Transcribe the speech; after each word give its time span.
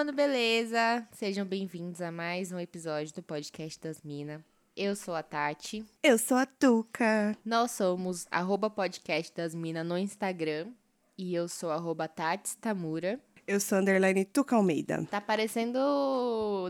mano, 0.00 0.14
beleza? 0.14 1.06
Sejam 1.12 1.44
bem-vindos 1.44 2.00
a 2.00 2.10
mais 2.10 2.50
um 2.50 2.58
episódio 2.58 3.12
do 3.12 3.22
podcast 3.22 3.78
das 3.78 4.00
Minas. 4.00 4.40
Eu 4.74 4.96
sou 4.96 5.14
a 5.14 5.22
Tati. 5.22 5.84
Eu 6.02 6.16
sou 6.16 6.38
a 6.38 6.46
Tuca. 6.46 7.36
Nós 7.44 7.72
somos 7.72 8.26
arroba 8.30 8.70
podcast 8.70 9.30
das 9.36 9.54
Minas 9.54 9.86
no 9.86 9.98
Instagram. 9.98 10.68
E 11.18 11.34
eu 11.34 11.46
sou 11.48 11.70
arroba 11.70 12.08
Tati 12.08 12.56
Tamura. 12.56 13.20
Eu 13.46 13.60
sou 13.60 13.76
underline 13.76 14.24
Tuca 14.24 14.56
Almeida. 14.56 15.06
Tá 15.10 15.20
parecendo 15.20 15.78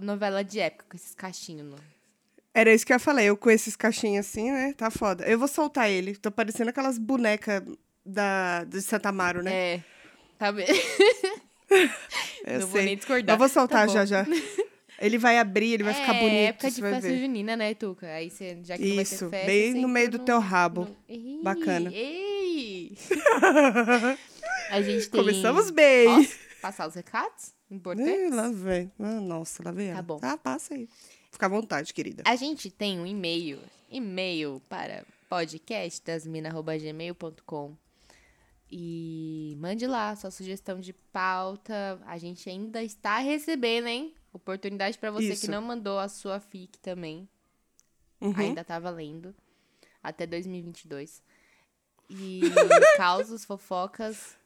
novela 0.02 0.42
de 0.42 0.58
época 0.58 0.86
com 0.88 0.96
esses 0.96 1.14
cachinhos. 1.14 1.69
No... 1.69 1.77
Era 2.52 2.74
isso 2.74 2.84
que 2.84 2.92
eu 2.92 2.98
falei, 2.98 3.27
eu 3.27 3.36
com 3.36 3.48
esses 3.48 3.77
cachinhos 3.77 4.27
assim, 4.27 4.50
né? 4.50 4.72
Tá 4.72 4.91
foda. 4.91 5.24
Eu 5.24 5.38
vou 5.38 5.47
soltar 5.47 5.88
ele. 5.88 6.16
Tô 6.16 6.33
parecendo 6.33 6.70
aquelas 6.70 6.98
bonecas 6.98 7.62
da, 8.05 8.64
de 8.64 8.83
Santa 8.83 9.10
Amaro, 9.10 9.41
né? 9.41 9.52
É. 9.55 9.84
Tá 10.36 10.50
bem. 10.50 10.66
Eu 12.47 12.60
Não 12.60 12.66
vou 12.66 12.77
sei. 12.77 12.84
nem 12.84 12.97
discordar. 12.97 13.34
Eu 13.34 13.38
vou 13.38 13.48
soltar 13.48 13.87
Tá 13.87 13.92
já 13.92 14.05
já. 14.05 14.27
Ele 15.02 15.16
vai 15.16 15.38
abrir, 15.38 15.73
ele 15.73 15.83
vai 15.83 15.95
ficar 15.95 16.15
É, 16.15 16.20
bonito, 16.20 16.34
época 16.48 16.70
de 16.70 16.78
festa 16.83 17.16
junina, 17.19 17.56
né, 17.56 17.73
Tuca? 17.73 18.06
Aí 18.06 18.28
você, 18.30 18.59
já 18.62 18.77
que 18.77 18.83
não 18.84 18.97
vai 18.97 19.05
ter 19.06 19.15
Isso, 19.15 19.30
festa, 19.30 19.47
bem 19.47 19.73
no 19.73 19.88
meio 19.88 20.11
do 20.11 20.19
teu 20.19 20.38
rabo. 20.38 20.83
no- 20.84 20.95
Ei, 21.09 21.41
Bacana. 21.42 21.91
Ei! 21.91 22.98
A 24.70 24.83
gente 24.83 25.09
tem... 25.09 25.19
Começamos 25.20 25.70
bem. 25.70 26.05
Posso 26.06 26.37
passar 26.61 26.87
os 26.87 26.95
recados? 26.95 27.55
Importantes? 27.70 28.12
Ih, 28.12 28.28
lá 28.28 28.50
vem. 28.50 28.92
Ah, 28.98 29.19
nossa, 29.23 29.62
lá 29.64 29.70
vem 29.73 29.87
ela. 29.89 29.97
Tá 29.97 30.02
bom. 30.02 30.19
Ah, 30.20 30.37
passa 30.37 30.75
aí. 30.75 30.87
Fica 31.33 31.47
à 31.47 31.48
vontade, 31.48 31.95
querida. 31.95 32.23
A 32.27 32.37
gente 32.37 32.70
tem 32.70 33.00
um 33.00 33.06
e-mail, 33.06 33.59
e-mail 33.91 34.61
para 34.69 35.03
podcastdasmina.gmail.com 35.31 37.75
e 38.70 39.56
mande 39.58 39.86
lá 39.86 40.14
sua 40.14 40.30
sugestão 40.30 40.78
de 40.78 40.92
pauta. 40.92 42.00
A 42.06 42.16
gente 42.18 42.48
ainda 42.48 42.82
está 42.82 43.18
recebendo, 43.18 43.88
hein? 43.88 44.14
Oportunidade 44.32 44.96
para 44.96 45.10
você 45.10 45.28
que 45.28 45.32
Isso. 45.32 45.50
não 45.50 45.60
mandou 45.60 45.98
a 45.98 46.08
sua 46.08 46.38
FIC 46.38 46.78
também. 46.78 47.28
Uhum. 48.20 48.32
Ainda 48.36 48.62
tá 48.62 48.78
valendo. 48.78 49.34
Até 50.02 50.26
2022. 50.26 51.22
E 52.08 52.41
causos, 52.96 53.44
fofocas. 53.44 54.36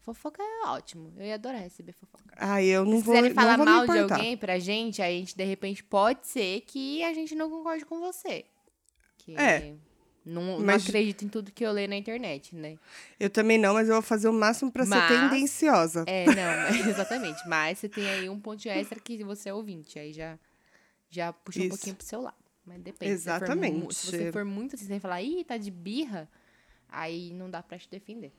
Fofoca 0.00 0.42
é 0.42 0.66
ótimo. 0.68 1.12
Eu 1.16 1.26
ia 1.26 1.34
adorar 1.34 1.60
receber 1.60 1.92
fofoca. 1.92 2.34
Ah, 2.36 2.62
eu 2.62 2.84
não 2.84 2.98
Se 2.98 3.04
vou, 3.04 3.14
quiserem 3.14 3.34
não 3.34 3.42
falar 3.42 3.58
mal 3.58 3.86
de 3.86 3.98
alguém 3.98 4.36
pra 4.36 4.58
gente, 4.58 5.00
a 5.00 5.08
gente, 5.08 5.36
de 5.36 5.44
repente, 5.44 5.82
pode 5.82 6.26
ser 6.26 6.60
que 6.62 7.02
a 7.04 7.14
gente 7.14 7.34
não 7.34 7.48
concorde 7.48 7.84
com 7.84 8.00
você. 8.00 8.44
Que 9.18 9.36
É. 9.36 9.76
Não, 10.24 10.60
não 10.60 10.74
acredito 10.74 11.24
em 11.24 11.28
tudo 11.28 11.50
que 11.50 11.64
eu 11.64 11.72
leio 11.72 11.88
na 11.88 11.96
internet, 11.96 12.54
né? 12.54 12.76
Eu 13.18 13.28
também 13.28 13.58
não, 13.58 13.74
mas 13.74 13.88
eu 13.88 13.94
vou 13.94 14.02
fazer 14.02 14.28
o 14.28 14.32
máximo 14.32 14.70
pra 14.70 14.86
Mas- 14.86 15.08
ser 15.08 15.20
tendenciosa. 15.20 16.04
É, 16.06 16.26
não, 16.26 16.68
exatamente. 16.90 17.40
Mas 17.48 17.78
você 17.78 17.88
tem 17.88 18.08
aí 18.08 18.28
um 18.28 18.38
ponto 18.38 18.66
extra 18.68 19.00
que 19.00 19.22
você 19.24 19.48
é 19.48 19.54
ouvinte. 19.54 19.98
Aí 19.98 20.12
já, 20.12 20.38
já 21.10 21.32
puxa 21.32 21.58
um 21.58 21.62
Isso. 21.62 21.70
pouquinho 21.70 21.96
pro 21.96 22.06
seu 22.06 22.20
lado. 22.20 22.36
Mas 22.64 22.80
depende. 22.80 23.12
Se 23.18 23.18
você 23.24 23.28
for 23.30 23.34
Exatamente. 23.42 23.94
Se 23.94 24.06
você 24.10 24.32
for 24.32 24.44
muito 24.44 24.76
assim, 24.76 24.86
você 24.86 25.00
falar, 25.00 25.20
ih, 25.22 25.42
tá 25.42 25.56
de 25.56 25.70
birra, 25.72 26.30
aí 26.88 27.32
não 27.34 27.50
dá 27.50 27.60
pra 27.62 27.76
te 27.76 27.88
defender. 27.90 28.32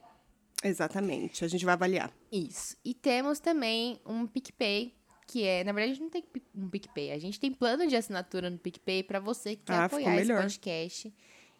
Exatamente. 0.63 1.43
A 1.43 1.47
gente 1.47 1.65
vai 1.65 1.73
avaliar. 1.73 2.11
Isso. 2.31 2.77
E 2.85 2.93
temos 2.93 3.39
também 3.39 3.99
um 4.05 4.25
PicPay, 4.25 4.93
que 5.27 5.43
é, 5.43 5.63
na 5.63 5.73
verdade, 5.73 5.91
a 5.91 5.95
gente 5.95 6.03
não 6.03 6.09
tem 6.09 6.23
um 6.55 6.69
PicPay, 6.69 7.11
a 7.11 7.19
gente 7.19 7.39
tem 7.39 7.51
plano 7.51 7.85
de 7.87 7.95
assinatura 7.95 8.49
no 8.49 8.57
PicPay 8.57 9.03
pra 9.03 9.19
você 9.19 9.55
que 9.55 9.63
quer 9.65 9.73
Ah, 9.73 9.85
apoiar 9.85 10.15
esse 10.21 10.33
podcast 10.33 11.13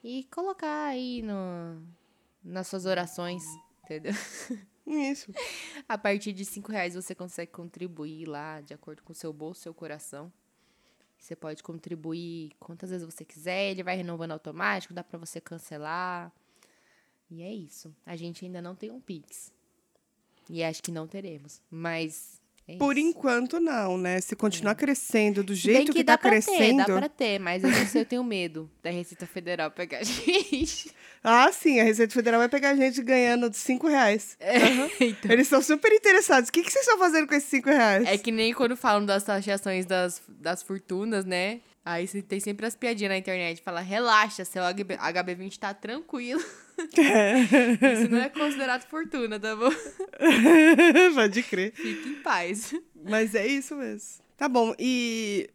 e 0.03 0.25
colocar 0.25 0.87
aí 0.87 1.21
no, 1.21 1.81
nas 2.43 2.67
suas 2.67 2.85
orações, 2.85 3.43
entendeu? 3.83 4.13
Isso. 4.85 5.31
A 5.87 5.97
partir 5.97 6.33
de 6.33 6.43
cinco 6.43 6.71
reais 6.71 6.95
você 6.95 7.15
consegue 7.15 7.51
contribuir 7.51 8.25
lá 8.27 8.59
de 8.61 8.73
acordo 8.73 9.01
com 9.01 9.13
o 9.13 9.15
seu 9.15 9.31
bolso, 9.31 9.61
seu 9.61 9.73
coração. 9.73 10.31
Você 11.17 11.37
pode 11.37 11.63
contribuir 11.63 12.51
quantas 12.59 12.89
vezes 12.89 13.05
você 13.05 13.23
quiser, 13.23 13.71
ele 13.71 13.81
vai 13.81 13.95
renovando 13.95 14.33
automático, 14.33 14.93
dá 14.93 15.03
pra 15.03 15.17
você 15.17 15.39
cancelar. 15.39 16.33
E 17.31 17.41
é 17.41 17.51
isso. 17.51 17.95
A 18.05 18.17
gente 18.17 18.43
ainda 18.43 18.61
não 18.61 18.75
tem 18.75 18.91
um 18.91 18.99
Pix. 18.99 19.53
E 20.49 20.61
acho 20.61 20.83
que 20.83 20.91
não 20.91 21.07
teremos. 21.07 21.61
Mas. 21.71 22.42
É 22.67 22.77
Por 22.77 22.97
enquanto, 22.97 23.59
não, 23.59 23.97
né? 23.97 24.21
Se 24.21 24.35
continuar 24.35 24.75
crescendo 24.75 25.43
do 25.43 25.53
Se 25.55 25.67
bem 25.67 25.75
jeito 25.77 25.91
que, 25.91 26.03
dá 26.03 26.13
tá 26.13 26.21
pra 26.21 26.29
crescendo. 26.31 26.85
Ter, 26.85 26.91
dá 26.93 26.97
pra 26.99 27.09
ter, 27.09 27.39
mas 27.39 27.63
eu 27.63 27.69
não 27.69 27.85
sei, 27.85 28.01
eu 28.01 28.05
tenho 28.05 28.23
medo 28.23 28.71
da 28.81 28.89
Receita 28.89 29.27
Federal 29.27 29.69
pegar 29.71 29.99
a 29.99 30.03
gente. 30.03 30.91
Ah, 31.25 31.49
sim, 31.53 31.79
a 31.79 31.85
Receita 31.85 32.13
Federal 32.13 32.37
vai 32.37 32.49
pegar 32.49 32.71
a 32.71 32.75
gente 32.75 33.01
ganhando 33.01 33.49
de 33.49 33.55
5 33.55 33.87
reais. 33.87 34.37
Então, 34.99 35.31
Eles 35.31 35.45
estão 35.47 35.61
super 35.61 35.89
interessados. 35.93 36.49
O 36.49 36.51
que, 36.51 36.61
que 36.61 36.69
vocês 36.69 36.85
estão 36.85 36.99
fazendo 36.99 37.25
com 37.25 37.33
esses 37.33 37.49
5 37.49 37.69
reais? 37.69 38.05
É 38.05 38.17
que 38.17 38.29
nem 38.29 38.53
quando 38.53 38.75
falam 38.75 39.05
das 39.05 39.23
taxações 39.23 39.85
das, 39.85 40.21
das 40.27 40.61
fortunas, 40.61 41.23
né? 41.23 41.61
Aí 41.85 42.07
você 42.07 42.21
tem 42.21 42.41
sempre 42.41 42.65
as 42.65 42.75
piadinhas 42.75 43.11
na 43.11 43.17
internet. 43.17 43.61
Fala, 43.61 43.79
relaxa, 43.79 44.43
seu 44.43 44.63
HB, 44.63 44.97
HB20 44.97 45.57
tá 45.57 45.73
tranquilo. 45.73 46.43
Isso 47.93 48.09
não 48.09 48.19
é 48.19 48.29
considerado 48.29 48.83
fortuna, 48.89 49.39
tá 49.39 49.55
bom? 49.55 49.69
Pode 51.15 51.43
crer. 51.43 51.73
Fique 51.73 52.09
em 52.09 52.15
paz. 52.21 52.73
Mas 53.07 53.35
é 53.35 53.45
isso 53.47 53.75
mesmo. 53.75 54.23
Tá 54.37 54.47
bom, 54.49 54.73
e. 54.79 55.49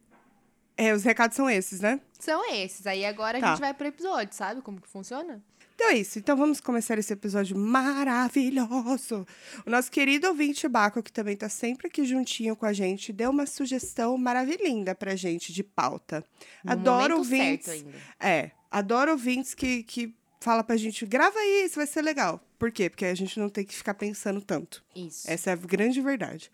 É, 0.77 0.95
os 0.95 1.03
recados 1.03 1.37
são 1.37 1.51
esses, 1.51 1.81
né? 1.81 2.01
São 2.21 2.53
esses. 2.55 2.87
Aí 2.87 3.05
agora 3.05 3.39
a 3.39 3.41
Tá. 3.41 3.49
gente 3.51 3.61
vai 3.61 3.75
pro 3.75 3.87
episódio, 3.89 4.35
sabe 4.35 4.63
como 4.63 4.81
que 4.81 4.89
funciona? 4.89 5.43
Então 5.75 5.91
é 5.91 5.95
isso. 5.95 6.19
Então 6.19 6.37
vamos 6.37 6.61
começar 6.61 6.99
esse 6.99 7.13
episódio 7.13 7.57
maravilhoso. 7.57 9.27
O 9.67 9.71
nosso 9.71 9.91
querido 9.91 10.27
ouvinte 10.29 10.67
Baco, 10.69 11.03
que 11.03 11.13
também 11.13 11.37
tá 11.37 11.49
sempre 11.49 11.87
aqui 11.89 12.05
juntinho 12.05 12.55
com 12.57 12.67
a 12.67 12.73
gente, 12.73 13.13
deu 13.13 13.31
uma 13.31 13.47
sugestão 13.47 14.17
maravilhinda 14.19 14.95
pra 14.95 15.15
gente 15.17 15.53
de 15.53 15.63
pauta. 15.63 16.25
No 16.65 16.73
adoro 16.73 17.17
ouvintes. 17.19 17.67
certo 17.67 17.87
ainda. 17.87 17.99
É, 18.21 18.51
adoro 18.71 19.13
ouvintes 19.13 19.55
que, 19.55 19.83
que 19.85 20.15
fala 20.41 20.63
pra 20.63 20.77
gente, 20.77 21.05
grava 21.07 21.39
aí, 21.39 21.65
isso 21.65 21.77
vai 21.77 21.87
ser 21.87 22.03
legal. 22.03 22.41
Por 22.59 22.73
quê? 22.73 22.91
Porque 22.91 23.05
a 23.05 23.15
gente 23.15 23.39
não 23.39 23.49
tem 23.49 23.65
que 23.65 23.75
ficar 23.75 23.95
pensando 23.95 24.41
tanto. 24.41 24.85
Isso. 24.95 25.31
Essa 25.31 25.51
é 25.51 25.53
a 25.53 25.57
grande 25.57 26.01
verdade. 26.01 26.51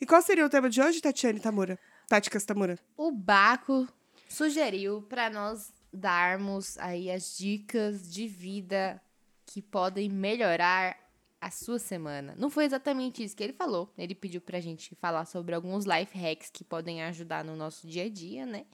E 0.00 0.06
qual 0.06 0.22
seria 0.22 0.46
o 0.46 0.50
tema 0.50 0.70
de 0.70 0.80
hoje, 0.80 1.00
Tatiane 1.00 1.40
Tamura? 1.40 1.78
Táticas 2.08 2.44
Tamura? 2.44 2.78
O 2.96 3.10
Baco 3.10 3.86
sugeriu 4.28 5.02
para 5.02 5.28
nós 5.30 5.72
darmos 5.92 6.78
aí 6.78 7.10
as 7.10 7.36
dicas 7.36 8.12
de 8.12 8.28
vida 8.28 9.00
que 9.46 9.62
podem 9.62 10.08
melhorar 10.08 10.96
a 11.40 11.50
sua 11.50 11.78
semana. 11.78 12.34
Não 12.36 12.50
foi 12.50 12.64
exatamente 12.64 13.22
isso 13.22 13.36
que 13.36 13.42
ele 13.42 13.52
falou. 13.52 13.92
Ele 13.96 14.14
pediu 14.14 14.40
pra 14.40 14.60
gente 14.60 14.94
falar 14.96 15.24
sobre 15.24 15.54
alguns 15.54 15.84
life 15.84 16.16
hacks 16.16 16.50
que 16.50 16.64
podem 16.64 17.02
ajudar 17.04 17.44
no 17.44 17.56
nosso 17.56 17.86
dia 17.86 18.04
a 18.04 18.08
dia, 18.08 18.44
né? 18.44 18.64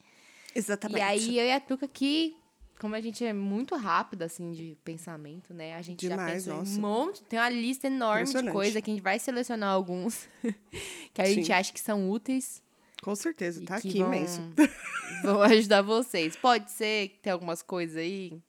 Exatamente. 0.54 0.98
E 0.98 1.02
aí 1.02 1.38
eu 1.38 1.44
e 1.44 1.52
a 1.52 1.60
Tuca 1.60 1.86
aqui, 1.86 2.36
como 2.78 2.94
a 2.94 3.00
gente 3.00 3.24
é 3.24 3.32
muito 3.32 3.76
rápido 3.76 4.22
assim 4.22 4.52
de 4.52 4.76
pensamento, 4.84 5.52
né? 5.54 5.74
A 5.74 5.82
gente 5.82 6.06
Demais, 6.08 6.44
já 6.44 6.54
em 6.54 6.58
um 6.58 6.80
monte, 6.80 7.22
tem 7.24 7.38
uma 7.38 7.48
lista 7.48 7.86
enorme 7.86 8.24
de 8.32 8.50
coisa 8.50 8.80
que 8.82 8.90
a 8.90 8.94
gente 8.94 9.02
vai 9.02 9.18
selecionar 9.18 9.70
alguns 9.72 10.28
que 11.14 11.22
a 11.22 11.26
gente 11.26 11.46
Sim. 11.46 11.52
acha 11.52 11.72
que 11.72 11.80
são 11.80 12.10
úteis 12.10 12.62
Com 13.02 13.14
certeza, 13.14 13.64
tá 13.64 13.80
que 13.80 13.88
aqui 13.88 13.98
vão, 14.00 14.08
imenso. 14.14 14.40
vão 15.22 15.42
ajudar 15.42 15.82
vocês. 15.82 16.36
Pode 16.36 16.70
ser 16.70 17.08
que 17.08 17.18
tem 17.20 17.32
algumas 17.32 17.62
coisas 17.62 17.96
aí, 17.96 18.40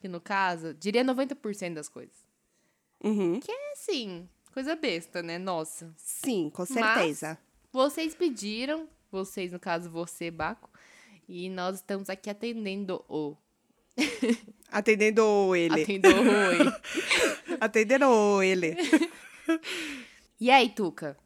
que 0.00 0.08
no 0.08 0.20
caso, 0.20 0.74
diria 0.74 1.04
90% 1.04 1.74
das 1.74 1.88
coisas. 1.88 2.16
Uhum. 3.04 3.38
É 3.48 3.72
assim, 3.72 4.28
coisa 4.52 4.74
besta, 4.76 5.22
né? 5.22 5.38
Nossa. 5.38 5.92
Sim, 5.96 6.50
com 6.50 6.62
Mas- 6.62 6.68
certeza. 6.68 7.38
Vocês 7.72 8.14
pediram, 8.14 8.86
vocês, 9.10 9.50
no 9.50 9.58
caso, 9.58 9.88
você, 9.90 10.30
Baco, 10.30 10.68
e 11.32 11.48
nós 11.48 11.76
estamos 11.76 12.10
aqui 12.10 12.28
atendendo 12.28 13.02
o. 13.08 13.34
Atendendo 14.70 15.56
ele. 15.56 15.82
Atendendo 15.82 16.20
o 16.20 16.48
oi. 16.48 16.58
Atendendo 17.58 18.42
ele. 18.42 18.76
E 20.38 20.50
aí, 20.50 20.68
Tuca? 20.68 21.16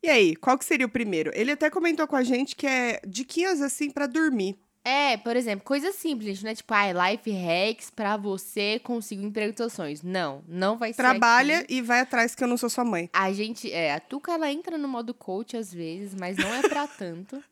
E 0.00 0.08
aí, 0.08 0.36
qual 0.36 0.56
que 0.56 0.64
seria 0.64 0.86
o 0.86 0.88
primeiro? 0.88 1.32
Ele 1.34 1.50
até 1.50 1.68
comentou 1.68 2.06
com 2.06 2.14
a 2.14 2.22
gente 2.22 2.54
que 2.54 2.66
é 2.66 3.00
diquinhas 3.04 3.60
assim 3.60 3.90
pra 3.90 4.06
dormir. 4.06 4.56
É, 4.84 5.16
por 5.16 5.36
exemplo, 5.36 5.64
coisa 5.64 5.92
simples, 5.92 6.26
gente, 6.26 6.44
não 6.44 6.50
é 6.50 6.54
tipo, 6.56 6.74
ah, 6.74 7.10
life 7.10 7.30
hacks 7.30 7.90
pra 7.90 8.16
você 8.16 8.80
conseguir 8.80 9.24
emprego 9.24 9.56
seus 9.56 9.72
sonhos. 9.72 10.02
Não, 10.02 10.42
não 10.48 10.76
vai 10.76 10.92
ser 10.92 10.96
Trabalha 10.96 11.64
e 11.68 11.80
vai 11.80 12.00
atrás 12.00 12.34
que 12.34 12.42
eu 12.42 12.48
não 12.48 12.56
sou 12.56 12.68
sua 12.68 12.84
mãe. 12.84 13.08
A 13.12 13.32
gente, 13.32 13.70
é, 13.70 13.94
a 13.94 14.00
Tuca, 14.00 14.32
ela 14.32 14.50
entra 14.50 14.76
no 14.76 14.88
modo 14.88 15.14
coach 15.14 15.56
às 15.56 15.72
vezes, 15.72 16.14
mas 16.14 16.36
não 16.36 16.52
é 16.52 16.62
pra 16.62 16.86
tanto. 16.98 17.42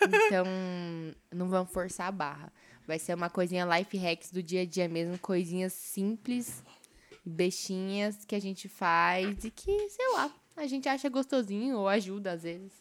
Então, 0.00 0.44
não 1.32 1.48
vamos 1.48 1.72
forçar 1.72 2.08
a 2.08 2.12
barra. 2.12 2.52
Vai 2.86 2.98
ser 2.98 3.14
uma 3.14 3.28
coisinha 3.28 3.64
life 3.66 3.96
hacks 3.98 4.30
do 4.30 4.42
dia 4.42 4.62
a 4.62 4.64
dia 4.64 4.88
mesmo, 4.88 5.18
coisinhas 5.18 5.72
simples, 5.72 6.62
bestinhas 7.24 8.24
que 8.24 8.34
a 8.34 8.40
gente 8.40 8.68
faz 8.68 9.44
e 9.44 9.50
que, 9.50 9.88
sei 9.90 10.08
lá, 10.14 10.30
a 10.56 10.66
gente 10.66 10.88
acha 10.88 11.08
gostosinho 11.08 11.76
ou 11.76 11.88
ajuda 11.88 12.32
às 12.32 12.42
vezes. 12.42 12.72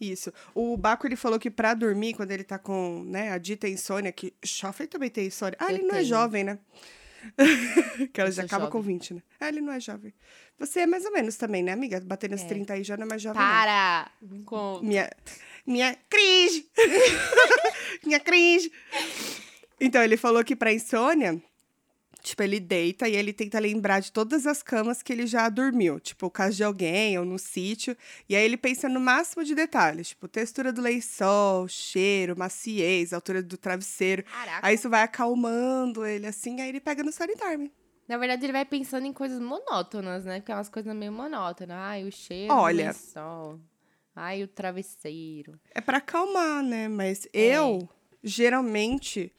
Isso. 0.00 0.32
O 0.54 0.76
Baco, 0.76 1.06
ele 1.06 1.16
falou 1.16 1.38
que 1.38 1.50
pra 1.50 1.74
dormir, 1.74 2.14
quando 2.14 2.30
ele 2.30 2.44
tá 2.44 2.58
com, 2.58 3.02
né, 3.04 3.32
a 3.32 3.38
dita 3.38 3.68
insônia, 3.68 4.12
que 4.12 4.32
Joffrey 4.44 4.86
também 4.88 5.10
tem 5.10 5.26
insônia. 5.26 5.56
Ah, 5.58 5.70
Eu 5.72 5.76
ele 5.76 5.86
não 5.86 5.96
é 5.96 6.04
jovem, 6.04 6.44
né? 6.44 6.58
que 8.12 8.20
ela 8.20 8.30
já 8.30 8.44
acaba 8.44 8.68
com 8.68 8.78
jovem. 8.78 8.94
20, 8.94 9.14
né? 9.14 9.22
Ah, 9.40 9.48
ele 9.48 9.60
não 9.60 9.72
é 9.72 9.80
jovem. 9.80 10.14
Você 10.56 10.80
é 10.80 10.86
mais 10.86 11.04
ou 11.04 11.12
menos 11.12 11.36
também, 11.36 11.64
né, 11.64 11.72
amiga? 11.72 12.00
Batendo 12.00 12.36
É. 12.36 12.38
30 12.38 12.74
aí 12.74 12.84
já 12.84 12.96
não 12.96 13.04
é 13.06 13.08
mais 13.08 13.20
jovem. 13.20 13.42
não. 13.42 13.48
Para! 13.48 14.10
Não 14.22 14.42
conta. 14.44 14.86
Minha. 14.86 15.10
Minha 15.68 15.94
cringe! 16.08 16.66
minha 18.02 18.18
cringe! 18.18 18.72
Então, 19.78 20.02
ele 20.02 20.16
falou 20.16 20.42
que 20.42 20.56
pra 20.56 20.72
insônia, 20.72 21.38
tipo, 22.22 22.42
ele 22.42 22.58
deita 22.58 23.06
e 23.06 23.14
ele 23.14 23.34
tenta 23.34 23.58
lembrar 23.58 24.00
de 24.00 24.10
todas 24.10 24.46
as 24.46 24.62
camas 24.62 25.02
que 25.02 25.12
ele 25.12 25.26
já 25.26 25.46
dormiu. 25.50 26.00
Tipo, 26.00 26.30
casa 26.30 26.56
de 26.56 26.64
alguém 26.64 27.18
ou 27.18 27.24
no 27.26 27.38
sítio. 27.38 27.94
E 28.26 28.34
aí 28.34 28.42
ele 28.42 28.56
pensa 28.56 28.88
no 28.88 28.98
máximo 28.98 29.44
de 29.44 29.54
detalhes. 29.54 30.08
Tipo, 30.08 30.26
textura 30.26 30.72
do 30.72 30.80
lençol, 30.80 31.68
cheiro, 31.68 32.34
maciez, 32.34 33.12
altura 33.12 33.42
do 33.42 33.58
travesseiro. 33.58 34.22
Caraca. 34.22 34.66
Aí 34.66 34.74
isso 34.74 34.88
vai 34.88 35.02
acalmando 35.02 36.06
ele, 36.06 36.26
assim, 36.26 36.62
aí 36.62 36.70
ele 36.70 36.80
pega 36.80 37.02
no 37.02 37.12
time. 37.12 37.70
Na 38.08 38.16
verdade, 38.16 38.42
ele 38.42 38.54
vai 38.54 38.64
pensando 38.64 39.04
em 39.04 39.12
coisas 39.12 39.38
monótonas, 39.38 40.24
né? 40.24 40.40
Porque 40.40 40.50
é 40.50 40.54
umas 40.54 40.70
coisas 40.70 40.96
meio 40.96 41.12
monótonas. 41.12 41.76
Ai, 41.76 42.04
o 42.04 42.10
cheiro 42.10 42.54
Olha. 42.54 42.84
do 42.84 42.86
lençol. 42.86 43.60
Ai, 44.20 44.42
o 44.42 44.48
travesseiro. 44.48 45.58
É 45.72 45.80
pra 45.80 45.98
acalmar, 45.98 46.62
né? 46.62 46.88
Mas 46.88 47.26
É. 47.32 47.56
eu, 47.56 47.88
geralmente, 48.22 49.32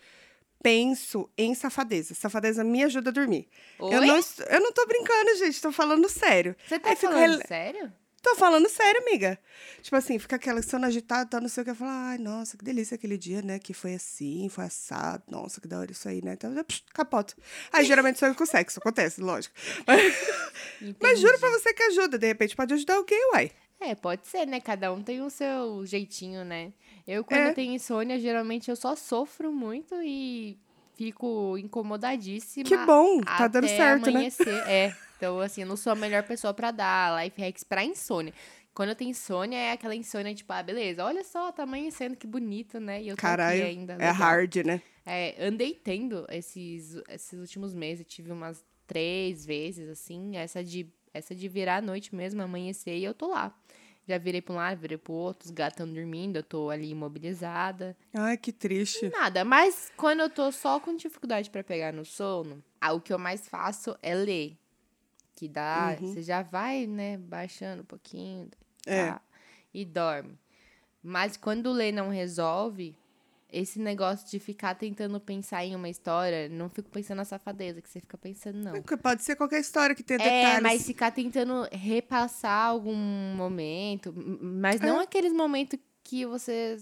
penso 0.63 1.29
em 1.37 1.53
safadeza. 1.53 2.13
Safadeza 2.13 2.63
me 2.63 2.81
ajuda 2.83 3.09
a 3.09 3.13
dormir. 3.13 3.49
Oi? 3.77 3.93
Eu 3.93 4.01
não, 4.05 4.19
eu 4.49 4.59
não 4.61 4.71
tô 4.71 4.85
brincando, 4.85 5.35
gente. 5.37 5.61
Tô 5.61 5.71
falando 5.71 6.07
sério. 6.07 6.55
Você 6.67 6.79
tá 6.79 6.91
Aí 6.91 6.95
falando 6.95 7.45
sério? 7.45 7.91
Tô 8.21 8.35
falando 8.35 8.67
sério, 8.69 9.01
amiga. 9.01 9.39
Tipo 9.81 9.95
assim, 9.95 10.19
fica 10.19 10.35
aquela 10.35 10.61
sono 10.61 10.85
agitada, 10.85 11.29
tá, 11.29 11.39
não 11.41 11.47
sei 11.47 11.63
o 11.63 11.65
que. 11.65 11.73
Falo, 11.73 11.91
ai, 11.91 12.17
nossa, 12.17 12.57
que 12.57 12.65
delícia 12.65 12.95
aquele 12.95 13.17
dia, 13.17 13.41
né? 13.41 13.59
Que 13.59 13.73
foi 13.73 13.93
assim, 13.95 14.49
foi 14.49 14.65
assado. 14.65 15.23
Nossa, 15.29 15.61
que 15.61 15.67
da 15.69 15.79
hora 15.79 15.91
isso 15.91 16.07
aí, 16.07 16.21
né? 16.21 16.33
Então, 16.33 16.53
psh, 16.63 16.83
capoto. 16.93 17.35
Aí, 17.71 17.85
geralmente, 17.85 18.19
sonho 18.19 18.35
com 18.35 18.45
sexo. 18.45 18.79
Acontece, 18.79 19.21
lógico. 19.21 19.55
Mas 21.01 21.19
juro 21.19 21.39
pra 21.39 21.49
você 21.49 21.73
que 21.73 21.83
ajuda. 21.83 22.17
De 22.17 22.27
repente, 22.27 22.55
pode 22.55 22.73
ajudar 22.73 22.95
alguém, 22.95 23.29
uai. 23.33 23.51
É, 23.79 23.95
pode 23.95 24.27
ser, 24.27 24.45
né? 24.45 24.59
Cada 24.59 24.91
um 24.91 25.01
tem 25.01 25.21
o 25.21 25.29
seu 25.29 25.85
jeitinho, 25.85 26.43
né? 26.43 26.73
Eu, 27.07 27.23
quando 27.23 27.47
É. 27.47 27.53
tenho 27.53 27.73
insônia, 27.73 28.19
geralmente 28.19 28.69
eu 28.69 28.75
só 28.75 28.95
sofro 28.95 29.51
muito 29.53 29.95
e 30.03 30.57
fico 30.95 31.57
incomodadíssima. 31.57 32.65
Que 32.67 32.77
bom, 32.77 33.21
tá 33.21 33.47
dando 33.47 33.67
certo, 33.67 34.05
né? 34.05 34.09
amanhecer. 34.11 34.67
É. 34.67 34.93
Então, 35.17 35.39
assim, 35.39 35.61
eu 35.61 35.67
não 35.67 35.77
sou 35.77 35.93
a 35.93 35.95
melhor 35.95 36.23
pessoa 36.23 36.53
pra 36.53 36.71
dar 36.71 37.23
life 37.23 37.41
hacks 37.41 37.63
pra 37.63 37.83
insônia. 37.83 38.33
Quando 38.73 38.89
eu 38.89 38.95
tenho 38.95 39.09
insônia, 39.11 39.57
é 39.57 39.71
aquela 39.73 39.95
insônia, 39.95 40.33
tipo, 40.33 40.51
ah, 40.53 40.63
beleza, 40.63 41.03
olha 41.03 41.23
só, 41.23 41.51
tá 41.51 41.63
amanhecendo, 41.63 42.15
que 42.15 42.25
bonito, 42.27 42.79
né? 42.79 43.01
E 43.01 43.09
eu 43.09 43.15
tô 43.15 43.21
Caralho, 43.21 43.61
aqui 43.63 43.69
ainda. 43.77 43.93
é 43.93 43.97
legal. 43.97 44.13
hard, 44.13 44.55
né? 44.65 44.81
É, 45.05 45.35
andei 45.45 45.73
tendo 45.73 46.25
esses, 46.29 46.95
esses 47.09 47.39
últimos 47.39 47.73
meses, 47.73 48.01
eu 48.01 48.05
tive 48.05 48.31
umas 48.31 48.63
três 48.87 49.45
vezes, 49.45 49.89
assim, 49.89 50.37
essa 50.37 50.63
de, 50.63 50.87
essa 51.13 51.33
de 51.35 51.47
virar 51.47 51.77
à 51.77 51.81
noite 51.81 52.13
mesmo, 52.15 52.41
amanhecer, 52.41 52.97
e 52.97 53.03
eu 53.03 53.13
tô 53.13 53.27
lá. 53.27 53.53
Já 54.07 54.17
virei 54.17 54.41
pra 54.41 54.53
um 54.53 54.57
lado, 54.57 54.79
virei 54.79 54.97
pro 54.97 55.13
outro, 55.13 55.45
os 55.45 55.51
gatos 55.51 55.73
estão 55.79 55.93
dormindo, 55.93 56.37
eu 56.37 56.43
tô 56.43 56.69
ali 56.69 56.89
imobilizada. 56.89 57.95
Ai, 58.13 58.37
que 58.37 58.51
triste. 58.51 59.07
Nada, 59.09 59.45
mas 59.45 59.91
quando 59.95 60.21
eu 60.21 60.29
tô 60.29 60.51
só 60.51 60.79
com 60.79 60.95
dificuldade 60.95 61.49
pra 61.49 61.63
pegar 61.63 61.93
no 61.93 62.03
sono, 62.03 62.63
ah, 62.81 62.93
o 62.93 62.99
que 63.01 63.13
eu 63.13 63.19
mais 63.19 63.47
faço 63.47 63.95
é 64.01 64.15
ler. 64.15 64.57
Que 65.35 65.47
dá, 65.47 65.95
Uhum. 65.99 66.07
você 66.07 66.23
já 66.23 66.41
vai, 66.41 66.87
né, 66.87 67.17
baixando 67.17 67.83
um 67.83 67.85
pouquinho, 67.85 68.49
É. 68.85 69.11
tá, 69.11 69.21
e 69.73 69.85
dorme. 69.85 70.37
Mas 71.03 71.37
quando 71.37 71.71
ler 71.71 71.91
não 71.93 72.09
resolve, 72.09 72.97
esse 73.51 73.79
negócio 73.79 74.27
de 74.29 74.39
ficar 74.39 74.75
tentando 74.75 75.19
pensar 75.19 75.65
em 75.65 75.75
uma 75.75 75.89
história, 75.89 76.47
não 76.49 76.69
fico 76.69 76.89
pensando 76.89 77.17
na 77.17 77.25
safadeza 77.25 77.81
que 77.81 77.89
você 77.89 77.99
fica 77.99 78.17
pensando, 78.17 78.57
não. 78.59 78.73
Porque 78.73 78.95
Pode 78.97 79.23
ser 79.23 79.35
qualquer 79.35 79.59
história 79.59 79.95
que 79.95 80.03
tenha 80.03 80.19
É, 80.21 80.41
detalhes. 80.43 80.61
mas 80.63 80.85
ficar 80.85 81.11
tentando 81.11 81.67
repassar 81.71 82.67
algum 82.67 82.95
momento, 83.35 84.13
mas 84.15 84.79
não 84.81 84.99
É. 84.99 85.03
aqueles 85.03 85.33
momentos 85.33 85.79
que 86.03 86.25
você 86.25 86.77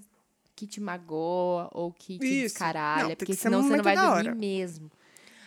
que 0.55 0.65
te 0.65 0.81
magoa 0.81 1.69
ou 1.71 1.91
que 1.93 2.17
te 2.17 2.25
Isso. 2.45 2.55
descaralha, 2.55 3.01
Não, 3.03 3.07
tem 3.09 3.15
porque 3.17 3.35
senão 3.35 3.59
um 3.59 3.63
você 3.63 3.77
não 3.77 3.83
vai 3.83 3.95
dormir 3.95 4.35
mesmo. 4.35 4.91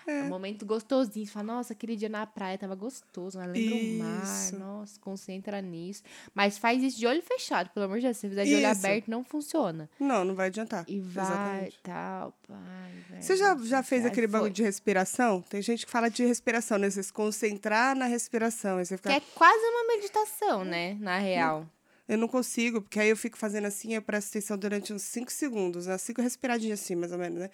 É 0.07 0.23
um 0.23 0.29
momento 0.29 0.65
gostosinho. 0.67 1.27
Você 1.27 1.33
fala, 1.33 1.45
nossa, 1.47 1.73
aquele 1.73 1.97
dia 1.97 2.09
na 2.09 2.27
praia 2.27 2.57
tava 2.59 2.75
gostoso. 2.75 3.39
Mas 3.39 3.49
lembra 3.51 3.75
o 3.75 3.99
mar. 3.99 4.23
Isso. 4.25 4.59
Nossa, 4.59 5.01
concentra 5.01 5.61
nisso. 5.61 6.03
Mas 6.35 6.59
faz 6.59 6.83
isso 6.83 6.99
de 6.99 7.07
olho 7.07 7.23
fechado, 7.23 7.71
pelo 7.71 7.87
amor 7.87 7.99
de 7.99 8.05
Deus. 8.05 8.17
Se 8.17 8.23
você 8.23 8.29
fizer 8.31 8.45
de 8.45 8.55
olho 8.55 8.71
Isso. 8.71 8.87
aberto, 8.87 9.09
não 9.09 9.25
funciona. 9.25 9.89
Não, 9.99 10.25
não 10.25 10.35
vai 10.35 10.47
adiantar. 10.49 10.85
E 10.89 11.01
vai, 11.01 11.25
Exatamente. 11.25 11.79
tal, 11.83 12.35
pai. 12.49 12.59
vai, 13.11 13.23
Você 13.23 13.37
já, 13.37 13.57
já 13.59 13.83
fez 13.83 14.05
aquele 14.07 14.27
foi. 14.27 14.33
bagulho 14.33 14.53
de 14.53 14.63
respiração? 14.63 15.43
Tem 15.43 15.61
gente 15.63 15.85
que 15.87 15.93
fala 15.93 16.09
de 16.09 16.25
respiração, 16.25 16.79
né? 16.79 16.91
Você 16.91 17.03
se 17.03 17.13
concentrar 17.13 17.95
na 17.97 18.07
respiração. 18.07 18.79
Aí 18.79 18.85
você 18.87 18.97
Que 18.97 19.03
fica. 19.03 19.15
é 19.15 19.21
quase 19.35 19.65
uma 19.65 19.95
meditação, 19.95 20.65
né? 20.65 20.97
Na 21.01 21.19
real. 21.19 21.67
Eu 22.09 22.19
não 22.19 22.27
consigo, 22.27 22.83
porque 22.83 22.99
aí 22.99 23.09
eu 23.09 23.17
fico 23.17 23.39
fazendo 23.39 23.67
assim, 23.67 23.95
eu 23.95 24.03
presto 24.03 24.31
atenção 24.31 24.59
durante 24.59 24.93
uns 24.93 25.03
5 25.03 25.31
segundos, 25.31 25.87
né? 25.87 25.97
Cinco 25.97 26.21
respiradinhas 26.21 26.81
assim, 26.81 26.97
mais 26.97 27.13
ou 27.13 27.19
menos, 27.19 27.39
né? 27.39 27.51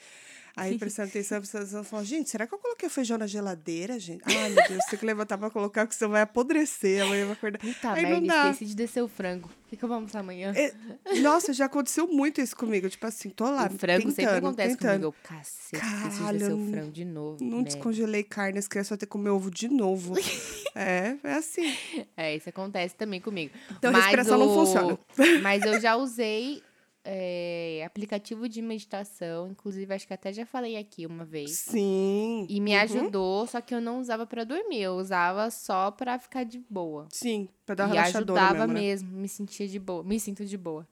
Aí 0.57 0.79
prestando 0.79 1.09
atenção, 1.11 1.39
prestando 1.39 1.65
atenção, 1.65 1.81
eu 1.81 1.85
falo, 1.85 2.05
gente, 2.05 2.31
será 2.31 2.47
que 2.47 2.55
eu 2.55 2.59
coloquei 2.59 2.89
feijão 2.89 3.19
na 3.19 3.27
geladeira, 3.27 3.99
gente? 4.01 4.23
Ai, 4.25 4.49
meu 4.49 4.67
Deus, 4.69 4.85
tem 4.87 4.99
que 4.99 5.05
levantar 5.05 5.37
pra 5.37 5.51
colocar, 5.51 5.85
porque 5.85 5.97
senão 5.99 6.13
vai 6.13 6.23
apodrecer, 6.23 7.03
amanhã 7.05 7.25
vai 7.27 7.35
acordar. 7.35 7.59
Puta 7.59 7.93
aí 7.93 8.03
não 8.05 8.11
merda, 8.13 8.27
dá. 8.27 8.51
esqueci 8.51 8.65
de 8.71 8.75
descer 8.75 9.03
o 9.03 9.09
frango. 9.09 9.49
O 9.67 9.69
que, 9.69 9.77
que 9.77 9.85
eu 9.85 9.89
vou 9.89 9.97
almoçar 9.97 10.21
amanhã? 10.21 10.53
É, 10.57 10.73
Nossa, 11.21 11.53
já 11.53 11.67
aconteceu 11.67 12.07
muito 12.07 12.41
isso 12.41 12.57
comigo. 12.57 12.89
Tipo 12.89 13.07
assim, 13.07 13.29
tô 13.31 13.45
lá, 13.51 13.67
o 13.67 13.71
frango 13.79 13.99
tentando, 14.05 14.15
sempre 14.15 14.35
acontece 14.37 14.77
tentando. 14.77 15.13
comigo. 15.13 15.17
Eu, 15.23 15.29
cacete, 15.29 15.77
esqueci 15.77 16.09
de 16.11 16.19
Caralho, 16.19 16.47
o 16.47 16.57
não- 16.57 16.71
frango 16.71 16.93
de 16.93 17.05
novo. 17.05 17.45
Não 17.45 17.51
merda. 17.59 17.65
descongelei 17.65 18.23
carne, 18.23 18.59
as 18.59 18.69
crianças 18.69 18.89
vão 18.91 18.99
ter 18.99 19.07
que 19.07 19.11
comer 19.13 19.31
ovo 19.31 19.51
de 19.51 19.69
novo. 19.69 20.15
é, 20.75 21.17
é 21.23 21.33
assim. 21.35 21.77
É, 22.17 22.35
isso 22.37 22.49
acontece 22.49 22.95
também 22.95 23.21
comigo. 23.21 23.53
Então, 23.77 23.93
Mas 23.93 24.03
respiração 24.05 24.39
não 24.39 24.49
o- 24.49 24.55
funciona. 24.55 24.99
Mas 25.43 25.63
eu 25.65 25.81
já 25.81 25.97
usei 25.97 26.63
é, 27.07 27.83
aplicativo 27.87 28.49
de 28.49 28.61
meditação. 28.61 29.49
Inclusive, 29.49 29.95
acho 29.95 30.07
que 30.07 30.13
até 30.13 30.33
já 30.33 30.45
falei 30.45 30.77
aqui 30.77 31.07
uma 31.07 31.25
vez. 31.25 31.53
Sim. 31.53 32.47
E 32.49 32.61
me 32.61 32.73
Uhum. 32.75 32.81
ajudou, 32.83 33.47
só 33.47 33.61
que 33.61 33.75
eu 33.75 33.81
não 33.81 34.01
usava 34.01 34.27
pra 34.27 34.45
dormir. 34.45 34.83
Eu 34.83 34.95
usava 34.97 35.51
só 35.51 35.91
pra 35.91 36.19
ficar 36.19 36.45
de 36.45 36.59
boa. 36.69 37.07
Sim, 37.13 37.49
pra 37.65 37.75
dar 37.75 37.87
uma 37.87 37.95
e 37.95 37.99
ajudava 37.99 38.67
mesmo, 38.67 38.73
né? 38.75 38.81
mesmo, 38.81 39.11
me 39.17 39.29
sentia 39.29 39.67
de 39.69 39.79
boa. 39.79 40.03
Me 40.03 40.19
sinto 40.21 40.45
de 40.45 40.59
boa. 40.59 40.87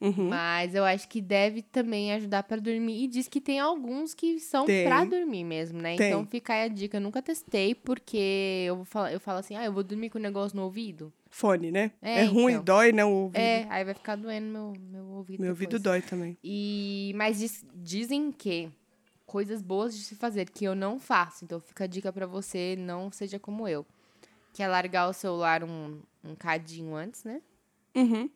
Uhum. 0.00 0.28
Mas 0.30 0.74
eu 0.74 0.82
acho 0.84 1.06
que 1.08 1.20
deve 1.20 1.60
também 1.60 2.12
ajudar 2.14 2.42
pra 2.44 2.56
dormir. 2.56 3.04
E 3.04 3.06
diz 3.06 3.28
que 3.28 3.38
tem 3.40 3.60
alguns 3.60 4.14
que 4.14 4.40
são 4.40 4.64
pra 4.64 5.04
dormir 5.04 5.44
mesmo, 5.44 5.78
né? 5.80 5.96
Tem. 5.96 6.08
Então 6.08 6.26
fica 6.26 6.54
aí 6.54 6.62
a 6.64 6.68
dica. 6.68 6.96
Eu 6.96 7.02
nunca 7.02 7.20
testei, 7.20 7.74
porque 7.74 8.64
eu, 8.66 8.76
vou 8.76 8.84
falar, 8.86 9.12
eu 9.12 9.20
falo 9.20 9.38
assim, 9.40 9.56
ah, 9.56 9.64
eu 9.64 9.72
vou 9.72 9.82
dormir 9.82 10.08
com 10.08 10.18
o 10.18 10.22
negócio 10.22 10.56
no 10.56 10.64
ouvido. 10.64 11.12
Fone, 11.30 11.70
né? 11.70 11.92
É, 12.02 12.20
É, 12.20 12.24
ruim, 12.24 12.54
então. 12.54 12.64
dói, 12.64 12.92
né? 12.92 13.04
O 13.04 13.10
ouvido. 13.10 13.40
É, 13.40 13.66
aí 13.70 13.84
vai 13.84 13.94
ficar 13.94 14.16
doendo 14.16 14.46
meu, 14.52 14.72
meu 14.90 15.04
ouvido. 15.16 15.40
Meu 15.40 15.50
ouvido 15.50 15.78
dói 15.78 16.02
também. 16.02 16.36
E, 16.42 17.12
mas 17.14 17.38
diz- 17.38 17.64
dizem 17.74 18.32
que 18.32 18.68
coisas 19.24 19.62
boas 19.62 19.96
de 19.96 20.02
se 20.02 20.16
fazer, 20.16 20.50
que 20.50 20.64
eu 20.64 20.74
não 20.74 20.98
faço. 20.98 21.44
Então 21.44 21.60
fica 21.60 21.84
a 21.84 21.86
dica 21.86 22.12
pra 22.12 22.26
você, 22.26 22.74
não 22.76 23.12
seja 23.12 23.38
como 23.38 23.68
eu. 23.68 23.86
Que 24.52 24.62
é 24.62 24.66
largar 24.68 25.08
o 25.08 25.12
celular 25.12 25.62
um, 25.62 26.02
um 26.24 26.34
cadinho 26.34 26.96
antes, 26.96 27.22
né? 27.22 27.40
Uhum. 27.94 28.28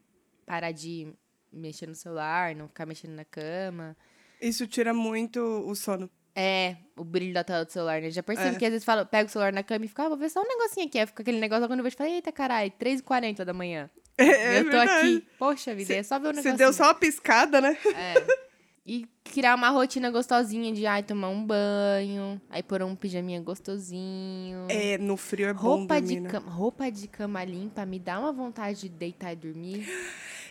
Parar 0.47 0.71
de 0.71 1.13
mexer 1.53 1.87
no 1.89 1.95
celular, 1.97 2.55
não 2.55 2.69
ficar 2.69 2.87
mexendo 2.87 3.13
na 3.15 3.25
cama. 3.25 3.97
Isso 4.41 4.67
tira 4.69 4.95
muito 4.95 5.41
o 5.41 5.75
sono. 5.75 6.09
É, 6.37 6.77
o 6.97 7.05
brilho 7.05 7.33
da 7.33 7.45
tela 7.45 7.65
do 7.65 7.71
celular, 7.71 8.01
né? 8.03 8.11
Já 8.11 8.23
percebo 8.23 8.57
É. 8.57 8.59
que 8.59 8.65
às 8.65 8.71
vezes 8.73 8.87
pego 9.11 9.29
o 9.29 9.33
celular 9.33 9.53
na 9.53 9.63
cama 9.63 9.85
e 9.85 9.89
fico, 9.89 10.03
ah, 10.03 10.09
vou 10.09 10.19
ver 10.19 10.29
só 10.31 10.41
um 10.43 10.49
negocinho 10.49 10.87
aqui. 10.87 10.99
Aí 10.99 11.07
fica 11.07 11.23
aquele 11.23 11.39
negócio, 11.39 11.67
quando 11.69 11.79
eu 11.81 11.85
vejo, 11.85 11.97
falo, 11.97 12.11
eita 12.11 12.33
caralho, 12.33 12.73
3h40 12.79 13.45
da 13.45 13.53
manhã. 13.53 13.89
É, 14.17 14.61
eu 14.61 14.65
tô 14.67 14.71
verdade. 14.71 14.91
aqui. 15.17 15.27
Poxa 15.39 15.75
vida, 15.75 15.93
é 15.95 16.03
só 16.05 16.19
ver 16.21 16.29
o 16.29 16.31
Você 16.31 16.37
negocinho. 16.37 16.57
deu 16.57 16.73
só 16.73 16.85
uma 16.85 16.95
piscada, 16.95 17.61
né? 17.61 17.77
É. 17.97 18.45
E 18.87 19.09
criar 19.25 19.57
uma 19.57 19.71
rotina 19.71 20.09
gostosinha 20.11 20.73
de, 20.73 20.87
ai, 20.87 21.03
tomar 21.03 21.31
um 21.31 21.45
banho, 21.45 22.41
aí 22.49 22.63
pôr 22.63 22.83
um 22.85 22.95
pijaminha 22.95 23.41
gostosinho. 23.41 24.67
É, 24.69 24.99
no 24.99 25.17
frio 25.17 25.49
é 25.49 25.53
bom 25.53 25.61
Roupa 25.79 25.95
dormir, 26.01 26.15
de, 26.15 26.21
né? 26.21 26.31
cama, 26.31 26.51
roupa 26.53 26.91
de 26.93 27.09
cama 27.09 27.43
limpa 27.45 27.85
me 27.87 27.99
dá 27.99 28.21
uma 28.21 28.31
vontade 28.33 28.83
de 28.83 28.89
deitar 28.89 29.33
e 29.33 29.37
dormir. 29.37 29.85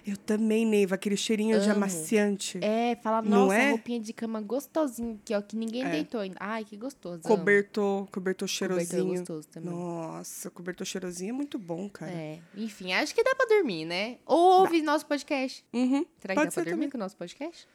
Eu 0.06 0.18
também, 0.18 0.66
Neiva, 0.66 0.96
aquele 0.96 1.16
cheirinho 1.16 1.58
de 1.62 1.66
Amo. 1.70 1.78
amaciante. 1.78 2.60
É, 2.62 2.98
fala, 3.02 3.22
Não 3.22 3.46
nossa, 3.46 3.56
é? 3.56 3.70
roupinha 3.70 4.02
de 4.02 4.12
cama 4.12 4.42
gostosinho, 4.42 5.18
que, 5.24 5.34
ó, 5.34 5.42
que 5.42 5.56
ninguém 5.56 5.84
É. 5.86 5.90
deitou 5.92 6.20
ainda. 6.20 6.36
Ai, 6.42 6.66
que 6.66 6.76
gostoso. 6.76 7.22
amo. 7.24 7.38
Cobertor, 7.38 8.08
cobertor 8.08 8.12
Cobertor 8.12 8.48
cheirosinho. 8.50 9.06
gostoso 9.16 9.48
também. 9.48 9.70
Nossa, 9.70 10.50
cobertor 10.52 10.86
cheirosinho 10.86 11.30
é 11.30 11.34
muito 11.34 11.58
bom, 11.58 11.88
cara. 11.90 12.12
É, 12.12 12.40
enfim, 12.58 12.92
acho 12.92 13.16
que 13.16 13.24
dá 13.24 13.34
pra 13.34 13.46
dormir, 13.46 13.86
né? 13.86 14.18
Ou 14.26 14.60
ouvir 14.62 14.82
nosso 14.82 15.06
podcast. 15.06 15.64
Uhum. 15.72 16.06
Será 16.20 16.34
que 16.34 16.40
Pode 16.42 16.50
dá 16.50 16.54
pra 16.54 16.64
dormir 16.64 16.72
também. 16.76 16.90
com 16.90 16.98
o 16.98 17.00
nosso 17.00 17.16
podcast? 17.16 17.66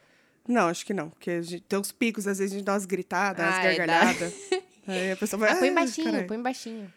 Não, 0.47 0.67
acho 0.67 0.85
que 0.85 0.93
não. 0.93 1.09
Porque 1.09 1.41
gente 1.41 1.61
tem 1.63 1.79
uns 1.79 1.91
picos, 1.91 2.27
às 2.27 2.37
vezes 2.37 2.53
a 2.53 2.57
gente 2.57 2.65
dá 2.65 2.73
umas 2.73 2.85
gritadas, 2.85 3.43
umas 3.43 3.55
Ah, 3.55 3.63
é, 3.63 3.71
dá. 3.71 3.85
gargalhadas. 3.85 4.33
Aí 4.87 5.11
a 5.11 5.15
pessoa 5.15 5.39
vai. 5.39 5.51
Ah, 5.51 5.55
põe 5.55 5.69
"Ai, 5.69 5.73
baixinho, 5.75 6.05
caralho." 6.11 6.27
põe 6.27 6.41
baixinho. 6.41 6.93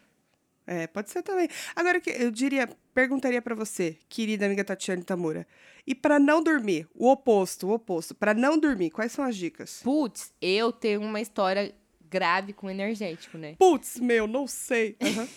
É, 0.65 0.87
pode 0.87 1.09
ser 1.09 1.21
também. 1.21 1.47
Agora, 1.75 1.99
que 1.99 2.09
eu 2.09 2.31
diria, 2.31 2.69
perguntaria 2.93 3.41
pra 3.41 3.53
você, 3.55 3.97
querida 4.07 4.45
amiga 4.45 4.63
Tatiane 4.63 5.03
Tamura. 5.03 5.45
E 5.85 5.93
pra 5.93 6.19
não 6.19 6.41
dormir, 6.41 6.87
o 6.95 7.09
oposto, 7.09 7.67
o 7.67 7.73
oposto. 7.73 8.15
Pra 8.15 8.33
não 8.33 8.57
dormir, 8.57 8.89
quais 8.89 9.11
são 9.11 9.25
as 9.25 9.35
dicas? 9.35 9.81
Putz, 9.83 10.33
eu 10.41 10.71
tenho 10.71 11.01
uma 11.01 11.19
história 11.19 11.75
grave 12.09 12.53
com 12.53 12.69
energético, 12.69 13.37
né? 13.37 13.55
Putz, 13.57 13.99
meu, 13.99 14.25
não 14.27 14.47
sei. 14.47 14.95
Aham. 15.01 15.27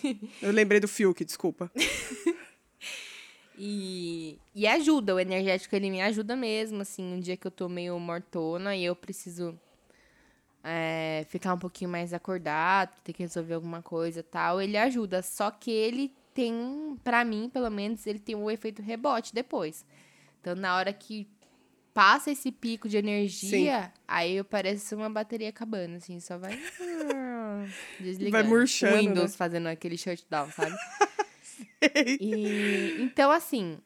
Eu 0.41 0.51
lembrei 0.51 0.79
do 0.79 0.87
Fiuk, 0.87 1.25
desculpa. 1.25 1.69
E, 3.59 4.37
e 4.53 4.67
ajuda, 4.67 5.15
o 5.15 5.19
energético 5.19 5.75
ele 5.75 5.89
me 5.89 5.99
ajuda 5.99 6.35
mesmo, 6.35 6.81
assim, 6.81 7.03
um 7.13 7.19
dia 7.19 7.35
que 7.35 7.47
eu 7.47 7.49
tô 7.49 7.67
meio 7.67 7.97
mortona 7.99 8.75
e 8.75 8.85
eu 8.85 8.95
preciso 8.95 9.59
é, 10.63 11.25
ficar 11.29 11.53
um 11.53 11.59
pouquinho 11.59 11.89
mais 11.89 12.13
acordado, 12.13 12.99
ter 13.03 13.13
que 13.13 13.23
resolver 13.23 13.53
alguma 13.53 13.81
coisa 13.81 14.19
e 14.19 14.23
tal, 14.23 14.61
ele 14.61 14.77
ajuda. 14.77 15.21
Só 15.21 15.51
que 15.51 15.71
ele 15.71 16.13
tem, 16.33 16.97
pra 17.03 17.23
mim, 17.25 17.49
pelo 17.49 17.69
menos, 17.69 18.05
ele 18.05 18.19
tem 18.19 18.35
um 18.35 18.49
efeito 18.49 18.81
rebote 18.81 19.33
depois. 19.33 19.85
Então, 20.41 20.55
na 20.55 20.75
hora 20.75 20.93
que 20.93 21.27
passa 21.93 22.29
esse 22.29 22.51
pico 22.51 22.87
de 22.87 22.97
energia, 22.97 23.91
aí 24.07 24.35
eu 24.35 24.45
pareço 24.45 24.95
uma 24.95 25.09
bateria 25.09 25.49
acabando, 25.49 25.95
assim, 25.95 26.19
só 26.19 26.37
vai 26.37 26.51
desligando. 27.99 28.31
Vai 28.31 28.43
murchando, 28.43 28.93
O 28.93 28.99
Windows 28.99 29.31
né? 29.31 29.37
fazendo 29.37 29.67
aquele 29.67 29.97
shutdown, 29.97 30.51
sabe? 30.51 30.75
E, 32.19 32.97
então, 33.01 33.31
assim, 33.31 33.79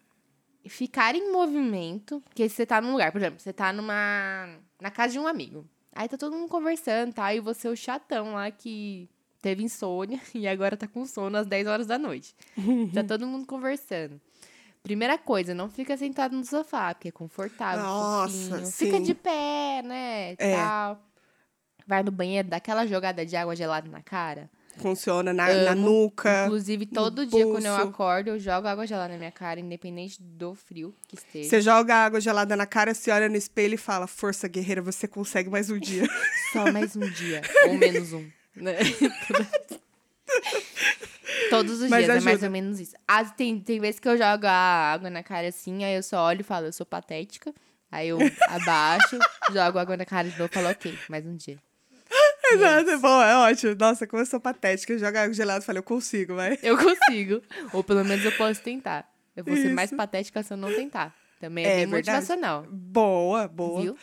ficar 0.65 1.15
em 1.15 1.31
movimento, 1.31 2.21
porque 2.21 2.47
você 2.47 2.65
tá 2.65 2.81
num 2.81 2.91
lugar, 2.91 3.11
por 3.11 3.19
exemplo, 3.19 3.39
você 3.39 3.53
tá 3.53 3.71
numa. 3.73 4.57
na 4.79 4.91
casa 4.91 5.13
de 5.13 5.19
um 5.19 5.27
amigo. 5.27 5.65
Aí 5.93 6.07
tá 6.07 6.17
todo 6.17 6.35
mundo 6.35 6.49
conversando, 6.49 7.13
tá? 7.13 7.33
E 7.33 7.39
você 7.39 7.67
o 7.67 7.75
chatão 7.75 8.33
lá 8.33 8.49
que 8.49 9.09
teve 9.41 9.63
insônia 9.63 10.19
e 10.33 10.47
agora 10.47 10.77
tá 10.77 10.87
com 10.87 11.05
sono 11.05 11.37
às 11.37 11.45
10 11.47 11.67
horas 11.67 11.87
da 11.87 11.97
noite. 11.97 12.35
tá 12.93 13.03
todo 13.03 13.27
mundo 13.27 13.45
conversando. 13.45 14.19
Primeira 14.83 15.17
coisa, 15.17 15.53
não 15.53 15.69
fica 15.69 15.95
sentado 15.95 16.35
no 16.35 16.43
sofá, 16.43 16.93
porque 16.93 17.09
é 17.09 17.11
confortável. 17.11 17.83
Nossa, 17.83 18.65
sim. 18.65 18.85
Fica 18.85 18.99
de 18.99 19.13
pé, 19.13 19.83
né? 19.83 20.33
É. 20.39 20.55
Tal. 20.55 20.99
Vai 21.85 22.01
no 22.01 22.11
banheiro, 22.11 22.47
dá 22.47 22.57
aquela 22.57 22.87
jogada 22.87 23.25
de 23.25 23.35
água 23.35 23.55
gelada 23.55 23.89
na 23.89 24.01
cara. 24.01 24.49
Funciona 24.77 25.33
na, 25.33 25.53
na 25.53 25.75
nuca. 25.75 26.45
Inclusive, 26.45 26.85
todo 26.85 27.25
dia 27.25 27.45
quando 27.45 27.65
eu 27.65 27.75
pulso. 27.75 27.89
acordo, 27.89 28.29
eu 28.29 28.39
jogo 28.39 28.67
água 28.67 28.87
gelada 28.87 29.13
na 29.13 29.17
minha 29.17 29.31
cara, 29.31 29.59
independente 29.59 30.21
do 30.21 30.55
frio 30.55 30.95
que 31.07 31.15
esteja. 31.15 31.49
Você 31.49 31.61
joga 31.61 31.95
água 31.95 32.21
gelada 32.21 32.55
na 32.55 32.65
cara, 32.65 32.93
se 32.93 33.11
olha 33.11 33.27
no 33.27 33.35
espelho 33.35 33.75
e 33.75 33.77
fala: 33.77 34.07
Força 34.07 34.47
guerreira, 34.47 34.81
você 34.81 35.07
consegue 35.07 35.49
mais 35.49 35.69
um 35.69 35.77
dia. 35.79 36.03
Só 36.53 36.71
mais 36.71 36.95
um 36.95 37.09
dia, 37.09 37.41
ou 37.67 37.73
menos 37.73 38.13
um. 38.13 38.25
né? 38.55 38.77
Todos 41.49 41.81
os 41.81 41.89
Mas 41.89 42.05
dias, 42.05 42.17
é 42.17 42.19
mais 42.21 42.27
ajuda. 42.27 42.45
ou 42.45 42.51
menos 42.51 42.79
isso. 42.79 42.95
Ah, 43.07 43.25
tem, 43.25 43.59
tem 43.59 43.79
vezes 43.79 43.99
que 43.99 44.07
eu 44.07 44.17
jogo 44.17 44.45
a 44.45 44.51
água 44.93 45.09
na 45.09 45.21
cara 45.21 45.47
assim, 45.47 45.83
aí 45.83 45.95
eu 45.95 46.03
só 46.03 46.25
olho 46.25 46.41
e 46.41 46.43
falo, 46.43 46.67
eu 46.67 46.73
sou 46.73 46.85
patética. 46.85 47.53
Aí 47.91 48.07
eu 48.07 48.19
abaixo, 48.47 49.19
jogo 49.51 49.77
água 49.77 49.97
na 49.97 50.05
cara 50.05 50.29
de 50.29 50.39
novo 50.39 50.49
e 50.49 50.53
falo, 50.53 50.69
ok, 50.69 50.97
mais 51.09 51.25
um 51.25 51.35
dia. 51.35 51.57
Exato, 52.53 52.89
é 52.89 52.97
bom, 52.97 53.21
é 53.21 53.37
ótimo. 53.37 53.75
Nossa, 53.79 54.05
como 54.07 54.21
eu 54.21 54.25
sou 54.25 54.39
patética, 54.39 54.93
eu 54.93 54.99
jogo 54.99 55.17
água 55.17 55.33
gelada 55.33 55.63
e 55.63 55.65
falei: 55.65 55.79
Eu 55.79 55.83
consigo, 55.83 56.35
vai. 56.35 56.57
Eu 56.61 56.77
consigo. 56.77 57.41
Ou 57.73 57.83
pelo 57.83 58.03
menos 58.05 58.23
eu 58.25 58.31
posso 58.33 58.61
tentar. 58.61 59.09
Eu 59.35 59.43
vou 59.43 59.55
ser 59.55 59.69
mais 59.69 59.91
patética 59.91 60.43
se 60.43 60.53
eu 60.53 60.57
não 60.57 60.73
tentar. 60.73 61.15
Também 61.39 61.65
É 61.65 61.69
é, 61.69 61.75
bem 61.77 61.87
verdade. 61.87 62.17
motivacional. 62.17 62.65
Boa, 62.69 63.47
boa. 63.47 63.81
Viu? 63.81 63.97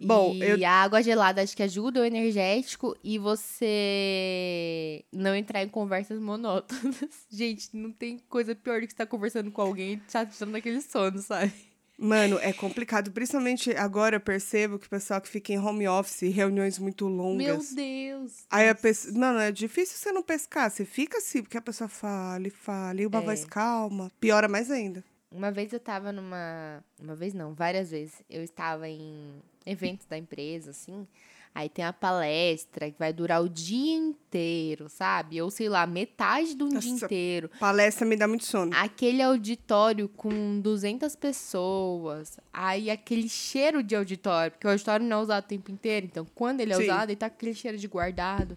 Bom, 0.00 0.32
e 0.34 0.42
eu- 0.62 0.66
a 0.68 0.70
água 0.82 1.02
gelada 1.02 1.42
acho 1.42 1.54
que 1.56 1.62
ajuda 1.62 2.00
o 2.00 2.04
energético 2.04 2.96
e 3.04 3.18
você 3.18 5.04
não 5.12 5.34
entrar 5.36 5.62
em 5.62 5.68
conversas 5.68 6.18
monótonas. 6.18 6.96
Gente, 7.30 7.76
não 7.76 7.92
tem 7.92 8.18
coisa 8.28 8.54
pior 8.54 8.80
do 8.80 8.86
que 8.86 8.92
estar 8.92 9.06
conversando 9.06 9.50
com 9.50 9.60
alguém 9.62 9.92
e 9.92 9.96
tá 9.98 10.24
tirando 10.24 10.54
aquele 10.56 10.80
sono, 10.80 11.18
sabe? 11.18 11.52
Mano, 11.98 12.38
é 12.40 12.52
complicado. 12.52 13.12
Principalmente 13.12 13.70
agora 13.76 14.16
eu 14.16 14.20
percebo 14.20 14.78
que 14.78 14.86
o 14.86 14.90
pessoal 14.90 15.20
que 15.20 15.28
fica 15.28 15.52
em 15.52 15.58
home 15.58 15.86
office, 15.86 16.22
reuniões 16.34 16.78
muito 16.78 17.06
longas. 17.06 17.46
Meu 17.46 17.76
Deus. 17.76 18.44
Aí 18.50 18.68
a 18.68 18.74
pessoa. 18.74 19.14
Mano, 19.16 19.38
é 19.38 19.52
difícil 19.52 19.96
você 19.98 20.10
não 20.10 20.22
pescar. 20.22 20.70
Você 20.70 20.84
fica 20.84 21.18
assim, 21.18 21.42
porque 21.42 21.56
a 21.58 21.62
pessoa 21.62 21.88
fala 21.88 22.46
e 22.46 22.50
fala, 22.50 23.00
e 23.00 23.06
uma 23.06 23.18
É. 23.20 23.24
voz 23.24 23.44
calma. 23.44 24.10
Piora 24.18 24.48
mais 24.48 24.70
ainda. 24.70 25.04
Uma 25.30 25.50
vez 25.50 25.72
eu 25.72 25.80
tava 25.80 26.12
numa. 26.12 26.82
Uma 27.00 27.14
vez 27.14 27.32
não, 27.34 27.54
várias 27.54 27.90
vezes. 27.90 28.14
Eu 28.28 28.42
estava 28.42 28.88
em 28.88 29.40
eventos 29.64 30.06
da 30.06 30.18
empresa, 30.18 30.70
assim. 30.70 31.06
Aí 31.54 31.68
tem 31.68 31.84
a 31.84 31.92
palestra 31.92 32.90
que 32.90 32.98
vai 32.98 33.12
durar 33.12 33.42
o 33.42 33.48
dia 33.48 33.94
inteiro, 33.94 34.88
sabe? 34.88 35.40
Ou 35.42 35.50
sei 35.50 35.68
lá, 35.68 35.86
metade 35.86 36.54
de 36.54 36.64
um 36.64 36.70
dia 36.70 36.90
inteiro. 36.90 37.50
Palestra 37.60 38.06
me 38.06 38.16
dá 38.16 38.26
muito 38.26 38.44
sono. 38.46 38.72
Aquele 38.74 39.20
auditório 39.20 40.08
com 40.08 40.60
200 40.60 41.14
pessoas. 41.14 42.38
Aí 42.50 42.90
aquele 42.90 43.28
cheiro 43.28 43.82
de 43.82 43.94
auditório, 43.94 44.52
porque 44.52 44.66
o 44.66 44.70
auditório 44.70 45.04
não 45.04 45.18
é 45.18 45.22
usado 45.22 45.44
o 45.44 45.48
tempo 45.48 45.70
inteiro. 45.70 46.06
Então, 46.06 46.26
quando 46.34 46.60
ele 46.60 46.72
é 46.72 46.76
Sim. 46.76 46.84
usado, 46.84 47.10
ele 47.10 47.16
tá 47.16 47.28
com 47.28 47.36
aquele 47.36 47.54
cheiro 47.54 47.76
de 47.76 47.86
guardado. 47.86 48.56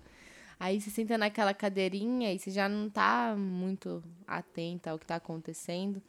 Aí 0.58 0.80
você 0.80 0.90
senta 0.90 1.18
naquela 1.18 1.54
cadeirinha 1.54 2.34
e 2.34 2.40
você 2.40 2.50
já 2.50 2.70
não 2.70 2.90
tá 2.90 3.36
muito 3.38 4.02
atenta 4.26 4.92
ao 4.92 4.98
que 4.98 5.06
tá 5.06 5.18
acontecendo. 5.18 6.02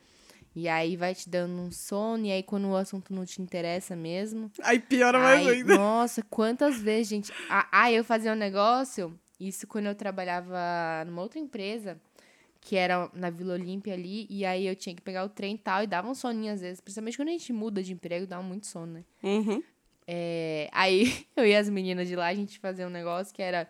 E 0.57 0.69
aí 0.69 0.97
vai 0.97 1.15
te 1.15 1.29
dando 1.29 1.53
um 1.61 1.71
sono, 1.71 2.25
e 2.25 2.33
aí 2.33 2.43
quando 2.43 2.67
o 2.69 2.77
assunto 2.77 3.13
não 3.13 3.27
te 3.27 3.43
interessa 3.43 3.95
mesmo. 3.95 4.51
Aí 4.63 4.79
piora 4.79 5.19
mais 5.19 5.47
Ai, 5.47 5.57
ainda. 5.57 5.77
Nossa, 5.77 6.23
quantas 6.31 6.81
vezes, 6.81 7.09
gente. 7.09 7.33
Ah, 7.51 7.69
ah, 7.71 7.93
eu 7.93 8.03
fazia 8.03 8.33
um 8.33 8.37
negócio, 8.37 9.15
isso 9.39 9.67
quando 9.67 9.85
eu 9.85 9.95
trabalhava 9.95 10.59
numa 11.07 11.21
outra 11.21 11.39
empresa, 11.39 12.01
que 12.59 12.75
era 12.75 13.11
na 13.13 13.29
Vila 13.29 13.53
Olímpia 13.53 13.93
ali, 13.93 14.27
e 14.31 14.47
aí 14.47 14.67
eu 14.67 14.75
tinha 14.75 14.95
que 14.95 15.03
pegar 15.03 15.25
o 15.25 15.29
trem 15.29 15.57
e 15.57 15.59
tal, 15.59 15.83
e 15.83 15.87
dava 15.87 16.09
um 16.09 16.15
soninho 16.15 16.55
às 16.55 16.63
vezes, 16.63 16.81
principalmente 16.81 17.19
quando 17.19 17.29
a 17.29 17.33
gente 17.33 17.53
muda 17.53 17.83
de 17.83 17.93
emprego, 17.93 18.27
dá 18.27 18.41
muito 18.41 18.67
sono, 18.67 18.95
né? 18.95 19.05
Uhum. 19.23 19.63
É, 20.07 20.71
aí 20.73 21.27
eu 21.37 21.45
e 21.45 21.55
as 21.55 21.69
meninas 21.69 22.09
de 22.09 22.17
lá, 22.17 22.29
a 22.29 22.35
gente 22.35 22.59
fazia 22.59 22.87
um 22.87 22.91
negócio 22.91 23.35
que 23.35 23.43
era. 23.43 23.69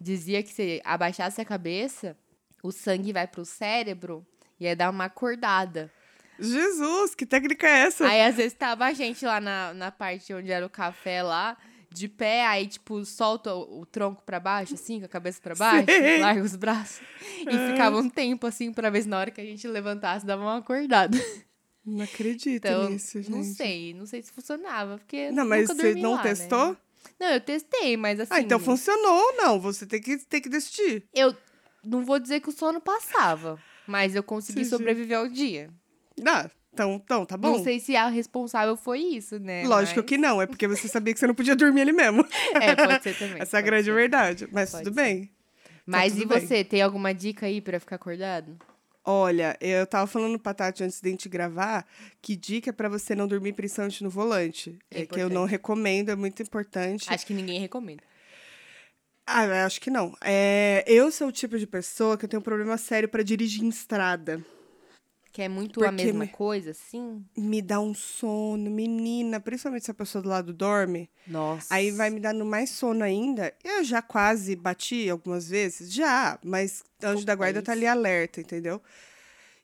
Dizia 0.00 0.42
que 0.42 0.52
se 0.52 0.80
abaixasse 0.84 1.40
a 1.40 1.44
cabeça, 1.44 2.16
o 2.62 2.72
sangue 2.72 3.12
vai 3.12 3.26
pro 3.26 3.44
cérebro 3.44 4.26
e 4.58 4.64
ia 4.64 4.74
dar 4.74 4.90
uma 4.90 5.04
acordada. 5.04 5.90
Jesus, 6.38 7.14
que 7.14 7.24
técnica 7.26 7.66
é 7.66 7.80
essa? 7.86 8.06
Aí, 8.06 8.22
às 8.22 8.36
vezes, 8.36 8.52
tava 8.54 8.84
a 8.86 8.92
gente 8.92 9.24
lá 9.24 9.40
na, 9.40 9.72
na 9.74 9.90
parte 9.90 10.32
onde 10.34 10.50
era 10.50 10.64
o 10.64 10.70
café 10.70 11.22
lá, 11.22 11.56
de 11.90 12.08
pé, 12.08 12.44
aí, 12.46 12.66
tipo, 12.66 13.04
solta 13.04 13.54
o, 13.54 13.80
o 13.82 13.86
tronco 13.86 14.22
pra 14.24 14.40
baixo, 14.40 14.74
assim, 14.74 14.98
com 14.98 15.06
a 15.06 15.08
cabeça 15.08 15.40
pra 15.40 15.54
baixo, 15.54 15.86
Sei. 15.86 16.18
larga 16.18 16.42
os 16.42 16.56
braços. 16.56 17.00
E 17.46 17.72
ficava 17.72 17.98
um 17.98 18.08
tempo, 18.08 18.46
assim, 18.46 18.72
pra 18.72 18.90
ver 18.90 19.02
se 19.02 19.08
na 19.08 19.18
hora 19.18 19.30
que 19.30 19.40
a 19.40 19.44
gente 19.44 19.66
levantasse, 19.68 20.24
dava 20.24 20.42
uma 20.42 20.58
acordada. 20.58 21.16
Não 21.84 22.02
acredito 22.04 22.66
Então, 22.66 22.88
nisso, 22.88 23.20
gente. 23.20 23.30
não 23.30 23.42
sei, 23.44 23.92
não 23.94 24.06
sei 24.06 24.22
se 24.22 24.32
funcionava, 24.32 24.96
porque 24.98 25.30
Não, 25.30 25.46
mas 25.46 25.68
você 25.68 25.94
não 25.94 26.12
lá, 26.12 26.16
né? 26.16 26.22
testou? 26.22 26.76
Não, 27.20 27.28
eu 27.28 27.40
testei, 27.40 27.96
mas 27.96 28.18
assim... 28.18 28.32
Ah, 28.32 28.40
então 28.40 28.58
funcionou 28.58 29.12
ou 29.14 29.36
não? 29.36 29.60
Você 29.60 29.84
tem 29.86 30.00
que, 30.00 30.16
tem 30.18 30.40
que 30.40 30.48
decidir. 30.48 31.04
Eu 31.14 31.36
não 31.84 32.02
vou 32.04 32.18
dizer 32.18 32.40
que 32.40 32.48
o 32.48 32.52
sono 32.52 32.80
passava, 32.80 33.60
mas 33.86 34.14
eu 34.14 34.22
consegui 34.22 34.64
sim. 34.64 34.70
sobreviver 34.70 35.18
ao 35.18 35.28
dia. 35.28 35.68
Ah, 36.26 36.48
então, 36.72 37.00
então 37.02 37.24
tá 37.24 37.36
bom. 37.36 37.52
Não 37.52 37.64
sei 37.64 37.78
se 37.78 37.94
a 37.96 38.08
responsável 38.08 38.76
foi 38.76 38.98
isso, 39.00 39.38
né? 39.38 39.64
Lógico 39.64 40.00
mas... 40.00 40.06
que 40.06 40.18
não, 40.18 40.42
é 40.42 40.46
porque 40.46 40.66
você 40.66 40.88
sabia 40.88 41.14
que 41.14 41.20
você 41.20 41.26
não 41.26 41.34
podia 41.34 41.54
dormir 41.54 41.82
ali 41.82 41.92
mesmo. 41.92 42.26
É, 42.60 42.74
pode 42.74 43.02
ser 43.02 43.16
também. 43.18 43.40
Essa 43.40 43.56
é 43.56 43.60
a 43.60 43.62
grande 43.62 43.84
ser. 43.86 43.94
verdade. 43.94 44.48
Mas 44.52 44.70
Pode 44.70 44.84
tudo 44.84 44.94
ser. 44.94 45.02
bem. 45.02 45.30
Mas 45.86 46.12
tudo 46.12 46.22
e 46.22 46.26
bem. 46.26 46.40
você, 46.40 46.64
tem 46.64 46.82
alguma 46.82 47.14
dica 47.14 47.46
aí 47.46 47.60
pra 47.60 47.78
ficar 47.78 47.96
acordado? 47.96 48.56
Olha, 49.04 49.56
eu 49.60 49.86
tava 49.86 50.06
falando 50.06 50.38
pra 50.38 50.54
Tati 50.54 50.82
antes 50.82 50.98
de 51.00 51.08
a 51.08 51.10
gente 51.10 51.28
gravar 51.28 51.86
que 52.22 52.34
dica 52.34 52.70
é 52.70 52.72
pra 52.72 52.88
você 52.88 53.14
não 53.14 53.28
dormir 53.28 53.52
principalmente 53.52 54.02
no 54.02 54.08
volante. 54.08 54.78
É 54.90 55.02
É, 55.02 55.06
que 55.06 55.20
eu 55.20 55.28
não 55.28 55.44
recomendo, 55.44 56.08
é 56.08 56.16
muito 56.16 56.42
importante. 56.42 57.06
Acho 57.12 57.26
que 57.26 57.34
ninguém 57.34 57.60
recomenda. 57.60 58.02
Ah, 59.26 59.44
eu 59.44 59.54
acho 59.66 59.80
que 59.80 59.90
não. 59.90 60.14
É, 60.22 60.84
eu 60.86 61.10
sou 61.12 61.28
o 61.28 61.32
tipo 61.32 61.58
de 61.58 61.66
pessoa 61.66 62.16
que 62.16 62.24
eu 62.24 62.28
tenho 62.28 62.40
um 62.40 62.44
problema 62.44 62.78
sério 62.78 63.08
pra 63.08 63.22
dirigir 63.22 63.62
em 63.62 63.68
estrada. 63.68 64.42
Que 65.34 65.42
é 65.42 65.48
muito 65.48 65.80
a 65.84 65.88
Porque 65.88 66.04
mesma 66.04 66.20
me- 66.20 66.28
coisa, 66.28 66.70
assim? 66.70 67.24
Me 67.36 67.60
dá 67.60 67.80
um 67.80 67.92
sono, 67.92 68.70
menina, 68.70 69.40
principalmente 69.40 69.84
se 69.84 69.90
a 69.90 69.94
pessoa 69.94 70.22
do 70.22 70.28
lado 70.28 70.52
dorme. 70.52 71.10
Nossa. 71.26 71.66
Aí 71.74 71.90
vai 71.90 72.08
me 72.08 72.20
dando 72.20 72.44
mais 72.44 72.70
sono 72.70 73.02
ainda. 73.02 73.52
Eu 73.64 73.82
já 73.82 74.00
quase 74.00 74.54
bati 74.54 75.10
algumas 75.10 75.48
vezes, 75.48 75.92
já, 75.92 76.38
mas 76.44 76.84
anjo 77.02 77.24
da 77.26 77.34
guarda 77.34 77.60
tá 77.60 77.72
ali 77.72 77.84
alerta, 77.84 78.40
entendeu? 78.40 78.80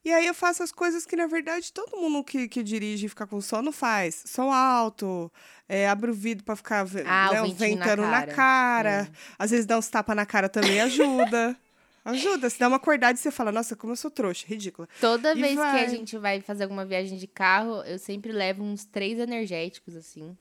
E 0.04 0.10
aí 0.12 0.26
eu 0.26 0.34
faço 0.34 0.60
as 0.64 0.72
coisas 0.72 1.06
que, 1.06 1.14
na 1.14 1.28
verdade, 1.28 1.72
todo 1.72 1.96
mundo 1.96 2.24
que, 2.24 2.48
que 2.48 2.64
dirige 2.64 3.06
e 3.06 3.08
fica 3.08 3.24
com 3.24 3.40
sono 3.40 3.70
faz. 3.70 4.24
Som 4.26 4.50
alto, 4.50 5.30
é, 5.68 5.88
abre 5.88 6.10
o 6.10 6.14
vidro 6.14 6.42
pra 6.42 6.56
ficar 6.56 6.80
Ah, 7.06 7.30
né, 7.32 7.40
na 7.42 7.46
ventando 7.54 8.02
na 8.02 8.26
cara. 8.26 8.34
cara. 8.34 8.90
É. 9.02 9.08
Às 9.38 9.52
vezes 9.52 9.66
dá 9.66 9.78
uns 9.78 9.88
tapas 9.88 10.16
na 10.16 10.26
cara 10.26 10.48
também 10.48 10.80
ajuda. 10.80 11.56
ajuda. 12.04 12.48
Se 12.50 12.58
dá 12.58 12.68
uma 12.68 12.76
acordada 12.76 13.18
e 13.18 13.22
você 13.22 13.30
fala, 13.30 13.50
nossa, 13.52 13.74
como 13.76 13.92
eu 13.92 13.96
sou 13.96 14.10
trouxa, 14.10 14.46
ridícula. 14.46 14.88
Toda 15.00 15.32
E 15.32 15.40
vez 15.40 15.50
que 15.52 15.56
vai. 15.56 15.84
a 15.84 15.88
gente 15.88 16.16
vai 16.18 16.40
fazer 16.40 16.64
alguma 16.64 16.84
viagem 16.84 17.18
de 17.18 17.26
carro, 17.26 17.82
eu 17.84 17.98
sempre 17.98 18.32
levo 18.32 18.62
uns 18.62 18.84
três 18.84 19.18
energéticos, 19.18 19.94
assim. 19.96 20.36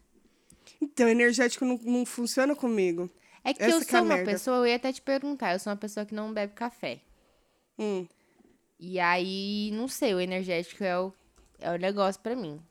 Então, 0.81 1.07
energético 1.07 1.65
não, 1.65 1.79
não 1.83 2.05
funciona 2.05 2.55
comigo. 2.55 3.09
É 3.43 3.53
que 3.53 3.63
Essa 3.63 3.75
eu 3.75 3.79
que 3.79 3.87
é 3.87 3.89
sou 3.91 4.01
uma 4.01 4.15
merda. 4.15 4.31
pessoa, 4.31 4.57
eu 4.57 4.67
ia 4.67 4.75
até 4.75 4.91
te 4.93 5.01
perguntar, 5.01 5.53
eu 5.53 5.59
sou 5.59 5.71
uma 5.71 5.77
pessoa 5.77 6.05
que 6.05 6.13
não 6.13 6.33
bebe 6.33 6.53
café. 6.53 6.99
Hum. 7.77 8.05
E 8.79 8.99
aí, 8.99 9.71
não 9.73 9.87
sei, 9.87 10.13
o 10.13 10.19
energético 10.19 10.83
é 10.83 10.97
o, 10.99 11.13
é 11.59 11.71
o 11.71 11.77
negócio 11.77 12.21
pra 12.21 12.35
mim. 12.35 12.61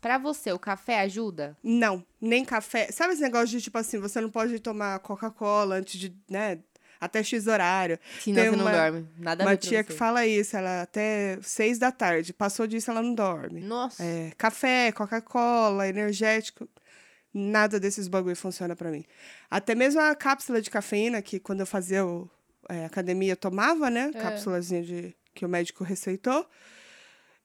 Pra 0.00 0.18
você, 0.18 0.50
o 0.52 0.58
café 0.58 1.00
ajuda? 1.00 1.56
Não, 1.62 2.04
nem 2.20 2.44
café. 2.44 2.90
Sabe 2.90 3.12
esse 3.12 3.22
negócio 3.22 3.48
de, 3.48 3.60
tipo 3.62 3.78
assim, 3.78 3.98
você 3.98 4.20
não 4.20 4.30
pode 4.30 4.58
tomar 4.58 4.98
Coca-Cola 5.00 5.76
antes 5.76 5.98
de, 6.00 6.14
né, 6.28 6.58
até 7.02 7.22
X 7.22 7.48
horário. 7.48 7.98
Senão 8.20 8.42
Tem 8.42 8.50
não 8.52 8.60
uma- 8.60 8.70
dorme. 8.70 9.08
Nada 9.18 9.44
Uma 9.44 9.56
tia 9.56 9.82
que 9.82 9.92
fala 9.92 10.24
isso, 10.24 10.56
ela 10.56 10.82
até 10.82 11.36
seis 11.42 11.76
da 11.78 11.90
tarde. 11.90 12.32
Passou 12.32 12.64
disso, 12.66 12.90
ela 12.92 13.02
não 13.02 13.12
dorme. 13.12 13.60
Nossa. 13.60 14.02
É, 14.04 14.30
café, 14.38 14.92
Coca-Cola, 14.92 15.88
energético, 15.88 16.68
nada 17.34 17.80
desses 17.80 18.06
bagulho 18.06 18.36
funciona 18.36 18.76
pra 18.76 18.90
mim. 18.90 19.04
Até 19.50 19.74
mesmo 19.74 20.00
a 20.00 20.14
cápsula 20.14 20.62
de 20.62 20.70
cafeína, 20.70 21.20
que 21.20 21.40
quando 21.40 21.60
eu 21.60 21.66
fazia 21.66 22.06
o, 22.06 22.30
é, 22.68 22.84
academia 22.84 23.32
eu 23.32 23.36
tomava, 23.36 23.90
né? 23.90 24.12
É. 24.14 24.18
Cápsulazinha 24.20 24.82
de, 24.82 25.16
que 25.34 25.44
o 25.44 25.48
médico 25.48 25.82
receitou. 25.82 26.46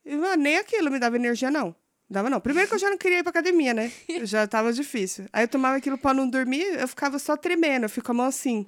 E, 0.06 0.16
mano, 0.16 0.44
nem 0.44 0.58
aquilo 0.58 0.92
me 0.92 1.00
dava 1.00 1.16
energia, 1.16 1.50
não. 1.50 1.76
Dava 2.10 2.30
não. 2.30 2.40
Primeiro 2.40 2.70
que 2.70 2.76
eu 2.76 2.80
já 2.80 2.90
não 2.90 2.98
queria 2.98 3.20
ir 3.20 3.24
pra 3.24 3.32
academia, 3.32 3.74
né? 3.74 3.92
Já 4.24 4.48
tava 4.48 4.72
difícil. 4.72 5.26
Aí 5.34 5.44
eu 5.44 5.48
tomava 5.48 5.76
aquilo 5.76 5.98
pra 5.98 6.14
não 6.14 6.30
dormir, 6.30 6.64
eu 6.80 6.88
ficava 6.88 7.20
só 7.20 7.36
tremendo, 7.36 7.84
eu 7.84 7.90
fico 7.90 8.12
a 8.12 8.14
mão 8.14 8.28
assim. 8.28 8.66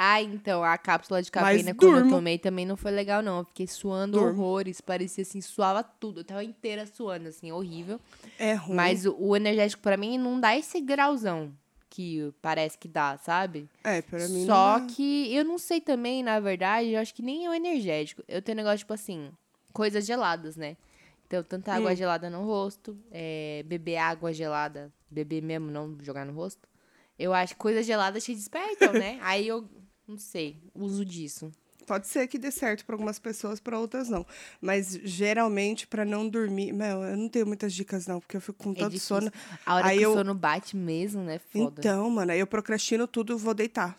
Ah, 0.00 0.22
então, 0.22 0.62
a 0.62 0.78
cápsula 0.78 1.20
de 1.20 1.28
cafeína, 1.28 1.74
quando 1.74 1.98
eu 1.98 2.08
tomei, 2.08 2.38
também 2.38 2.64
não 2.64 2.76
foi 2.76 2.92
legal, 2.92 3.20
não. 3.20 3.38
Eu 3.38 3.44
fiquei 3.44 3.66
suando 3.66 4.12
Durmo. 4.16 4.40
horrores. 4.40 4.80
Parecia 4.80 5.22
assim, 5.22 5.40
suava 5.40 5.82
tudo. 5.82 6.20
Eu 6.20 6.24
tava 6.24 6.44
inteira 6.44 6.86
suando, 6.86 7.26
assim, 7.26 7.50
horrível. 7.50 8.00
É 8.38 8.54
ruim. 8.54 8.76
Mas 8.76 9.04
o, 9.04 9.16
o 9.18 9.34
energético, 9.34 9.82
pra 9.82 9.96
mim, 9.96 10.16
não 10.16 10.38
dá 10.38 10.56
esse 10.56 10.80
grauzão 10.80 11.52
que 11.90 12.32
parece 12.40 12.78
que 12.78 12.86
dá, 12.86 13.18
sabe? 13.18 13.68
É, 13.82 14.00
pra 14.00 14.28
mim 14.28 14.46
Só 14.46 14.78
não... 14.78 14.86
que 14.86 15.34
eu 15.34 15.44
não 15.44 15.58
sei 15.58 15.80
também, 15.80 16.22
na 16.22 16.38
verdade, 16.38 16.90
eu 16.90 17.00
acho 17.00 17.12
que 17.12 17.22
nem 17.22 17.46
é 17.46 17.50
o 17.50 17.54
energético. 17.54 18.22
Eu 18.28 18.40
tenho 18.40 18.54
negócio, 18.54 18.78
tipo 18.78 18.92
assim, 18.94 19.32
coisas 19.72 20.06
geladas, 20.06 20.54
né? 20.56 20.76
Então, 21.26 21.42
tanta 21.42 21.72
água 21.72 21.92
Hum. 21.92 21.96
gelada 21.96 22.30
no 22.30 22.44
rosto, 22.44 22.96
é, 23.10 23.64
beber 23.66 23.96
água 23.96 24.32
gelada, 24.32 24.92
beber 25.10 25.42
mesmo, 25.42 25.72
não 25.72 25.96
jogar 26.02 26.24
no 26.24 26.32
rosto. 26.32 26.68
Eu 27.18 27.34
acho 27.34 27.54
que 27.54 27.58
coisas 27.58 27.84
geladas 27.84 28.22
te 28.24 28.32
despertam, 28.32 28.92
né? 28.92 29.18
Aí 29.22 29.48
eu, 29.48 29.68
não 30.08 30.18
sei, 30.18 30.56
uso 30.74 31.04
disso. 31.04 31.52
Pode 31.86 32.06
ser 32.06 32.26
que 32.28 32.38
dê 32.38 32.50
certo 32.50 32.84
para 32.84 32.94
algumas 32.94 33.18
pessoas, 33.18 33.60
para 33.60 33.78
outras 33.78 34.10
não. 34.10 34.26
Mas 34.60 34.88
geralmente 35.04 35.86
para 35.86 36.04
não 36.04 36.28
dormir, 36.28 36.70
meu, 36.72 37.02
eu 37.02 37.16
não 37.16 37.28
tenho 37.30 37.46
muitas 37.46 37.72
dicas 37.72 38.06
não, 38.06 38.20
porque 38.20 38.36
eu 38.36 38.40
fico 38.42 38.62
com 38.62 38.72
É 38.72 38.74
tanto 38.74 38.90
difícil. 38.90 39.16
sono. 39.20 39.32
A 39.64 39.74
hora 39.76 39.86
Aí 39.86 39.96
que 39.98 40.04
eu- 40.04 40.10
o 40.10 40.14
sono 40.14 40.34
bate 40.34 40.76
mesmo, 40.76 41.22
né? 41.22 41.38
Foda. 41.38 41.80
Então, 41.80 42.10
mano, 42.10 42.30
aí 42.32 42.40
eu 42.40 42.46
procrastino 42.46 43.06
tudo, 43.06 43.38
vou 43.38 43.54
deitar. 43.54 43.98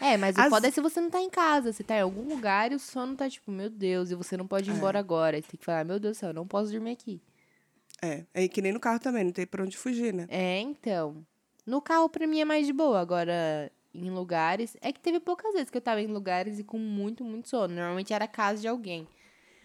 É, 0.00 0.16
mas 0.18 0.36
o 0.36 0.40
As- 0.42 0.48
foda 0.50 0.68
é 0.68 0.70
se 0.70 0.80
você 0.82 1.00
não 1.00 1.08
tá 1.10 1.20
em 1.20 1.30
casa. 1.30 1.72
Você 1.72 1.82
tá 1.82 1.96
em 1.96 2.02
algum 2.02 2.28
lugar 2.28 2.70
e 2.72 2.74
o 2.74 2.78
sono 2.78 3.16
tá 3.16 3.28
tipo, 3.28 3.50
meu 3.50 3.70
Deus, 3.70 4.10
e 4.10 4.14
você 4.14 4.36
não 4.36 4.46
pode 4.46 4.68
ir 4.70 4.74
É. 4.74 4.76
embora 4.76 4.98
agora. 4.98 5.36
Aí 5.36 5.42
tem 5.42 5.58
que 5.58 5.64
falar, 5.64 5.84
meu 5.84 5.98
Deus 5.98 6.16
do 6.16 6.20
céu, 6.20 6.28
eu 6.28 6.34
não 6.34 6.46
posso 6.46 6.70
dormir 6.70 6.92
aqui. 6.92 7.20
É, 8.02 8.24
é 8.34 8.46
que 8.48 8.60
nem 8.62 8.70
no 8.72 8.78
carro 8.78 9.00
também, 9.00 9.24
não 9.24 9.32
tem 9.32 9.46
pra 9.46 9.64
onde 9.64 9.76
fugir, 9.78 10.12
né? 10.14 10.26
É, 10.28 10.60
então. 10.60 11.24
No 11.66 11.80
carro, 11.82 12.08
pra 12.08 12.26
mim, 12.26 12.38
é 12.40 12.44
mais 12.44 12.66
de 12.66 12.72
boa. 12.72 13.00
Agora, 13.00 13.72
em 14.06 14.10
lugares. 14.10 14.76
É 14.80 14.92
que 14.92 15.00
teve 15.00 15.20
poucas 15.20 15.52
vezes 15.52 15.70
que 15.70 15.76
eu 15.76 15.82
tava 15.82 16.00
em 16.00 16.06
lugares 16.06 16.58
e 16.58 16.64
com 16.64 16.78
muito, 16.78 17.24
muito 17.24 17.48
sono. 17.48 17.74
Normalmente 17.74 18.12
era 18.12 18.26
casa 18.26 18.60
de 18.60 18.68
alguém. 18.68 19.06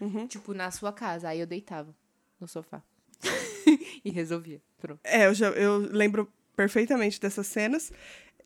Uhum. 0.00 0.26
Tipo, 0.26 0.52
na 0.52 0.70
sua 0.70 0.92
casa. 0.92 1.28
Aí 1.28 1.40
eu 1.40 1.46
deitava 1.46 1.94
no 2.40 2.48
sofá. 2.48 2.82
e 4.04 4.10
resolvia. 4.10 4.60
Pronto. 4.78 5.00
É, 5.04 5.26
eu, 5.26 5.34
já, 5.34 5.48
eu 5.50 5.78
lembro 5.78 6.30
perfeitamente 6.56 7.20
dessas 7.20 7.46
cenas. 7.46 7.92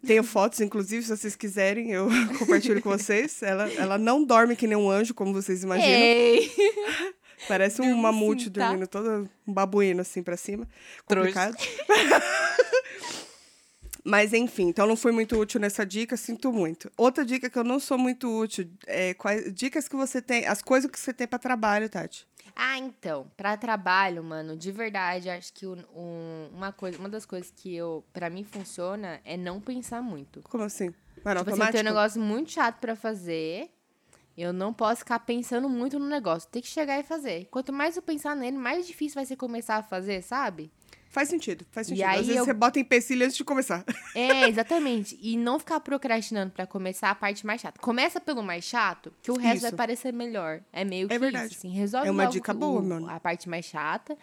Tenho 0.07 0.23
fotos, 0.25 0.61
inclusive, 0.61 1.03
se 1.03 1.17
vocês 1.17 1.35
quiserem, 1.35 1.91
eu 1.91 2.09
compartilho 2.39 2.83
com 2.83 2.91
vocês. 2.91 3.43
Ela, 3.43 3.71
ela 3.75 3.99
não 3.99 4.25
dorme 4.25 4.57
que 4.57 4.67
nem 4.67 4.77
um 4.77 4.91
anjo, 4.91 5.15
como 5.15 5.33
vocês 5.33 5.63
imaginam. 5.63 5.91
Ei! 5.91 6.51
Parece 7.47 7.81
um 7.81 7.97
mamute 7.97 8.45
sim, 8.45 8.51
tá? 8.51 8.67
dormindo 8.67 8.89
todo 8.89 9.31
um 9.47 9.53
babuíno 9.53 10.01
assim 10.01 10.23
pra 10.23 10.37
cima. 10.37 10.67
Complicado. 11.07 11.57
Mas 14.05 14.33
enfim, 14.33 14.69
então 14.69 14.87
não 14.87 14.97
fui 14.97 15.13
muito 15.13 15.37
útil 15.39 15.61
nessa 15.61 15.85
dica, 15.85 16.17
sinto 16.17 16.53
muito. 16.53 16.91
Outra 16.97 17.25
dica 17.25 17.51
que 17.51 17.59
eu 17.59 17.65
não 17.65 17.79
sou 17.81 17.99
muito 17.99 18.29
útil 18.29 18.71
é 18.87 19.13
quais 19.15 19.53
dicas 19.53 19.89
que 19.89 19.97
você 19.97 20.23
tem, 20.23 20.47
as 20.47 20.63
coisas 20.63 20.91
que 20.91 20.99
você 20.99 21.13
tem 21.13 21.27
pra 21.27 21.39
trabalho, 21.39 21.89
Tati. 21.89 22.27
Ah, 22.57 22.79
então, 22.79 23.31
pra 23.37 23.57
trabalho, 23.57 24.25
mano, 24.25 24.57
de 24.57 24.73
verdade, 24.73 25.29
acho 25.31 25.53
que 25.53 25.67
um- 25.67 26.49
uma, 26.53 26.73
coisa, 26.73 26.99
uma 26.99 27.09
das 27.09 27.25
coisas 27.25 27.53
que 27.55 27.75
eu, 27.75 28.05
pra 28.13 28.29
mim 28.31 28.43
funciona 28.43 29.21
é 29.25 29.37
não 29.37 29.61
pensar 29.61 30.03
muito. 30.03 30.41
Como 30.43 30.65
assim? 30.65 30.87
No 30.89 30.95
Tipo 31.45 31.51
assim, 31.51 31.73
tem 31.73 31.81
um 31.81 31.85
negócio 31.85 32.21
muito 32.21 32.51
chato 32.53 32.79
pra 32.81 32.97
fazer. 32.97 33.71
Eu 34.37 34.53
não 34.53 34.73
posso 34.73 35.01
ficar 35.01 35.19
pensando 35.21 35.69
muito 35.69 35.99
no 35.99 36.07
negócio. 36.07 36.49
Tem 36.49 36.63
que 36.63 36.69
chegar 36.69 36.99
e 36.99 37.03
fazer. 37.03 37.47
Quanto 37.51 37.73
mais 37.73 37.97
eu 37.97 38.03
pensar 38.03 38.37
nele, 38.37 38.57
mais 38.57 38.87
difícil 38.87 39.17
vai 39.17 39.27
ser 39.27 39.35
começar 39.37 39.77
a 39.77 39.83
fazer, 39.83 40.23
sabe? 40.23 40.71
Faz 41.11 41.29
sentido, 41.29 41.65
faz 41.73 41.87
E 41.87 41.91
sentido. 41.91 42.05
aí 42.07 42.21
Às 42.21 42.27
vezes 42.27 42.37
eu- 42.37 42.45
você 42.45 42.53
bota 42.53 42.79
empecilho 42.79 43.25
antes 43.25 43.37
de 43.37 43.43
começar. 43.45 43.85
É, 44.15 44.49
exatamente. 44.49 45.19
E 45.23 45.37
não 45.37 45.59
ficar 45.59 45.81
procrastinando 45.81 46.53
pra 46.53 46.67
começar 46.67 47.11
a 47.11 47.15
parte 47.15 47.47
mais 47.47 47.61
chata. 47.61 47.81
Começa 47.81 48.21
pelo 48.21 48.43
mais 48.43 48.65
chato, 48.65 49.13
que 49.23 49.31
o 49.31 49.37
resto 49.39 49.63
vai 49.63 49.69
Isso. 49.71 49.77
parecer 49.77 50.13
melhor. 50.13 50.61
É 50.73 50.85
meio 50.85 51.09
que 51.09 51.15
É 51.15 51.19
verdade. 51.19 51.47
isso, 51.53 51.57
assim. 51.59 51.71
Resolve 51.71 52.09
É 52.09 52.11
uma 52.11 52.27
dica 52.27 52.53
boa, 52.53 52.83
mano. 52.83 53.09
a 53.09 53.19
parte 53.19 53.49
mais 53.49 53.65
chata. 53.65 54.17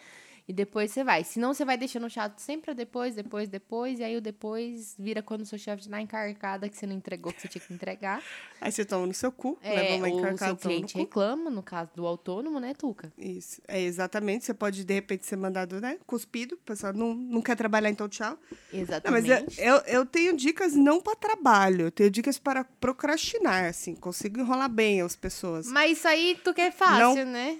E 0.48 0.52
depois 0.52 0.92
você 0.92 1.02
vai. 1.02 1.24
Senão 1.24 1.52
você 1.52 1.64
vai 1.64 1.76
deixando 1.76 2.06
o 2.06 2.10
chato 2.10 2.38
sempre 2.38 2.72
depois, 2.72 3.16
depois, 3.16 3.48
depois. 3.48 3.98
E 3.98 4.04
aí 4.04 4.16
o 4.16 4.20
depois 4.20 4.94
vira 4.96 5.20
quando 5.20 5.40
o 5.40 5.46
seu 5.46 5.58
chefe 5.58 5.88
tá 5.88 6.00
encarcada 6.00 6.68
que 6.68 6.76
você 6.76 6.86
não 6.86 6.94
entregou 6.94 7.32
o 7.32 7.34
que 7.34 7.40
você 7.42 7.48
tinha 7.48 7.60
que 7.66 7.74
entregar. 7.74 8.22
Aí 8.60 8.70
você 8.70 8.84
toma 8.84 9.06
no 9.08 9.12
seu 9.14 9.32
cu, 9.32 9.58
leva 9.60 9.80
É, 9.80 9.96
uma 9.96 10.06
o 10.06 10.08
encarcada 10.08 10.36
seu 10.36 10.56
toma 10.56 10.74
no 10.74 10.76
cliente 10.78 10.92
cu. 10.92 10.98
reclama, 11.00 11.50
no 11.50 11.64
caso 11.64 11.90
do 11.96 12.06
autônomo, 12.06 12.60
né, 12.60 12.74
Tuca? 12.74 13.12
Isso, 13.18 13.60
é 13.66 13.80
exatamente. 13.82 14.44
Você 14.44 14.54
pode, 14.54 14.84
de 14.84 14.94
repente, 14.94 15.26
ser 15.26 15.34
mandado, 15.36 15.80
né? 15.80 15.98
Cuspido. 16.06 16.54
O 16.54 16.58
pessoal 16.58 16.92
não, 16.92 17.12
não 17.12 17.42
quer 17.42 17.56
trabalhar, 17.56 17.90
então 17.90 18.08
tchau. 18.08 18.38
Não, 18.72 18.78
mas 19.10 19.24
Exatamente. 19.24 19.60
eu, 19.60 19.74
eu, 19.74 19.82
eu 19.86 20.06
tenho 20.06 20.36
dicas 20.36 20.74
não 20.74 21.00
para 21.00 21.16
trabalho, 21.16 21.86
eu 21.86 21.90
tenho 21.90 22.08
dicas 22.08 22.38
para 22.38 22.62
procrastinar, 22.62 23.64
assim. 23.64 23.96
Consigo 23.96 24.38
enrolar 24.38 24.68
bem 24.68 25.02
as 25.02 25.16
pessoas. 25.16 25.66
Mas 25.66 25.98
isso 25.98 26.06
aí 26.06 26.38
tu 26.44 26.54
quer 26.54 26.70
fácil, 26.72 27.26
né? 27.26 27.58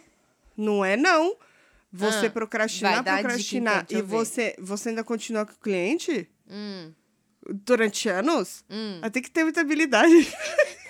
Não 0.56 0.84
é 0.84 0.96
não. 0.96 1.36
Você 1.92 2.26
Ah, 2.26 2.30
procrastinar, 2.30 3.02
procrastinar 3.04 3.84
então, 3.88 3.98
e 3.98 4.02
você, 4.02 4.54
você 4.58 4.90
ainda 4.90 5.02
continua 5.04 5.46
com 5.46 5.52
o 5.52 5.58
cliente 5.58 6.28
Hum, 6.48 6.92
durante 7.64 8.08
anos, 8.08 8.64
hum. 8.68 9.00
ter 9.12 9.20
que 9.22 9.30
ter 9.30 9.44
muita 9.44 9.60
habilidade. 9.60 10.12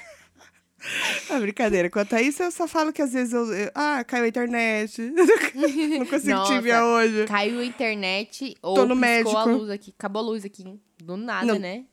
Ah, 1.29 1.41
brincadeira. 1.41 1.91
Quanto 1.91 2.15
a 2.15 2.23
isso, 2.23 2.43
eu 2.45 2.51
só 2.53 2.69
falo 2.69 2.93
que 2.93 3.03
às 3.03 3.13
vezes 3.13 3.33
eu. 3.33 3.53
eu- 3.53 3.71
ah, 3.75 4.05
caiu 4.05 4.25
a 4.25 4.29
internet. 4.29 5.03
não 5.99 6.07
consigo 6.07 6.45
te 6.45 6.53
enviar 6.53 6.85
hoje. 6.85 7.25
Caiu 7.27 7.59
a 7.59 7.65
internet 7.65 8.55
ou 8.63 8.75
Tô 8.77 8.87
no 8.87 8.95
médico. 8.95 9.37
a 9.37 9.45
luz 9.47 9.69
aqui. 9.71 9.93
Acabou 9.99 10.23
a 10.23 10.27
luz 10.27 10.45
aqui. 10.45 10.63
Do 11.03 11.17
nada, 11.17 11.47
Não. 11.47 11.59
né? 11.59 11.87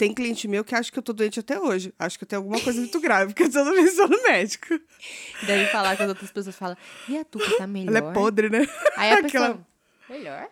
Tem 0.00 0.14
cliente 0.14 0.48
meu 0.48 0.64
que 0.64 0.74
acha 0.74 0.90
que 0.90 0.98
eu 0.98 1.02
tô 1.02 1.12
doente 1.12 1.40
até 1.40 1.60
hoje. 1.60 1.92
Acho 1.98 2.16
que 2.18 2.24
eu 2.24 2.26
tenho 2.28 2.40
alguma 2.40 2.58
coisa 2.58 2.80
muito 2.80 2.98
grave, 2.98 3.34
porque 3.36 3.42
eu 3.54 3.74
vez 3.74 3.94
sou 3.94 4.08
no 4.08 4.22
médico. 4.22 4.80
Deve 5.42 5.66
falar 5.66 5.94
que 5.94 6.02
as 6.02 6.08
outras 6.08 6.30
pessoas 6.30 6.56
falam, 6.56 6.74
e 7.06 7.18
a 7.18 7.24
Tuca 7.24 7.58
tá 7.58 7.66
melhor? 7.66 7.94
Ela 7.94 8.10
é 8.10 8.14
podre, 8.14 8.48
né? 8.48 8.66
Aí 8.96 9.10
a 9.10 9.18
Aquela- 9.20 9.48
pessoa, 9.58 9.66
melhor? 10.08 10.48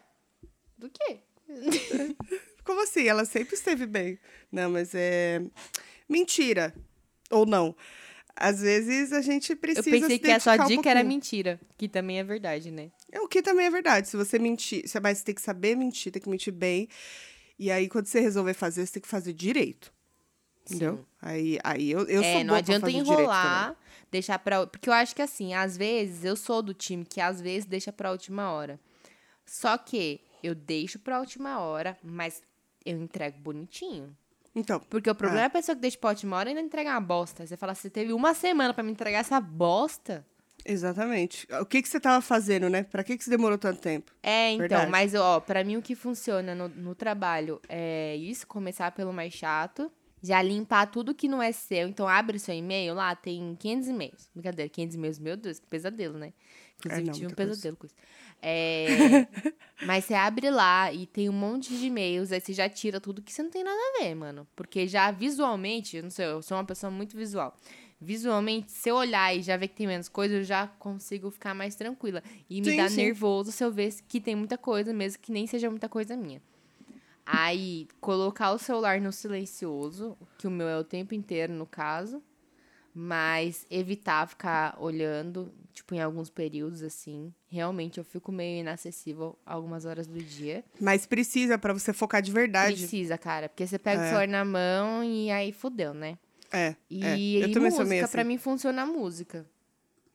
Do 0.76 0.90
quê? 0.90 1.20
Como 2.62 2.82
assim? 2.82 3.08
Ela 3.08 3.24
sempre 3.24 3.54
esteve 3.54 3.86
bem. 3.86 4.18
Não, 4.52 4.70
mas 4.70 4.94
é. 4.94 5.40
Mentira. 6.06 6.74
Ou 7.30 7.46
não. 7.46 7.74
Às 8.36 8.60
vezes 8.60 9.14
a 9.14 9.22
gente 9.22 9.52
Eu 9.52 9.56
precisa 9.56 9.90
pensei 9.90 10.16
se 10.16 10.18
que 10.18 10.30
a 10.30 10.38
sua 10.38 10.52
dedicar 10.58 10.66
um 10.66 10.76
dica 10.76 10.90
era 10.90 11.02
mentira, 11.02 11.58
que 11.78 11.88
também 11.88 12.18
é 12.18 12.24
verdade, 12.24 12.70
né? 12.70 12.90
É 13.10 13.18
o 13.18 13.26
que 13.26 13.40
também 13.40 13.64
é 13.64 13.70
verdade. 13.70 14.08
Se 14.08 14.16
você 14.16 14.38
mentir, 14.38 14.86
você 14.86 15.24
tem 15.24 15.34
que 15.34 15.40
saber 15.40 15.74
mentir, 15.74 16.12
tem 16.12 16.20
que 16.20 16.28
mentir 16.28 16.52
bem. 16.52 16.86
E 17.58 17.70
aí, 17.70 17.88
quando 17.88 18.06
você 18.06 18.20
resolver 18.20 18.54
fazer, 18.54 18.86
você 18.86 18.94
tem 18.94 19.02
que 19.02 19.08
fazer 19.08 19.32
direito. 19.32 19.92
Entendeu? 20.64 20.96
Sim. 20.96 21.04
Aí, 21.20 21.58
aí 21.64 21.90
eu, 21.90 22.00
eu 22.06 22.22
é, 22.22 22.32
sou 22.32 22.40
não 22.40 22.48
boa 22.48 22.58
adianta 22.58 22.86
fazer 22.86 23.02
direito 23.02 23.20
enrolar, 23.20 23.76
deixar 24.10 24.38
pra. 24.38 24.66
Porque 24.66 24.88
eu 24.88 24.92
acho 24.92 25.14
que 25.14 25.22
assim, 25.22 25.54
às 25.54 25.76
vezes, 25.76 26.24
eu 26.24 26.36
sou 26.36 26.62
do 26.62 26.74
time 26.74 27.04
que 27.04 27.20
às 27.20 27.40
vezes 27.40 27.64
deixa 27.64 27.92
pra 27.92 28.12
última 28.12 28.52
hora. 28.52 28.78
Só 29.46 29.78
que 29.78 30.20
eu 30.42 30.54
deixo 30.54 30.98
pra 30.98 31.18
última 31.18 31.58
hora, 31.58 31.96
mas 32.02 32.42
eu 32.84 33.00
entrego 33.00 33.38
bonitinho. 33.38 34.14
Então, 34.54 34.80
Porque 34.90 35.08
o 35.08 35.14
problema 35.14 35.42
é 35.42 35.46
a 35.46 35.50
pessoa 35.50 35.74
que 35.74 35.82
deixa 35.82 35.98
pra 35.98 36.10
última 36.10 36.36
hora 36.36 36.48
e 36.48 36.50
ainda 36.50 36.60
entregar 36.60 36.94
uma 36.94 37.00
bosta. 37.00 37.46
Você 37.46 37.56
fala, 37.56 37.74
você 37.74 37.88
teve 37.88 38.12
uma 38.12 38.34
semana 38.34 38.74
pra 38.74 38.82
me 38.82 38.90
entregar 38.90 39.20
essa 39.20 39.40
bosta. 39.40 40.26
Exatamente. 40.64 41.46
O 41.60 41.66
que, 41.66 41.82
que 41.82 41.88
você 41.88 42.00
tava 42.00 42.20
fazendo, 42.20 42.68
né? 42.68 42.82
Pra 42.84 43.04
que, 43.04 43.16
que 43.16 43.24
você 43.24 43.30
demorou 43.30 43.58
tanto 43.58 43.80
tempo? 43.80 44.12
É, 44.22 44.50
então, 44.50 44.60
Verdade. 44.60 44.90
mas 44.90 45.14
ó, 45.14 45.40
pra 45.40 45.64
mim 45.64 45.76
o 45.76 45.82
que 45.82 45.94
funciona 45.94 46.54
no, 46.54 46.68
no 46.68 46.94
trabalho 46.94 47.60
é 47.68 48.16
isso, 48.16 48.46
começar 48.46 48.90
pelo 48.92 49.12
mais 49.12 49.32
chato, 49.32 49.90
já 50.22 50.42
limpar 50.42 50.86
tudo 50.86 51.14
que 51.14 51.28
não 51.28 51.42
é 51.42 51.52
seu. 51.52 51.88
Então 51.88 52.08
abre 52.08 52.38
seu 52.38 52.54
e-mail 52.54 52.94
lá, 52.94 53.14
tem 53.14 53.56
500 53.56 53.88
e-mails. 53.88 54.30
Brincadeira, 54.34 54.68
500 54.68 54.96
e-mails, 54.96 55.18
meu 55.18 55.36
Deus, 55.36 55.58
que 55.58 55.66
pesadelo, 55.66 56.18
né? 56.18 56.32
Inclusive 56.78 57.06
não, 57.06 57.12
tive 57.12 57.26
um 57.26 57.28
muita 57.28 57.36
coisa. 57.36 57.50
pesadelo 57.52 57.76
com 57.76 57.86
isso. 57.86 57.94
É, 58.40 58.86
mas 59.84 60.04
você 60.04 60.14
abre 60.14 60.48
lá 60.50 60.92
e 60.92 61.06
tem 61.06 61.28
um 61.28 61.32
monte 61.32 61.76
de 61.76 61.86
e-mails, 61.86 62.30
aí 62.30 62.40
você 62.40 62.52
já 62.52 62.68
tira 62.68 63.00
tudo 63.00 63.20
que 63.20 63.32
você 63.32 63.42
não 63.42 63.50
tem 63.50 63.64
nada 63.64 63.76
a 63.76 64.02
ver, 64.02 64.14
mano. 64.14 64.46
Porque 64.54 64.86
já 64.86 65.10
visualmente, 65.10 65.96
eu 65.96 66.02
não 66.02 66.10
sei, 66.10 66.26
eu 66.26 66.42
sou 66.42 66.56
uma 66.56 66.64
pessoa 66.64 66.90
muito 66.90 67.16
visual. 67.16 67.56
Visualmente, 68.00 68.70
se 68.70 68.88
eu 68.88 68.96
olhar 68.96 69.34
e 69.34 69.42
já 69.42 69.56
ver 69.56 69.68
que 69.68 69.74
tem 69.74 69.86
menos 69.86 70.08
coisa, 70.08 70.36
eu 70.36 70.44
já 70.44 70.66
consigo 70.66 71.30
ficar 71.30 71.54
mais 71.54 71.74
tranquila. 71.74 72.22
E 72.48 72.60
me 72.60 72.70
Sim, 72.70 72.76
dá 72.76 72.88
sim. 72.88 72.96
nervoso 72.96 73.50
se 73.52 73.64
eu 73.64 73.70
ver 73.70 73.92
que 74.08 74.20
tem 74.20 74.36
muita 74.36 74.56
coisa, 74.56 74.92
mesmo 74.92 75.20
que 75.20 75.32
nem 75.32 75.46
seja 75.46 75.68
muita 75.70 75.88
coisa 75.88 76.16
minha. 76.16 76.40
Aí, 77.26 77.86
colocar 78.00 78.52
o 78.52 78.58
celular 78.58 79.00
no 79.00 79.12
silencioso, 79.12 80.16
que 80.38 80.46
o 80.46 80.50
meu 80.50 80.66
é 80.68 80.78
o 80.78 80.84
tempo 80.84 81.14
inteiro, 81.14 81.52
no 81.52 81.66
caso. 81.66 82.22
Mas 82.94 83.66
evitar 83.70 84.26
ficar 84.26 84.76
olhando, 84.80 85.52
tipo, 85.72 85.94
em 85.94 86.00
alguns 86.00 86.30
períodos, 86.30 86.82
assim. 86.82 87.32
Realmente, 87.46 87.98
eu 87.98 88.04
fico 88.04 88.32
meio 88.32 88.60
inacessível 88.60 89.38
algumas 89.44 89.84
horas 89.84 90.06
do 90.06 90.18
dia. 90.18 90.64
Mas 90.80 91.06
precisa 91.06 91.58
pra 91.58 91.72
você 91.72 91.92
focar 91.92 92.22
de 92.22 92.32
verdade. 92.32 92.78
Precisa, 92.78 93.16
cara. 93.18 93.48
Porque 93.48 93.66
você 93.66 93.78
pega 93.78 94.00
o 94.00 94.04
É. 94.04 94.06
celular 94.08 94.26
na 94.28 94.44
mão 94.44 95.04
e 95.04 95.30
aí 95.30 95.52
fodeu, 95.52 95.92
né? 95.94 96.18
É. 96.52 96.74
E, 96.90 97.04
é. 97.04 97.16
e 97.18 97.42
Eu 97.42 97.52
também 97.52 97.70
sou 97.70 97.80
meio 97.80 97.88
música, 97.90 98.04
assim. 98.04 98.12
pra 98.12 98.24
mim, 98.24 98.38
funciona 98.38 98.82
a 98.82 98.86
música. 98.86 99.46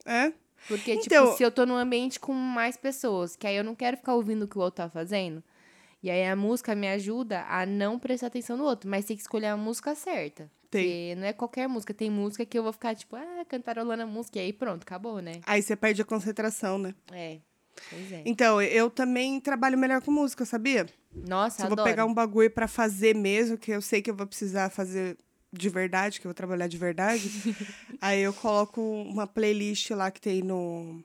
É? 0.05 0.31
Porque, 0.67 0.93
Então- 0.93 1.25
tipo, 1.25 1.37
se 1.37 1.43
eu 1.43 1.51
tô 1.51 1.65
num 1.65 1.75
ambiente 1.75 2.19
com 2.19 2.33
mais 2.33 2.77
pessoas, 2.77 3.35
que 3.35 3.45
aí 3.45 3.55
eu 3.55 3.63
não 3.63 3.75
quero 3.75 3.97
ficar 3.97 4.15
ouvindo 4.15 4.43
o 4.43 4.47
que 4.47 4.57
o 4.57 4.61
outro 4.61 4.77
tá 4.83 4.89
fazendo. 4.89 5.43
E 6.01 6.09
aí 6.09 6.25
a 6.27 6.35
música 6.35 6.75
me 6.75 6.87
ajuda 6.89 7.45
a 7.47 7.65
não 7.65 7.97
prestar 7.99 8.27
atenção 8.27 8.57
no 8.57 8.63
outro, 8.65 8.89
mas 8.89 9.05
tem 9.05 9.15
que 9.15 9.21
escolher 9.21 9.47
a 9.47 9.57
música 9.57 9.95
certa. 9.95 10.49
Tem. 10.69 10.83
Porque 10.83 11.15
não 11.17 11.27
é 11.27 11.33
qualquer 11.33 11.67
música. 11.69 11.93
Tem 11.93 12.09
música 12.09 12.45
que 12.45 12.57
eu 12.57 12.63
vou 12.63 12.73
ficar, 12.73 12.95
tipo, 12.95 13.15
ah, 13.15 13.45
cantarolando 13.47 14.03
a 14.03 14.05
música, 14.05 14.39
e 14.39 14.41
aí 14.41 14.53
pronto, 14.53 14.83
acabou, 14.83 15.21
né? 15.21 15.39
Aí 15.45 15.61
você 15.61 15.75
perde 15.75 16.01
a 16.01 16.05
concentração, 16.05 16.77
né? 16.77 16.95
É. 17.11 17.37
Pois 17.89 18.11
é. 18.11 18.21
Então, 18.25 18.61
eu 18.61 18.89
também 18.89 19.39
trabalho 19.39 19.77
melhor 19.77 20.01
com 20.01 20.11
música, 20.11 20.45
sabia? 20.45 20.87
Nossa, 21.13 21.57
Se 21.57 21.61
eu 21.61 21.67
adoro. 21.67 21.81
vou 21.81 21.85
pegar 21.85 22.05
um 22.05 22.13
bagulho 22.13 22.49
pra 22.51 22.67
fazer 22.67 23.15
mesmo, 23.15 23.57
que 23.57 23.71
eu 23.71 23.81
sei 23.81 24.01
que 24.01 24.09
eu 24.11 24.15
vou 24.15 24.27
precisar 24.27 24.69
fazer 24.69 25.17
de 25.53 25.69
verdade, 25.69 26.19
que 26.19 26.25
eu 26.25 26.29
vou 26.29 26.33
trabalhar 26.33 26.67
de 26.67 26.77
verdade, 26.77 27.29
aí 28.01 28.21
eu 28.21 28.33
coloco 28.33 28.81
uma 28.81 29.27
playlist 29.27 29.91
lá 29.91 30.09
que 30.09 30.19
tem 30.19 30.41
no, 30.41 31.03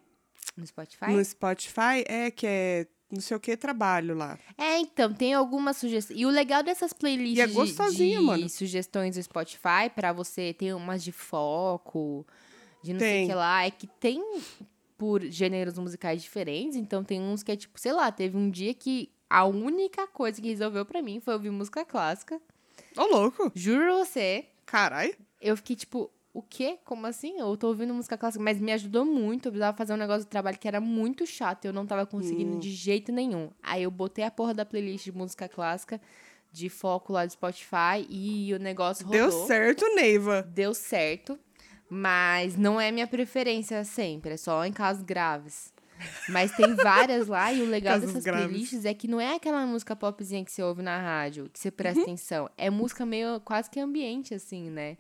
No 0.57 0.67
Spotify? 0.67 1.11
no 1.13 1.23
Spotify, 1.25 2.03
é 2.07 2.31
que 2.31 2.47
é 2.47 2.87
não 3.11 3.21
sei 3.23 3.37
o 3.37 3.41
que 3.41 3.57
trabalho 3.57 4.15
lá. 4.15 4.39
É, 4.59 4.79
então, 4.81 5.13
tem 5.15 5.33
algumas 5.33 5.79
sugestões. 5.79 6.19
E 6.21 6.27
o 6.27 6.29
legal 6.31 6.63
dessas 6.63 6.93
playlists 6.93 7.39
E 7.39 7.41
é 7.41 7.47
de- 7.47 7.53
gostosinho, 7.55 8.21
de, 8.21 8.27
mano. 8.27 8.49
sugestões 8.51 9.15
do 9.17 9.23
Spotify, 9.23 9.89
pra 9.95 10.13
você 10.13 10.53
ter 10.53 10.75
umas 10.75 11.03
de 11.03 11.11
foco, 11.11 12.27
de 12.83 12.93
não 12.93 13.01
sei 13.01 13.09
Tem. 13.11 13.25
o 13.25 13.29
que 13.29 13.35
lá, 13.35 13.65
é 13.65 13.71
que 13.71 13.87
tem 13.87 14.23
por 14.99 15.23
gêneros 15.25 15.79
musicais 15.79 16.23
diferentes. 16.23 16.77
Então, 16.77 17.03
tem 17.03 17.19
uns 17.21 17.43
que 17.43 17.51
é 17.53 17.57
tipo, 17.57 17.81
sei 17.81 17.93
lá, 17.93 18.13
teve 18.13 18.37
um 18.37 18.51
dia 18.51 18.75
que 18.75 19.11
a 19.31 19.45
única 19.47 20.07
coisa 20.07 20.41
que 20.43 20.49
resolveu 20.49 20.85
pra 20.85 21.01
mim 21.01 21.19
foi 21.19 21.33
ouvir 21.33 21.51
música 21.51 21.85
clássica. 21.87 22.39
Ô, 22.99 23.05
louco! 23.07 23.53
Juro 23.55 23.99
você, 23.99 24.47
Carai! 24.67 25.15
eu 25.41 25.57
fiquei 25.57 25.77
tipo, 25.77 26.11
o 26.33 26.43
quê? 26.43 26.79
Como 26.85 27.07
assim? 27.07 27.39
Eu 27.39 27.57
tô 27.57 27.69
ouvindo 27.69 27.95
música 27.95 28.19
clássica, 28.19 28.43
mas 28.43 28.61
me 28.61 28.73
ajudou 28.73 29.05
muito. 29.05 29.47
Eu 29.47 29.53
precisava 29.53 29.77
fazer 29.77 29.93
um 29.93 29.97
negócio 29.97 30.25
do 30.27 30.29
trabalho 30.29 30.59
que 30.59 30.67
era 30.69 30.81
muito 30.81 31.25
chato, 31.27 31.65
eu 31.65 31.73
não 31.73 31.87
tava 31.87 32.05
conseguindo 32.07 32.57
Hum. 32.57 32.59
de 32.59 32.71
jeito 32.71 33.13
nenhum. 33.13 33.51
Aí 33.63 33.85
eu 33.85 33.91
botei 33.91 34.25
a 34.25 34.31
porra 34.31 34.53
da 34.53 34.65
playlist 34.67 35.05
de 35.05 35.13
música 35.13 35.49
clássica 35.49 36.01
de 36.51 36.69
foco 36.69 37.13
lá 37.13 37.25
do 37.25 37.33
Spotify 37.33 38.05
e 38.09 38.53
o 38.55 38.59
negócio 38.59 39.05
rodou. 39.07 39.21
Deu 39.21 39.31
certo, 39.47 39.85
Neiva. 39.95 40.43
Deu 40.43 40.75
certo, 40.75 41.39
mas 41.89 42.57
não 42.57 42.81
é 42.81 42.91
minha 42.91 43.07
preferência 43.07 43.85
sempre, 43.85 44.33
é 44.33 44.37
só 44.37 44.65
em 44.65 44.73
casos 44.73 45.03
graves. 45.05 45.73
Mas 46.29 46.53
tem 46.53 46.75
várias 46.75 47.27
lá 47.29 47.53
e 47.53 47.63
o 47.63 47.67
legal 47.67 47.99
dessas 47.99 48.23
graves. 48.25 48.47
playlists 48.49 48.85
é 48.85 48.93
que 48.95 49.09
não 49.09 49.21
é 49.21 49.35
aquela 49.35 49.65
música 49.67 49.97
popzinha 49.97 50.45
que 50.45 50.53
você 50.53 50.63
ouve 50.63 50.83
na 50.83 50.99
rádio, 51.01 51.49
que 51.53 51.59
você 51.59 51.69
Uhum. 51.69 51.73
presta 51.77 52.03
atenção. 52.03 52.51
É 52.57 52.69
música 52.71 53.05
meio 53.07 53.41
quase 53.41 53.71
que 53.71 53.81
ambiente, 53.81 54.35
assim, 54.35 54.71
né? 54.71 54.97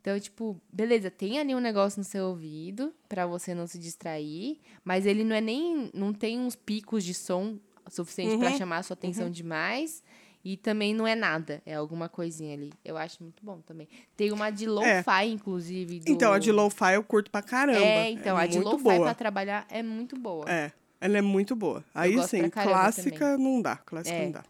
Então, 0.00 0.18
tipo, 0.20 0.60
beleza, 0.70 1.10
tem 1.10 1.38
ali 1.38 1.54
um 1.54 1.60
negócio 1.60 1.98
no 1.98 2.04
seu 2.04 2.26
ouvido 2.26 2.92
pra 3.08 3.26
você 3.26 3.54
não 3.54 3.66
se 3.66 3.78
distrair, 3.78 4.60
mas 4.84 5.06
ele 5.06 5.24
não 5.24 5.34
é 5.34 5.40
nem. 5.40 5.90
não 5.94 6.12
tem 6.12 6.38
uns 6.38 6.54
picos 6.54 7.02
de 7.04 7.14
som 7.14 7.58
suficiente 7.88 8.36
pra 8.38 8.50
Uhum. 8.50 8.56
chamar 8.58 8.78
a 8.78 8.82
sua 8.82 8.94
atenção 8.94 9.30
demais. 9.30 10.02
E 10.44 10.58
também 10.58 10.92
não 10.92 11.06
é 11.06 11.14
nada, 11.14 11.62
é 11.64 11.74
alguma 11.74 12.06
coisinha 12.06 12.54
ali. 12.54 12.70
Eu 12.84 12.98
acho 12.98 13.22
muito 13.22 13.42
bom 13.42 13.60
também. 13.62 13.88
Tem 14.14 14.30
uma 14.30 14.50
de 14.50 14.66
lo-fi, 14.66 15.26
inclusive. 15.32 16.00
Do... 16.00 16.08
É. 16.10 16.12
Então, 16.12 16.32
a 16.34 16.38
de 16.38 16.52
lo-fi 16.52 16.94
eu 16.94 17.02
curto 17.02 17.30
pra 17.30 17.40
caramba. 17.40 17.78
É, 17.80 18.10
então, 18.10 18.36
a 18.36 18.46
de 18.46 18.58
lo-fi 18.58 19.00
pra 19.00 19.14
trabalhar 19.14 19.66
é 19.70 19.82
muito 19.82 20.18
boa. 20.18 20.44
É, 20.46 20.70
ela 21.00 21.16
é 21.16 21.22
muito 21.22 21.56
boa. 21.56 21.82
Aí 21.94 22.22
sim, 22.28 22.50
clássica 22.50 23.38
não 23.38 23.62
dá. 23.62 23.76
Clássica 23.76 24.14
É. 24.14 24.24
não 24.24 24.32
dá. 24.32 24.44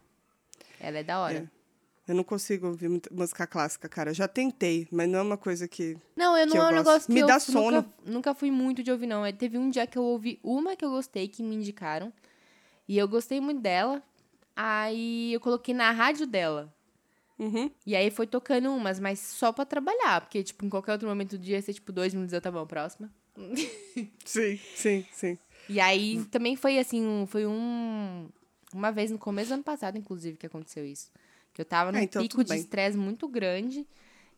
Ela 0.81 0.97
é 0.97 1.03
da 1.03 1.19
hora. 1.19 1.37
É. 1.49 1.55
Eu 2.07 2.13
não 2.13 2.23
consigo 2.23 2.67
ouvir 2.67 2.89
música 3.09 3.47
clássica, 3.47 3.89
cara. 3.89 4.13
Já 4.13 4.27
tentei, 4.27 4.87
mas 4.91 5.09
não 5.09 5.19
é 5.19 5.21
uma 5.21 5.37
coisa 5.37 5.65
que. 5.67 5.97
Não, 6.15 6.37
eu 6.37 6.45
não 6.45 6.57
é 6.57 6.67
um 6.67 6.75
negócio 6.75 7.07
que 7.07 7.13
Me 7.13 7.21
eu 7.21 7.27
dá 7.27 7.35
nunca, 7.35 7.51
sono. 7.51 7.93
nunca 8.05 8.35
fui 8.35 8.51
muito 8.51 8.83
de 8.83 8.91
ouvir, 8.91 9.07
não. 9.07 9.25
É, 9.25 9.31
Teve 9.31 9.57
um 9.57 9.69
dia 9.69 9.87
que 9.87 9.97
eu 9.97 10.03
ouvi 10.03 10.39
uma 10.43 10.75
que 10.75 10.85
eu 10.85 10.91
gostei, 10.91 11.27
que 11.27 11.41
me 11.41 11.55
indicaram. 11.55 12.11
E 12.87 12.97
eu 12.97 13.07
gostei 13.07 13.39
muito 13.41 13.61
dela. 13.61 14.03
Aí 14.55 15.33
eu 15.33 15.39
coloquei 15.39 15.73
na 15.73 15.91
rádio 15.91 16.25
dela. 16.25 16.73
Uhum. 17.37 17.69
E 17.85 17.95
aí 17.95 18.09
foi 18.09 18.25
tocando 18.25 18.71
umas, 18.71 18.99
mas 18.99 19.19
só 19.19 19.51
pra 19.51 19.65
trabalhar. 19.65 20.21
Porque, 20.21 20.41
tipo, 20.43 20.65
em 20.65 20.69
qualquer 20.69 20.93
outro 20.93 21.07
momento 21.07 21.31
do 21.31 21.37
dia, 21.43 21.57
ia 21.57 21.61
ser, 21.61 21.73
tipo, 21.73 21.91
dois 21.91 22.13
minutos, 22.13 22.33
eu 22.33 22.39
tá 22.41 22.49
bom, 22.51 22.65
próxima. 22.65 23.11
Sim, 24.25 24.59
sim, 24.75 25.05
sim. 25.11 25.37
E 25.67 25.79
aí 25.79 26.23
também 26.31 26.55
foi 26.55 26.79
assim, 26.79 27.05
um- 27.05 27.25
foi 27.27 27.45
um. 27.45 28.29
Uma 28.73 28.91
vez 28.91 29.11
no 29.11 29.17
começo 29.17 29.49
do 29.49 29.53
ano 29.55 29.63
passado, 29.63 29.97
inclusive, 29.97 30.37
que 30.37 30.45
aconteceu 30.45 30.85
isso. 30.85 31.11
Que 31.53 31.61
eu 31.61 31.65
tava 31.65 31.91
num 31.91 31.99
Ah, 31.99 32.03
então 32.03 32.21
pico 32.21 32.43
de 32.43 32.53
estresse 32.55 32.97
muito 32.97 33.27
grande 33.27 33.85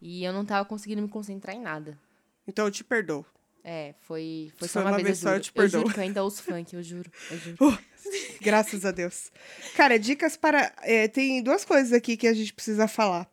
e 0.01 0.23
eu 0.23 0.31
não 0.31 0.45
tava 0.45 0.63
conseguindo 0.67 1.01
me 1.01 1.07
concentrar 1.09 1.55
em 1.55 1.59
nada. 1.61 1.97
Então 2.47 2.65
eu 2.65 2.71
te 2.71 2.83
perdoo. 2.83 3.25
É, 3.63 3.93
foi, 4.01 4.51
foi 4.55 4.67
Se 4.67 4.73
só 4.73 4.79
foi 4.79 4.83
uma, 4.83 4.91
uma 4.91 4.97
vez, 4.97 5.19
vez 5.19 5.21
eu 5.23 5.29
só, 5.29 5.35
eu 5.35 5.39
te 5.41 5.51
Eu 5.53 5.67
juro 5.67 5.83
perdoo. 5.83 5.93
que 5.93 5.99
eu 5.99 6.03
ainda 6.03 6.23
ouço 6.23 6.43
funk, 6.43 6.73
eu 6.75 6.81
juro. 6.83 7.11
Eu 7.29 7.37
juro. 7.37 7.57
Graças 8.41 8.85
a 8.85 8.91
Deus. 8.91 9.31
Cara, 9.75 9.97
dicas 9.99 10.35
para. 10.37 10.71
é, 10.81 11.07
tem 11.07 11.41
duas 11.41 11.63
coisas 11.65 11.93
aqui 11.93 12.15
que 12.17 12.27
a 12.27 12.33
gente 12.33 12.53
precisa 12.53 12.87
falar. 12.87 13.27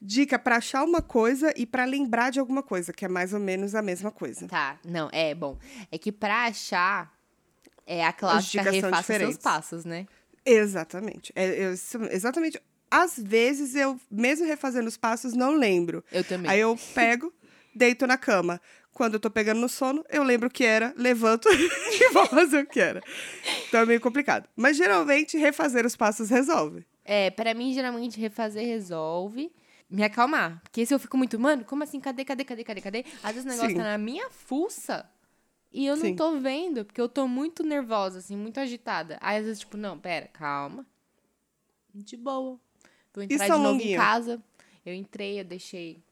Dica 0.00 0.38
pra 0.38 0.56
achar 0.56 0.84
uma 0.84 1.00
coisa 1.00 1.52
e 1.56 1.64
pra 1.64 1.84
lembrar 1.84 2.30
de 2.30 2.38
alguma 2.38 2.62
coisa, 2.62 2.92
que 2.92 3.04
é 3.04 3.08
mais 3.08 3.32
ou 3.32 3.40
menos 3.40 3.74
a 3.74 3.80
mesma 3.82 4.10
coisa. 4.10 4.46
Tá, 4.46 4.78
não, 4.84 5.08
é 5.12 5.34
bom. 5.34 5.58
É 5.90 5.96
que 5.96 6.12
pra 6.12 6.44
achar, 6.44 7.10
é 7.86 8.04
a 8.04 8.12
clássica 8.12 8.70
refaça 8.70 9.02
seus 9.18 9.36
passos, 9.38 9.84
né? 9.84 10.06
Exatamente. 10.44 11.32
É, 11.34 11.46
eu- 11.66 11.72
exatamente. 12.10 12.60
Às 12.90 13.18
vezes 13.18 13.74
eu, 13.74 13.98
mesmo 14.10 14.46
refazendo 14.46 14.86
os 14.86 14.96
passos, 14.96 15.32
não 15.32 15.56
lembro. 15.56 16.04
Eu 16.12 16.22
também. 16.22 16.50
Aí 16.50 16.60
eu 16.60 16.78
pego, 16.94 17.32
deito 17.74 18.06
na 18.06 18.16
cama. 18.18 18.60
Quando 18.96 19.12
eu 19.12 19.20
tô 19.20 19.30
pegando 19.30 19.60
no 19.60 19.68
sono, 19.68 20.02
eu 20.08 20.22
lembro 20.22 20.48
o 20.48 20.50
que 20.50 20.64
era, 20.64 20.94
levanto 20.96 21.46
e 21.52 22.12
vou 22.14 22.24
fazer 22.24 22.62
o 22.62 22.66
que 22.66 22.80
era. 22.80 23.02
Então 23.68 23.80
é 23.80 23.84
meio 23.84 24.00
complicado. 24.00 24.48
Mas 24.56 24.78
geralmente 24.78 25.36
refazer 25.36 25.84
os 25.84 25.94
passos 25.94 26.30
resolve. 26.30 26.82
É, 27.04 27.30
pra 27.30 27.52
mim, 27.52 27.74
geralmente, 27.74 28.18
refazer 28.18 28.66
resolve 28.66 29.52
me 29.90 30.02
acalmar. 30.02 30.62
Porque 30.62 30.86
se 30.86 30.94
eu 30.94 30.98
fico 30.98 31.14
muito, 31.18 31.38
mano, 31.38 31.62
como 31.62 31.84
assim? 31.84 32.00
Cadê, 32.00 32.24
cadê, 32.24 32.42
cadê, 32.42 32.64
cadê, 32.64 32.80
cadê? 32.80 33.04
Às 33.22 33.34
vezes 33.34 33.44
o 33.44 33.48
negócio 33.48 33.68
Sim. 33.68 33.76
tá 33.76 33.82
na 33.82 33.98
minha 33.98 34.30
fuça 34.30 35.06
e 35.70 35.84
eu 35.84 35.94
não 35.94 36.06
Sim. 36.06 36.16
tô 36.16 36.38
vendo, 36.38 36.82
porque 36.82 36.98
eu 36.98 37.08
tô 37.08 37.28
muito 37.28 37.62
nervosa, 37.62 38.20
assim, 38.20 38.34
muito 38.34 38.58
agitada. 38.58 39.18
Aí, 39.20 39.36
às 39.36 39.44
vezes, 39.44 39.60
tipo, 39.60 39.76
não, 39.76 39.98
pera, 39.98 40.26
calma. 40.28 40.86
De 41.94 42.16
boa. 42.16 42.58
Vou 43.12 43.22
entrar 43.22 43.44
de 43.44 43.50
novo 43.50 43.62
longuinho. 43.62 43.92
em 43.92 43.96
casa. 43.98 44.42
Eu 44.86 44.94
entrei, 44.94 45.38
eu 45.38 45.44
deixei 45.44 46.02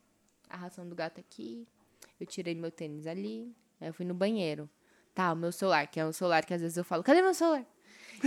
a 0.51 0.57
ração 0.59 0.87
do 0.87 0.95
gato 0.95 1.19
aqui. 1.19 1.67
Eu 2.25 2.27
tirei 2.27 2.55
meu 2.55 2.71
tênis 2.71 3.07
ali. 3.07 3.55
Aí 3.81 3.89
eu 3.89 3.95
fui 3.95 4.05
no 4.07 4.15
banheiro. 4.15 4.69
Tá, 5.15 5.33
o 5.33 5.37
meu 5.37 5.53
celular, 5.53 5.87
que 5.87 6.01
é 6.01 6.07
um 6.07 6.13
celular 6.13 6.45
que 6.45 6.55
às 6.55 6.61
vezes 6.61 6.77
eu 6.77 6.83
falo, 6.85 7.03
cadê 7.05 7.21
meu 7.23 7.35
celular? 7.35 7.65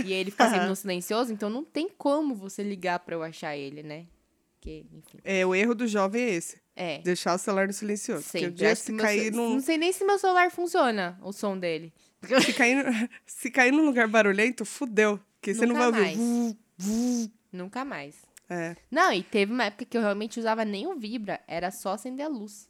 E 0.04 0.12
ele 0.12 0.30
fica 0.30 0.48
sempre 0.48 0.66
no 0.68 0.76
silencioso, 0.76 1.32
então 1.32 1.50
não 1.50 1.64
tem 1.64 1.88
como 1.88 2.34
você 2.34 2.62
ligar 2.62 3.00
pra 3.00 3.14
eu 3.16 3.22
achar 3.22 3.56
ele, 3.56 3.82
né? 3.82 4.06
Porque, 4.54 4.86
enfim. 4.92 5.18
É, 5.24 5.44
o 5.44 5.54
erro 5.54 5.74
do 5.74 5.86
jovem 5.86 6.22
é 6.22 6.30
esse. 6.34 6.60
É. 6.76 6.98
Deixar 6.98 7.34
o 7.34 7.38
celular 7.38 7.66
no 7.66 7.72
silencioso. 7.72 8.22
Porque 8.22 8.38
o 8.38 8.40
Sempre. 8.42 8.54
dia 8.54 8.68
que 8.70 8.76
se 8.76 8.92
meu 8.92 9.04
cair 9.04 9.24
ce- 9.24 9.30
num. 9.32 9.50
Não 9.54 9.60
sei 9.60 9.76
nem 9.76 9.92
se 9.92 10.04
meu 10.04 10.18
celular 10.18 10.50
funciona, 10.50 11.18
o 11.22 11.32
som 11.32 11.58
dele. 11.58 11.92
Se 12.44 12.52
cair, 12.52 12.76
no- 12.76 13.08
se 13.26 13.50
cair 13.50 13.72
num 13.72 13.84
lugar 13.84 14.06
barulhento, 14.08 14.64
fudeu. 14.64 15.18
Porque 15.40 15.54
você 15.54 15.66
não 15.66 15.74
vai 15.74 15.86
Nunca 15.86 15.98
ouvir. 15.98 16.16
mais. 16.78 17.30
Nunca 17.52 17.84
mais. 17.84 18.16
É. 18.48 18.76
Não, 18.90 19.12
e 19.12 19.22
teve 19.22 19.52
uma 19.52 19.64
época 19.64 19.84
que 19.84 19.96
eu 19.96 20.00
realmente 20.00 20.38
usava 20.40 20.64
nem 20.64 20.86
o 20.86 20.96
Vibra, 20.96 21.40
era 21.46 21.70
só 21.70 21.92
acender 21.92 22.24
a 22.24 22.28
luz. 22.28 22.68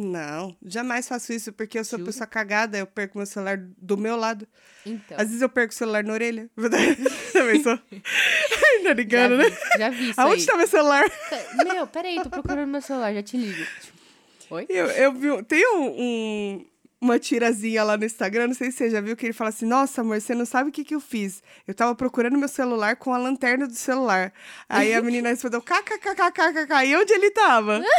Não, 0.00 0.56
jamais 0.64 1.08
faço 1.08 1.32
isso, 1.32 1.52
porque 1.52 1.76
eu 1.76 1.84
sou 1.84 1.98
Juro? 1.98 2.10
pessoa 2.12 2.26
cagada, 2.26 2.78
eu 2.78 2.86
perco 2.86 3.18
meu 3.18 3.26
celular 3.26 3.58
do 3.58 3.96
meu 3.96 4.14
lado. 4.16 4.46
Então. 4.86 5.16
Às 5.18 5.26
vezes 5.26 5.42
eu 5.42 5.48
perco 5.48 5.72
o 5.72 5.76
celular 5.76 6.04
na 6.04 6.12
orelha. 6.12 6.48
Também 7.32 7.60
sou. 7.62 7.76
tá 7.82 7.84
já, 8.84 8.92
ligado, 8.92 9.36
né? 9.36 9.44
já 9.76 9.88
vi 9.90 10.10
isso 10.10 10.20
Aonde 10.20 10.40
aí. 10.42 10.46
tá 10.46 10.56
meu 10.56 10.68
celular? 10.68 11.04
Meu, 11.64 11.86
peraí, 11.88 12.22
tô 12.22 12.30
procurando 12.30 12.68
meu 12.70 12.80
celular, 12.80 13.12
já 13.12 13.22
te 13.24 13.36
ligo. 13.36 13.66
Oi? 14.50 14.66
Eu, 14.68 14.86
eu 14.86 15.12
vi. 15.12 15.42
Tem 15.42 15.66
um, 15.74 15.86
um- 15.88 16.66
uma 17.00 17.18
tirazinha 17.18 17.84
lá 17.84 17.96
no 17.96 18.04
Instagram, 18.04 18.48
não 18.48 18.54
sei 18.54 18.70
se 18.70 18.78
você 18.78 18.90
já 18.90 19.00
viu, 19.00 19.16
que 19.16 19.26
ele 19.26 19.32
fala 19.32 19.50
assim: 19.50 19.66
Nossa, 19.66 20.00
amor, 20.00 20.20
você 20.20 20.34
não 20.34 20.46
sabe 20.46 20.70
o 20.70 20.72
que, 20.72 20.84
que 20.84 20.94
eu 20.94 21.00
fiz. 21.00 21.42
Eu 21.66 21.74
tava 21.74 21.94
procurando 21.94 22.38
meu 22.38 22.48
celular 22.48 22.96
com 22.96 23.12
a 23.12 23.18
lanterna 23.18 23.66
do 23.66 23.74
celular. 23.74 24.32
Aí 24.68 24.94
a 24.94 25.02
menina 25.02 25.28
respondeu: 25.28 25.60
kkkkkk. 25.60 26.86
E 26.86 26.96
onde 26.96 27.12
ele 27.12 27.30
tava? 27.32 27.82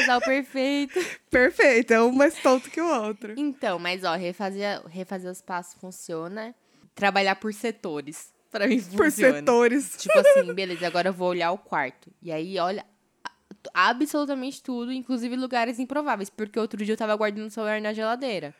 Casal 0.00 0.20
perfeito. 0.20 0.98
Perfeito, 1.30 1.92
é 1.92 2.02
um 2.02 2.12
mais 2.12 2.34
tonto 2.42 2.70
que 2.70 2.80
o 2.80 2.86
outro. 2.86 3.34
Então, 3.36 3.78
mas 3.78 4.04
ó, 4.04 4.14
refazer, 4.14 4.80
refazer 4.86 5.30
os 5.30 5.40
passos 5.40 5.74
funciona. 5.80 6.54
Trabalhar 6.94 7.36
por 7.36 7.52
setores. 7.54 8.32
Pra 8.50 8.66
mim 8.66 8.78
funciona. 8.80 8.98
Por 8.98 9.10
setores. 9.10 9.96
Tipo 9.98 10.18
assim, 10.18 10.52
beleza, 10.54 10.86
agora 10.86 11.08
eu 11.08 11.12
vou 11.12 11.28
olhar 11.28 11.52
o 11.52 11.58
quarto. 11.58 12.10
E 12.22 12.30
aí, 12.30 12.58
olha 12.58 12.84
a- 13.74 13.88
absolutamente 13.90 14.62
tudo, 14.62 14.92
inclusive 14.92 15.34
lugares 15.36 15.78
improváveis. 15.78 16.28
Porque 16.28 16.58
outro 16.58 16.84
dia 16.84 16.92
eu 16.92 16.98
tava 16.98 17.14
guardando 17.16 17.46
o 17.46 17.50
celular 17.50 17.80
na 17.80 17.92
geladeira. 17.94 18.54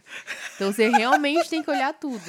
Então 0.57 0.73
você 0.73 0.89
realmente 0.89 1.49
tem 1.51 1.63
que 1.63 1.71
olhar 1.71 1.93
tudo. 1.93 2.25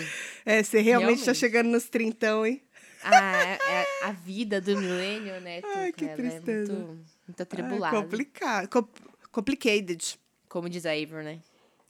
É, 0.46 0.62
você 0.62 0.82
realmente, 0.82 1.20
tá 1.20 1.26
Realmente. 1.26 1.40
chegando 1.40 1.70
nos 1.70 1.86
trintão, 1.90 2.46
hein? 2.46 2.62
Ah, 3.06 3.44
é- 3.46 3.60
é 3.82 3.86
a 4.06 4.12
vida 4.12 4.60
do 4.62 4.78
milênio, 4.78 5.40
né? 5.42 5.62
Ai, 5.76 5.92
Tuca? 5.92 5.94
que 5.94 6.06
Ela 6.06 6.16
tristeza. 6.16 6.72
É 6.74 6.76
muito, 6.76 7.02
muito 7.28 7.40
Ah, 7.40 7.44
atribulada. 7.44 7.96
complicado. 8.02 8.68
Com- 8.70 8.88
complicated, 9.32 10.20
como 10.50 10.70
diz 10.70 10.86
a 10.86 10.92
Avro, 10.92 11.24
né? 11.24 11.40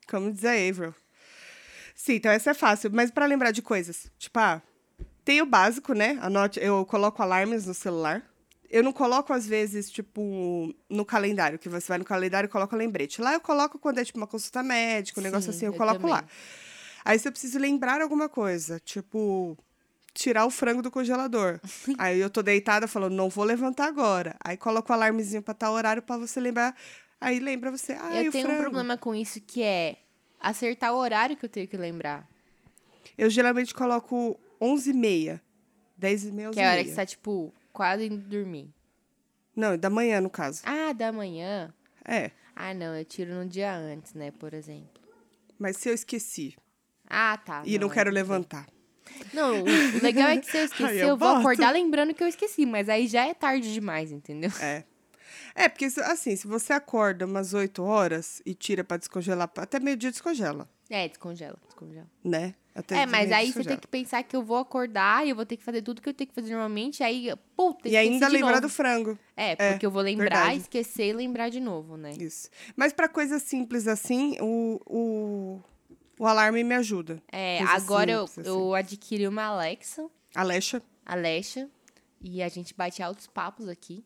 como 0.10 0.32
diz 0.32 0.46
a 0.46 0.52
Avril. 0.54 0.93
Sim, 1.96 2.13
então 2.15 2.32
essa 2.32 2.52
é 2.52 2.54
fácil. 2.54 2.89
Mas 2.93 3.12
pra 3.12 3.26
lembrar 3.26 3.52
de 3.52 3.62
coisas, 3.62 4.12
tipo, 4.17 4.39
ah, 4.39 4.62
tem 5.24 5.41
o 5.41 5.46
básico, 5.46 5.93
né? 5.93 6.17
Anote, 6.22 6.60
eu 6.60 6.86
coloco 6.86 7.22
alarmes 7.22 7.65
no 7.65 7.74
celular. 7.74 8.24
Eu 8.69 8.84
não 8.84 8.91
coloco, 8.91 9.32
às 9.32 9.46
vezes, 9.46 9.89
tipo, 9.91 10.74
no 10.89 11.06
calendário, 11.06 11.60
que 11.60 11.69
você 11.69 11.88
vai 11.88 12.00
no 12.00 12.04
calendário 12.06 12.48
e 12.48 12.50
coloca 12.52 12.76
lembrete. 12.76 13.22
Lá 13.22 13.34
eu 13.34 13.39
coloco 13.39 13.78
quando 13.78 14.00
é, 14.00 14.04
tipo, 14.04 14.17
uma 14.17 14.26
consulta 14.26 14.63
médica, 14.63 15.19
um 15.19 15.24
negócio 15.24 15.52
Sim, 15.52 15.58
assim, 15.58 15.65
eu 15.67 15.74
eu 15.74 15.78
coloco 15.78 16.08
lá. 16.08 16.22
também. 16.24 16.36
Aí 17.06 17.19
se 17.19 17.28
eu 17.28 17.32
preciso 17.32 17.60
lembrar 17.60 18.02
alguma 18.02 18.28
coisa, 18.28 18.80
tipo, 18.80 19.56
tirar 20.13 20.45
o 20.45 20.49
frango 20.49 20.82
do 20.82 20.91
congelador. 20.91 21.60
Aí 21.97 22.19
eu 22.19 22.30
tô 22.30 22.41
deitada 22.41 22.88
falando, 22.88 23.13
não 23.13 23.30
vou 23.30 23.43
levantar 23.43 23.88
agora. 23.88 24.36
Aí 24.43 24.56
coloco 24.58 24.91
o 24.91 24.95
alarmezinho 24.95 25.41
pra 25.41 25.54
tal 25.54 25.73
horário 25.73 26.02
pra 26.02 26.17
você 26.17 26.39
lembrar. 26.39 26.76
Aí 27.19 27.39
lembra 27.39 27.71
você, 27.71 27.93
ah, 27.93 28.21
eu 28.23 28.32
tenho 28.32 28.45
frango. 28.45 28.60
um 28.60 28.63
problema 28.63 28.97
com 28.97 29.15
isso 29.15 29.39
que 29.41 29.63
é 29.63 29.97
acertar 30.39 30.93
o 30.93 30.97
horário 30.97 31.38
que 31.38 31.45
eu 31.45 31.49
tenho 31.49 31.67
que 31.67 31.78
lembrar. 31.78 32.28
Eu 33.17 33.30
geralmente 33.30 33.73
coloco 33.73 34.39
11h30. 34.62 35.39
10h30, 35.99 36.49
11h30. 36.49 36.54
Que 36.54 36.60
é 36.60 36.67
a 36.67 36.71
hora 36.71 36.84
que 36.84 36.89
você 36.89 36.95
tá, 36.95 37.06
tipo, 37.06 37.54
quase 37.71 38.06
indo 38.08 38.17
dormir. 38.28 38.69
Não, 39.56 39.78
da 39.78 39.89
manhã, 39.89 40.19
no 40.19 40.30
caso. 40.30 40.62
Ah, 40.65 40.91
da 40.93 41.12
manhã? 41.12 41.73
É, 42.06 42.32
Ah, 42.56 42.73
não, 42.73 42.95
eu 42.95 43.06
tiro 43.06 43.34
no 43.34 43.45
dia 43.47 43.73
antes, 43.76 44.13
né, 44.13 44.32
por 44.32 44.54
exemplo. 44.54 45.02
mas 45.58 45.78
se 45.78 45.88
eu 45.89 45.93
esqueci 45.93 46.56
Ah, 47.10 47.38
tá. 47.38 47.63
e 47.65 47.78
não 47.80 47.88
é 47.89 47.93
quero 47.93 48.10
tudo 48.10 48.15
bem. 48.15 48.26
Não, 49.34 49.63
o 49.63 50.02
legal 50.02 50.30
é 50.30 50.38
que 50.38 50.45
se 50.47 50.58
eu 50.58 50.62
Aí 50.62 50.65
esquecer, 50.67 51.04
eu 51.04 51.08
eu, 51.10 51.17
vou 51.17 51.28
acordar 51.30 51.71
lembrando 51.71 52.13
que 52.13 52.23
eu 52.23 52.28
esqueci, 52.28 52.65
mas 52.65 52.89
aí 52.89 53.08
já 53.08 53.26
é 53.28 53.34
tarde 53.34 53.73
demais, 53.73 54.12
entendeu? 54.12 54.52
É. 54.60 54.84
É, 55.56 55.69
porque 55.69 55.86
assim, 55.86 56.36
se 56.36 56.47
você 56.47 56.73
acorda 56.73 57.26
umas 57.26 57.54
8 57.54 57.84
horas 57.84 58.41
e 58.45 58.56
tira 58.56 58.84
pra 58.84 58.97
descongelar, 58.97 59.49
até 59.58 59.80
meio-dia 59.80 60.10
descongela, 60.10 60.67
É, 60.89 61.08
descongela, 61.08 61.58
descongela. 61.67 62.08
né? 62.23 62.56
Até 62.76 63.02
É, 63.02 63.06
mas 63.06 63.32
aí 63.32 63.45
você 63.45 63.60
descongela. 63.60 63.76
tem 63.76 63.78
que 63.82 63.88
pensar 63.88 64.23
que 64.23 64.36
eu 64.36 64.41
vou 64.41 64.58
acordar 64.58 65.23
e 65.26 65.30
eu 65.30 65.36
vou 65.36 65.45
ter 65.45 65.58
que 65.58 65.63
fazer 65.63 65.84
tudo 65.84 66.02
que 66.02 66.10
eu 66.10 66.13
tenho 66.13 66.28
que 66.28 66.34
fazer 66.34 66.49
normalmente, 66.54 67.04
aí, 67.04 67.32
puta, 67.56 67.88
E 67.88 67.95
ainda 67.95 68.28
lembrar 68.28 68.62
do 68.62 68.67
frango. 68.69 69.17
É, 69.38 69.56
porque 69.56 69.86
eu 69.86 69.91
vou 69.91 70.02
lembrar, 70.02 70.30
verdade. 70.38 70.58
esquecer 70.62 71.10
e 71.10 71.13
lembrar 71.13 71.49
de 71.49 71.60
novo, 71.60 71.97
né? 71.97 72.13
Isso. 72.19 72.49
Mas 72.76 72.91
pra 72.91 73.08
coisas 73.08 73.43
simples 73.43 73.88
assim, 73.88 74.36
o, 74.41 74.80
o, 74.88 75.62
o 76.19 76.26
alarme 76.28 76.63
me 76.63 76.76
ajuda. 76.76 77.21
É, 77.32 77.58
Coisa 77.60 77.73
agora 77.73 78.12
eu, 78.12 78.23
assim. 78.23 78.41
eu 78.45 78.73
adquiri 78.73 79.28
uma 79.28 79.43
Alexa, 79.43 80.08
Alexa, 80.36 80.82
Alexa, 81.06 81.69
e 82.21 82.41
a 82.41 82.47
gente 82.49 82.73
bate 82.73 83.02
altos 83.04 83.28
papos 83.28 83.67
aqui. 83.67 84.06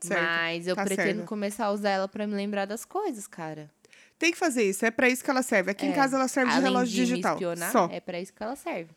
Certo, 0.00 0.20
Mas 0.22 0.66
eu 0.66 0.76
tá 0.76 0.84
pretendo 0.84 1.14
certo. 1.18 1.28
começar 1.28 1.66
a 1.66 1.72
usar 1.72 1.90
ela 1.90 2.08
pra 2.08 2.26
me 2.26 2.34
lembrar 2.34 2.66
das 2.66 2.84
coisas, 2.84 3.26
cara. 3.26 3.70
tem 4.18 4.30
que 4.32 4.38
fazer 4.38 4.62
isso. 4.68 4.84
É 4.84 4.90
pra 4.90 5.08
isso 5.08 5.24
que 5.24 5.30
ela 5.30 5.42
serve. 5.42 5.70
Aqui 5.70 5.86
em 5.86 5.90
É, 5.90 5.94
casa 5.94 6.16
ela 6.16 6.28
serve 6.28 6.50
de 6.50 6.56
Além 6.58 6.70
relógio 6.70 6.94
de 6.94 7.06
digital. 7.06 7.34
Espionar, 7.34 7.72
Só. 7.72 7.88
É 7.90 8.00
pra 8.00 8.20
isso 8.20 8.32
que 8.32 8.42
ela 8.42 8.54
serve. 8.56 8.90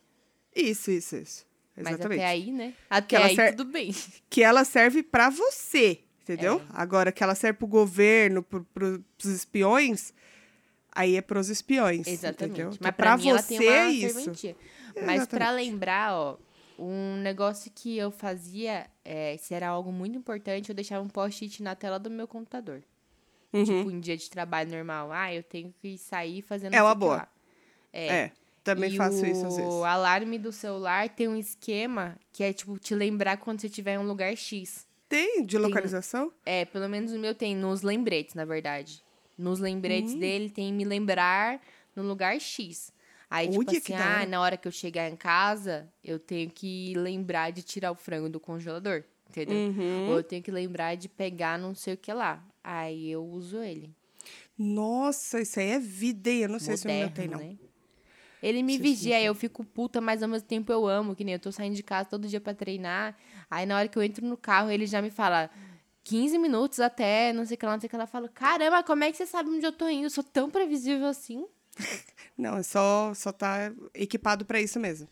Isso, 0.56 0.92
isso, 0.92 1.16
isso. 1.16 1.46
Mas 1.76 1.88
Exatamente. 1.94 2.20
até 2.20 2.28
aí, 2.30 2.52
né? 2.52 2.74
Até 2.90 3.16
ela 3.16 3.26
aí 3.28 3.36
ser- 3.36 3.56
tudo 3.56 3.72
bem. 3.72 3.94
Que 4.30 4.44
ela 4.44 4.64
serve 4.66 5.02
pra 5.04 5.30
você, 5.30 6.00
entendeu? 6.24 6.60
É. 6.60 6.66
Agora, 6.74 7.12
que 7.12 7.24
ela 7.24 7.36
serve 7.36 7.60
pro 7.60 7.68
governo, 7.68 8.42
pro, 8.44 8.64
pro, 8.66 9.04
pros 9.18 9.32
espiões, 9.32 10.14
aí 10.98 11.16
é 11.16 11.22
pros 11.22 11.50
espiões. 11.50 12.08
Exatamente. 12.08 12.54
Entendeu? 12.62 12.68
Mas 12.80 12.90
é 12.90 12.92
pra, 12.92 12.92
pra 12.92 13.18
mim 13.18 13.30
ela 13.30 13.42
você 13.42 13.56
é 13.68 13.90
isso. 13.90 14.16
serventia. 14.16 14.56
Mas 14.96 15.28
pra 15.28 15.46
Exatamente. 15.46 15.70
lembrar, 15.72 16.14
ó, 16.14 16.38
um 16.80 17.18
negócio 17.18 17.72
que 17.74 17.98
eu 17.98 18.12
fazia, 18.12 18.88
é, 19.06 19.38
se 19.38 19.54
era 19.54 19.68
algo 19.68 19.92
muito 19.92 20.18
importante, 20.18 20.70
eu 20.70 20.76
deixava 20.76 21.04
um 21.04 21.08
post-it 21.10 21.62
na 21.62 21.76
tela 21.76 21.98
do 22.00 22.10
meu 22.10 22.28
computador. 22.28 22.82
Uhum. 23.54 23.64
Tipo, 23.64 23.92
em 23.92 24.00
dia 24.00 24.18
de 24.18 24.30
trabalho 24.30 24.70
normal. 24.72 25.12
Ah, 25.12 25.34
eu 25.34 25.42
tenho 25.44 25.74
que 25.82 25.98
sair 25.98 26.42
fazendo 26.42 26.74
É 26.74 26.82
uma 26.82 26.92
o 26.92 26.96
boa. 26.96 27.16
lá. 27.18 27.28
É. 27.94 28.32
também 28.64 28.94
e 28.94 28.98
faço 28.98 29.22
o 29.24 29.26
isso 29.26 29.46
às 29.46 29.56
vezes. 29.56 29.74
alarme 29.84 30.38
do 30.38 30.52
celular 30.52 31.08
tem 31.10 31.28
um 31.28 31.38
esquema 31.38 32.18
que 32.34 32.44
é, 32.44 32.52
tipo, 32.52 32.78
te 32.78 32.94
lembrar 32.94 33.38
quando 33.38 33.62
você 33.62 33.68
estiver 33.68 33.94
em 33.96 33.98
um 33.98 34.04
lugar 34.06 34.36
X. 34.36 34.86
Tem 35.08 35.46
de 35.46 35.58
localização? 35.58 36.32
É, 36.46 36.66
pelo 36.66 36.90
menos 36.90 37.14
o 37.14 37.18
meu 37.18 37.34
tem 37.34 37.56
nos 37.56 37.82
lembretes, 37.82 38.36
na 38.36 38.44
verdade. 38.44 39.02
Nos 39.38 39.60
lembretes 39.60 40.14
Hum. 40.16 40.20
dele 40.20 40.50
tem 40.50 40.74
me 40.74 40.84
lembrar 40.84 41.62
no 41.96 42.04
lugar 42.04 42.40
X. 42.40 42.92
Aí, 43.30 43.48
tipo 43.50 43.60
Olha, 43.60 43.72
que 43.72 43.78
assim, 43.78 43.94
da 43.94 44.00
hora. 44.00 44.24
ah, 44.24 44.26
na 44.26 44.42
hora 44.42 44.58
que 44.58 44.68
eu 44.68 44.72
chegar 44.72 45.10
em 45.10 45.16
casa, 45.16 45.88
eu 46.04 46.18
tenho 46.18 46.50
que 46.50 46.94
lembrar 46.96 47.52
de 47.52 47.62
tirar 47.62 47.92
o 47.92 47.96
frango 47.96 48.30
do 48.30 48.40
congelador, 48.40 49.04
entendeu? 49.30 49.58
Uhum. 49.58 50.10
Ou 50.10 50.18
eu 50.18 50.24
tenho 50.24 50.42
que 50.42 50.50
lembrar 50.50 50.96
de 50.96 51.10
pegar 51.10 51.60
não 51.60 51.76
sei 51.76 51.94
o 51.94 51.98
que 51.98 52.12
lá. 52.14 52.42
Aí 52.64 53.10
eu 53.12 53.24
uso 53.26 53.58
ele. 53.62 53.94
Nossa, 54.58 55.42
isso 55.42 55.60
aí 55.60 55.70
é 55.72 55.80
vida? 55.80 56.30
Eu 56.32 56.50
não 56.50 56.60
sei 56.60 56.78
se 56.78 56.88
o 56.88 56.92
meu 56.92 57.10
Moderno, 57.10 57.16
tem, 57.16 57.28
não. 57.28 57.40
né? 57.40 57.58
Ele 58.42 58.62
me 58.64 58.74
se 58.74 58.80
vigia, 58.80 59.22
eu 59.22 59.34
fico 59.36 59.64
puta, 59.64 60.00
mas 60.00 60.22
ao 60.22 60.30
mesmo 60.30 60.48
tempo 60.48 60.72
eu 60.72 60.88
amo, 60.88 61.16
que 61.16 61.24
nem 61.24 61.34
eu 61.34 61.40
tô 61.40 61.52
saindo 61.52 61.76
de 61.76 61.84
casa 61.84 62.08
todo 62.10 62.28
dia 62.28 62.40
pra 62.40 62.54
treinar. 62.54 63.16
Aí 63.50 63.66
na 63.66 63.78
hora 63.78 63.88
que 63.88 63.98
eu 63.98 64.04
entro 64.04 64.26
no 64.26 64.38
carro, 64.38 64.70
ele 64.70 64.86
já 64.86 65.02
me 65.02 65.10
fala 65.10 65.50
15 66.08 66.38
minutos 66.38 66.80
até, 66.80 67.34
não 67.34 67.46
sei 67.46 67.56
o 67.56 67.58
que 67.58 67.66
lá, 67.66 67.74
não 67.74 67.82
sei 67.82 67.88
o 67.88 67.90
que 67.90 67.98
lá. 67.98 68.04
Eu 68.04 68.08
falo, 68.08 68.30
caramba, 68.30 68.82
como 68.82 69.04
é 69.04 69.12
que 69.12 69.18
você 69.18 69.26
sabe 69.26 69.50
onde 69.50 69.66
eu 69.66 69.74
tô 69.74 69.90
indo? 69.90 70.06
Eu 70.06 70.10
sou 70.10 70.24
tão 70.24 70.50
previsível 70.50 71.06
assim. 71.08 71.46
Não, 72.38 72.56
é 72.58 72.64
só, 72.64 73.14
só 73.16 73.32
tá 73.32 73.72
equipado 73.94 74.46
pra 74.46 74.62
isso 74.62 74.80
mesmo. 74.80 75.08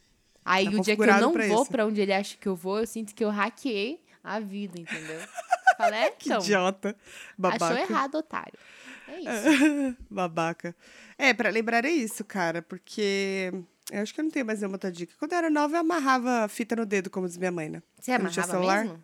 Aí 0.45 0.65
Tá 0.65 0.77
o 0.77 0.79
dia 0.79 0.95
que 0.95 1.01
eu 1.01 1.07
não 1.19 1.33
pra 1.33 1.47
vou 1.47 1.65
pra 1.65 1.85
onde 1.87 1.99
ele 1.99 2.13
acha 2.13 2.37
que 2.37 2.47
eu 2.47 2.55
vou, 2.55 2.79
eu 2.79 2.85
sinto 2.85 3.15
que 3.15 3.23
eu 3.25 3.31
hackeei 3.31 3.99
a 4.23 4.39
vida, 4.39 4.79
entendeu? 4.79 5.19
Fala, 5.75 5.95
é, 5.95 6.11
Que 6.11 6.29
então, 6.29 6.39
idiota. 6.39 6.95
Babaca. 7.35 7.65
achou 7.65 7.77
errado, 7.77 8.15
otário. 8.15 8.53
É 9.07 9.19
isso. 9.19 9.97
Babaca. 10.09 10.75
É, 11.17 11.33
pra 11.33 11.49
lembrar 11.49 11.83
é 11.83 11.89
isso, 11.89 12.23
cara, 12.23 12.61
porque 12.61 13.51
eu 13.91 14.01
acho 14.01 14.13
que 14.13 14.19
eu 14.21 14.23
não 14.23 14.31
tenho 14.31 14.45
mais 14.45 14.59
nenhuma 14.59 14.75
outra 14.75 14.91
dica. 14.91 15.13
Quando 15.17 15.31
eu 15.33 15.37
era 15.39 15.49
nova, 15.49 15.75
eu 15.75 15.79
amarrava 15.81 16.47
fita 16.47 16.75
no 16.75 16.85
dedo, 16.85 17.09
como 17.09 17.27
diz 17.27 17.37
minha 17.37 17.51
mãe, 17.51 17.69
né? 17.69 17.81
Você 17.99 18.11
Eu 18.11 18.15
amarrava 18.15 18.43
celular. 18.47 18.83
mesmo? 18.83 19.03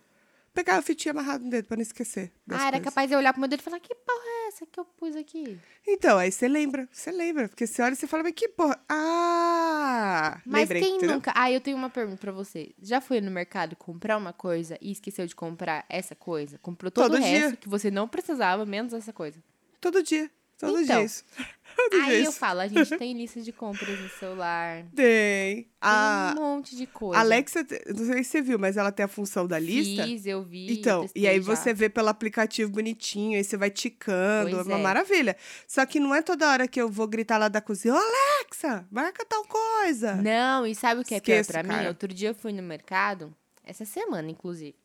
Pegava 0.54 0.80
a 0.80 0.82
fitinha 0.82 1.14
amarrada 1.14 1.44
no 1.44 1.50
dedo 1.50 1.66
pra 1.68 1.78
não 1.78 1.82
esquecer. 1.82 2.32
Ah, 2.50 2.64
era 2.68 2.72
coisas. 2.72 2.84
capaz 2.86 3.10
de 3.10 3.16
olhar 3.16 3.32
pro 3.32 3.40
meu 3.40 3.48
dedo 3.50 3.62
e 3.62 3.64
falar, 3.64 3.80
que 3.80 3.96
porra 3.96 4.26
é 4.26 4.48
essa 4.50 4.66
que 4.66 4.78
eu 4.78 4.84
pus 4.84 5.16
aqui? 5.16 5.58
Então, 5.88 6.18
aí 6.18 6.30
você 6.30 6.46
lembra, 6.48 6.90
você 6.92 7.10
lembra. 7.10 7.48
Porque 7.48 7.66
você 7.66 7.82
olha 7.82 7.94
e 7.94 7.96
você 7.96 8.06
fala, 8.06 8.24
mas 8.24 8.34
que 8.34 8.50
porra. 8.50 8.78
Ah! 8.90 10.42
Mas 10.46 10.64
lembrei, 10.64 10.82
quem 10.82 10.96
entendeu? 10.98 11.16
nunca. 11.16 11.32
Ah, 11.36 11.50
eu 11.52 11.62
tenho 11.62 11.78
uma 11.78 11.90
pergunta 11.90 12.18
pra 12.20 12.32
você. 12.34 12.74
Já 12.82 13.00
foi 13.00 13.22
no 13.22 13.32
mercado 13.32 13.76
comprar 13.78 14.18
uma 14.18 14.34
coisa 14.34 14.78
e 14.82 14.92
esqueceu 14.92 15.26
de 15.26 15.34
comprar 15.36 15.86
essa 15.90 16.16
coisa? 16.16 16.58
Comprou 16.58 16.92
todo, 16.92 17.12
Todo 17.12 17.20
o 17.20 17.24
resto 17.24 17.48
dia. 17.50 17.58
que 17.58 17.70
você 17.70 17.90
não 17.90 18.08
precisava, 18.08 18.66
menos 18.66 18.94
essa 18.94 19.14
coisa. 19.14 19.42
Todo 19.80 20.04
dia. 20.04 20.30
Todo 20.67 20.82
Então, 20.82 20.97
dia 20.97 21.06
isso. 21.06 21.24
Todo 21.74 21.91
dia 21.91 22.04
Aí 22.04 22.17
eu 22.26 22.30
isso. 22.32 22.34
falo, 22.39 22.60
a 22.60 22.67
gente 22.67 22.97
tem 22.97 23.13
lista 23.13 23.39
de 23.41 23.52
compras 23.54 23.97
no 23.97 24.10
celular. 24.10 24.84
Tem. 24.93 25.63
Tem 25.63 25.67
A 25.80 26.36
um 26.38 26.41
monte 26.41 26.76
de 26.76 26.86
coisa. 26.86 27.17
Alexa, 27.19 27.65
não 27.95 28.06
sei 28.06 28.24
se 28.26 28.30
você 28.32 28.41
viu, 28.41 28.60
mas 28.60 28.76
ela 28.76 28.91
tem 28.91 29.06
a 29.06 29.08
função 29.08 29.47
da 29.47 29.58
lista. 29.58 30.04
Fiz, 30.04 30.26
eu 30.26 30.43
vi. 30.43 30.69
Então, 30.74 31.10
e 31.15 31.26
aí 31.28 31.41
já. 31.41 31.56
você 31.56 31.74
vê 31.74 31.88
pelo 31.88 32.10
aplicativo 32.10 32.69
bonitinho, 32.69 33.38
aí 33.38 33.43
você 33.43 33.56
vai 33.56 33.69
ticando, 33.69 34.52
Pois 34.52 34.67
é 34.67 34.69
uma 34.69 34.80
é. 34.80 34.84
maravilha. 34.84 35.38
Só 35.65 35.86
que 35.86 35.97
não 35.97 36.13
é 36.13 36.21
toda 36.21 36.50
hora 36.52 36.67
que 36.67 36.80
eu 36.80 36.89
vou 36.89 37.08
gritar 37.08 37.38
lá 37.38 37.47
da 37.47 37.62
cozinha, 37.62 37.93
Alexa, 37.95 38.86
marca 38.91 39.26
tal 39.26 39.43
coisa. 39.45 40.15
Não, 40.15 40.67
e 40.67 40.76
sabe 40.76 41.02
o 41.02 41.06
que 41.06 41.13
é 41.13 41.17
Esqueço, 41.17 41.52
pior 41.52 41.62
pra 41.63 41.63
mim? 41.71 41.76
cara. 41.80 41.88
Outro 41.88 42.13
dia 42.13 42.30
eu 42.30 42.36
fui 42.36 42.52
no 42.52 42.62
mercado, 42.62 43.34
essa 43.63 43.86
semana, 43.86 44.30
inclusive. 44.30 44.76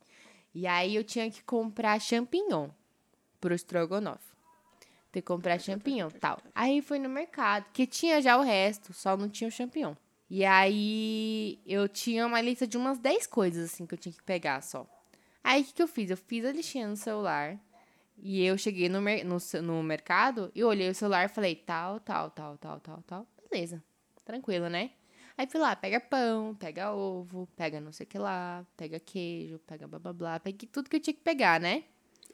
E 0.54 0.68
aí 0.68 0.94
eu 0.94 1.02
tinha 1.02 1.28
que 1.30 1.42
comprar 1.42 2.00
champignon 2.00 2.68
pro 3.40 3.52
estrogonofe. 3.54 4.36
Ter 5.16 5.22
que 5.22 5.29
comprar 5.29 5.59
champignon 5.59 6.11
tal. 6.11 6.38
Aí 6.55 6.83
fui 6.83 6.98
no 6.98 7.09
mercado, 7.09 7.64
que 7.72 7.87
tinha 7.87 8.20
já 8.20 8.37
o 8.37 8.42
resto, 8.42 8.92
só 8.92 9.16
não 9.16 9.31
tinha 9.31 9.48
o 9.48 9.50
champignon. 9.50 9.94
E 10.29 10.44
aí 10.44 11.59
eu 11.64 11.88
tinha 11.88 12.26
uma 12.26 12.38
lista 12.42 12.66
de 12.66 12.76
umas 12.76 12.98
10 12.98 13.26
coisas 13.26 13.72
assim 13.72 13.87
que 13.87 13.94
eu 13.94 13.98
tinha 13.98 14.12
que 14.12 14.22
pegar 14.22 14.61
só. 14.61 14.87
Aí 15.42 15.62
o 15.62 15.64
que, 15.64 15.72
que 15.72 15.83
eu 15.83 15.88
fiz? 15.88 16.11
Eu 16.11 16.18
fiz 16.18 16.44
a 16.44 16.52
listinha 16.52 16.87
no 16.87 16.98
celular. 16.98 17.59
E 18.18 18.44
eu 18.44 18.59
cheguei 18.59 18.90
no, 18.90 19.00
no, 19.00 19.62
no 19.62 19.83
mercado 19.83 20.52
e 20.55 20.62
olhei 20.62 20.90
o 20.90 20.94
celular 20.94 21.24
e 21.24 21.29
falei, 21.29 21.57
tal, 21.57 21.98
tal, 21.98 22.29
tal, 22.29 22.59
tal, 22.59 22.79
tal, 22.81 23.02
tal. 23.07 23.26
Beleza. 23.50 23.83
Tranquilo, 24.22 24.68
né? 24.68 24.90
Aí 25.38 25.46
fui 25.46 25.59
lá, 25.59 25.74
pega 25.74 25.98
pão, 25.98 26.55
pega 26.57 26.92
ovo, 26.92 27.48
pega 27.57 27.81
não 27.81 27.90
sei 27.90 28.05
o 28.05 28.07
que 28.07 28.18
lá, 28.18 28.66
pega 28.76 29.00
queijo, 29.00 29.59
pega 29.61 29.88
blá 29.88 29.98
blá 29.98 30.12
blá. 30.12 30.40
Peguei 30.40 30.68
tudo 30.68 30.90
que 30.90 30.96
eu 30.96 31.00
tinha 31.00 31.14
que 31.14 31.22
pegar, 31.22 31.59
né? 31.59 31.85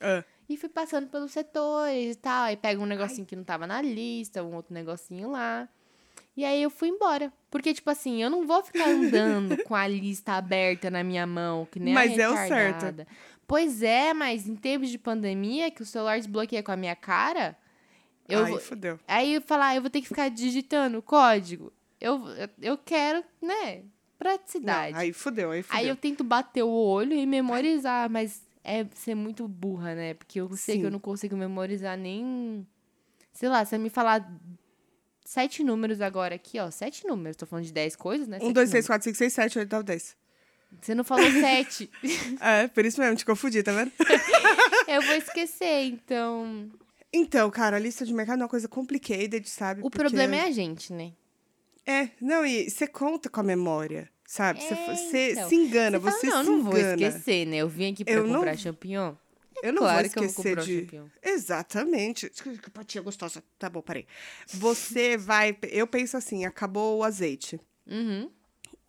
Ah, 0.01 0.21
E 0.49 0.57
fui 0.57 0.69
passando 0.69 1.07
pelos 1.07 1.31
setores 1.31 2.15
e 2.15 2.19
tal. 2.19 2.43
Aí 2.45 2.57
pega 2.57 2.81
um 2.81 2.85
negocinho 2.85 3.25
que 3.25 3.35
não 3.35 3.43
tava 3.43 3.65
na 3.65 3.81
lista, 3.81 4.43
um 4.43 4.55
outro 4.55 4.73
negocinho 4.73 5.29
lá. 5.31 5.67
E 6.35 6.43
aí 6.43 6.61
eu 6.61 6.69
fui 6.69 6.89
embora. 6.89 7.31
Porque, 7.49 7.73
tipo 7.73 7.89
assim, 7.89 8.21
eu 8.21 8.29
não 8.29 8.45
vou 8.45 8.63
ficar 8.63 8.87
andando 8.89 9.57
com 9.63 9.75
a 9.75 9.87
lista 9.87 10.33
aberta 10.33 10.89
na 10.89 11.03
minha 11.03 11.25
mão, 11.27 11.65
que 11.65 11.79
nem 11.79 11.93
Mas 11.93 12.17
é 12.17 12.29
o 12.29 12.35
certo. 12.35 13.05
Pois 13.47 13.83
é, 13.83 14.13
mas 14.13 14.47
em 14.47 14.55
tempos 14.55 14.89
de 14.89 14.97
pandemia, 14.97 15.69
que 15.69 15.81
o 15.81 15.85
celular 15.85 16.17
desbloqueia 16.17 16.63
com 16.63 16.71
a 16.71 16.77
minha 16.77 16.95
cara, 16.95 17.55
eu 18.27 18.43
Ai, 18.43 18.51
vou- 18.51 18.59
fodeu. 18.59 18.99
Aí 19.07 19.35
eu 19.35 19.41
falar, 19.41 19.67
ah, 19.67 19.75
eu 19.75 19.81
vou 19.81 19.91
ter 19.91 20.01
que 20.01 20.07
ficar 20.07 20.29
digitando 20.29 20.97
o 20.97 21.01
código. 21.01 21.71
Eu, 22.01 22.27
eu- 22.29 22.49
eu 22.61 22.77
quero, 22.77 23.23
né? 23.41 23.83
Praticidade. 24.17 24.93
Não, 24.93 24.99
aí 24.99 25.13
fodeu, 25.13 25.51
aí 25.51 25.61
fodeu. 25.61 25.79
Aí 25.79 25.87
eu 25.87 25.95
tento 25.95 26.23
bater 26.23 26.63
o 26.63 26.69
olho 26.69 27.13
e 27.13 27.25
memorizar, 27.25 28.09
mas 28.09 28.41
é 28.63 28.85
ser 28.95 29.15
muito 29.15 29.47
burra, 29.47 29.93
né? 29.93 30.13
Porque 30.13 30.39
eu 30.39 30.47
sei 30.55 30.75
que 30.75 30.81
Sim. 30.81 30.85
eu 30.85 30.91
não 30.91 30.99
consigo 30.99 31.35
memorizar 31.35 31.97
nem. 31.97 32.65
Sei 33.33 33.49
lá, 33.49 33.63
se 33.65 33.71
você 33.71 33.77
me 33.77 33.89
falar 33.89 34.31
sete 35.25 35.63
números 35.63 36.01
agora 36.01 36.35
aqui, 36.35 36.59
ó. 36.59 36.69
Sete 36.71 37.05
números. 37.05 37.35
Tô 37.35 37.45
falando 37.45 37.65
de 37.65 37.73
dez 37.73 37.95
coisas, 37.95 38.27
né? 38.27 38.37
Um, 38.37 38.41
Sete 38.41 38.53
dois, 38.53 38.69
três, 38.69 38.85
números. 38.85 38.87
quatro, 38.87 39.03
cinco, 39.05 39.17
seis, 39.17 39.33
sete, 39.33 39.59
oito, 39.59 39.71
nove, 39.71 39.85
dez. 39.85 40.15
Você 40.81 40.95
não 40.95 41.03
falou 41.03 41.29
sete. 41.31 41.89
É, 42.39 42.67
por 42.67 42.85
isso 42.85 42.99
mesmo, 42.99 43.15
te 43.15 43.25
confundi, 43.25 43.61
tá 43.61 43.71
vendo? 43.71 43.91
eu 44.87 45.01
vou 45.01 45.15
esquecer, 45.15 45.85
então. 45.85 46.71
Então, 47.11 47.49
cara, 47.51 47.77
a 47.77 47.79
lista 47.79 48.05
de 48.05 48.13
mercado 48.13 48.41
é 48.41 48.43
uma 48.43 48.49
coisa 48.49 48.67
complicated, 48.67 49.47
sabe? 49.47 49.81
O 49.83 49.89
problema 49.89 50.35
é 50.35 50.41
a 50.41 50.51
gente, 50.51 50.91
né? 50.91 51.13
É, 51.85 52.09
não, 52.19 52.45
e 52.45 52.69
você 52.69 52.87
conta 52.87 53.29
com 53.29 53.39
a 53.39 53.43
memória, 53.43 54.09
sabe? 54.33 54.59
Você, 54.61 54.73
É, 54.73 54.95
você 54.95 55.31
então. 55.33 55.49
se 55.49 55.55
engana, 55.55 55.99
fala, 55.99 56.11
você, 56.11 56.27
não, 56.27 56.43
se 56.43 56.49
não 56.49 56.63
vou 56.63 56.77
engana. 56.77 56.93
esquecer, 57.07 57.45
né? 57.45 57.57
Eu 57.57 57.69
vim 57.69 57.91
aqui 57.93 58.03
pra 58.03 58.13
Eu 58.13 58.25
não- 58.27 58.35
comprar 58.35 58.57
champignon. 58.57 59.13
Eu 59.61 59.71
não 59.71 59.81
claro 59.83 60.01
vou 60.01 60.09
que 60.11 60.19
eu 60.19 60.23
vou 60.23 60.29
esquecer 60.29 60.49
comprar 60.49 60.63
o 60.63 60.65
de. 60.65 60.79
champignon. 60.81 61.05
Exatamente. 61.21 62.29
Que 62.29 62.69
patinha 62.71 63.01
gostosa. 63.01 63.43
Tá 63.57 63.69
bom, 63.69 63.81
parei. 63.81 64.05
Você 64.47 65.15
vai. 65.17 65.55
Eu 65.69 65.85
penso 65.87 66.17
assim: 66.17 66.45
acabou 66.45 66.97
o 66.97 67.03
azeite. 67.03 67.59
Uhum. 67.87 68.29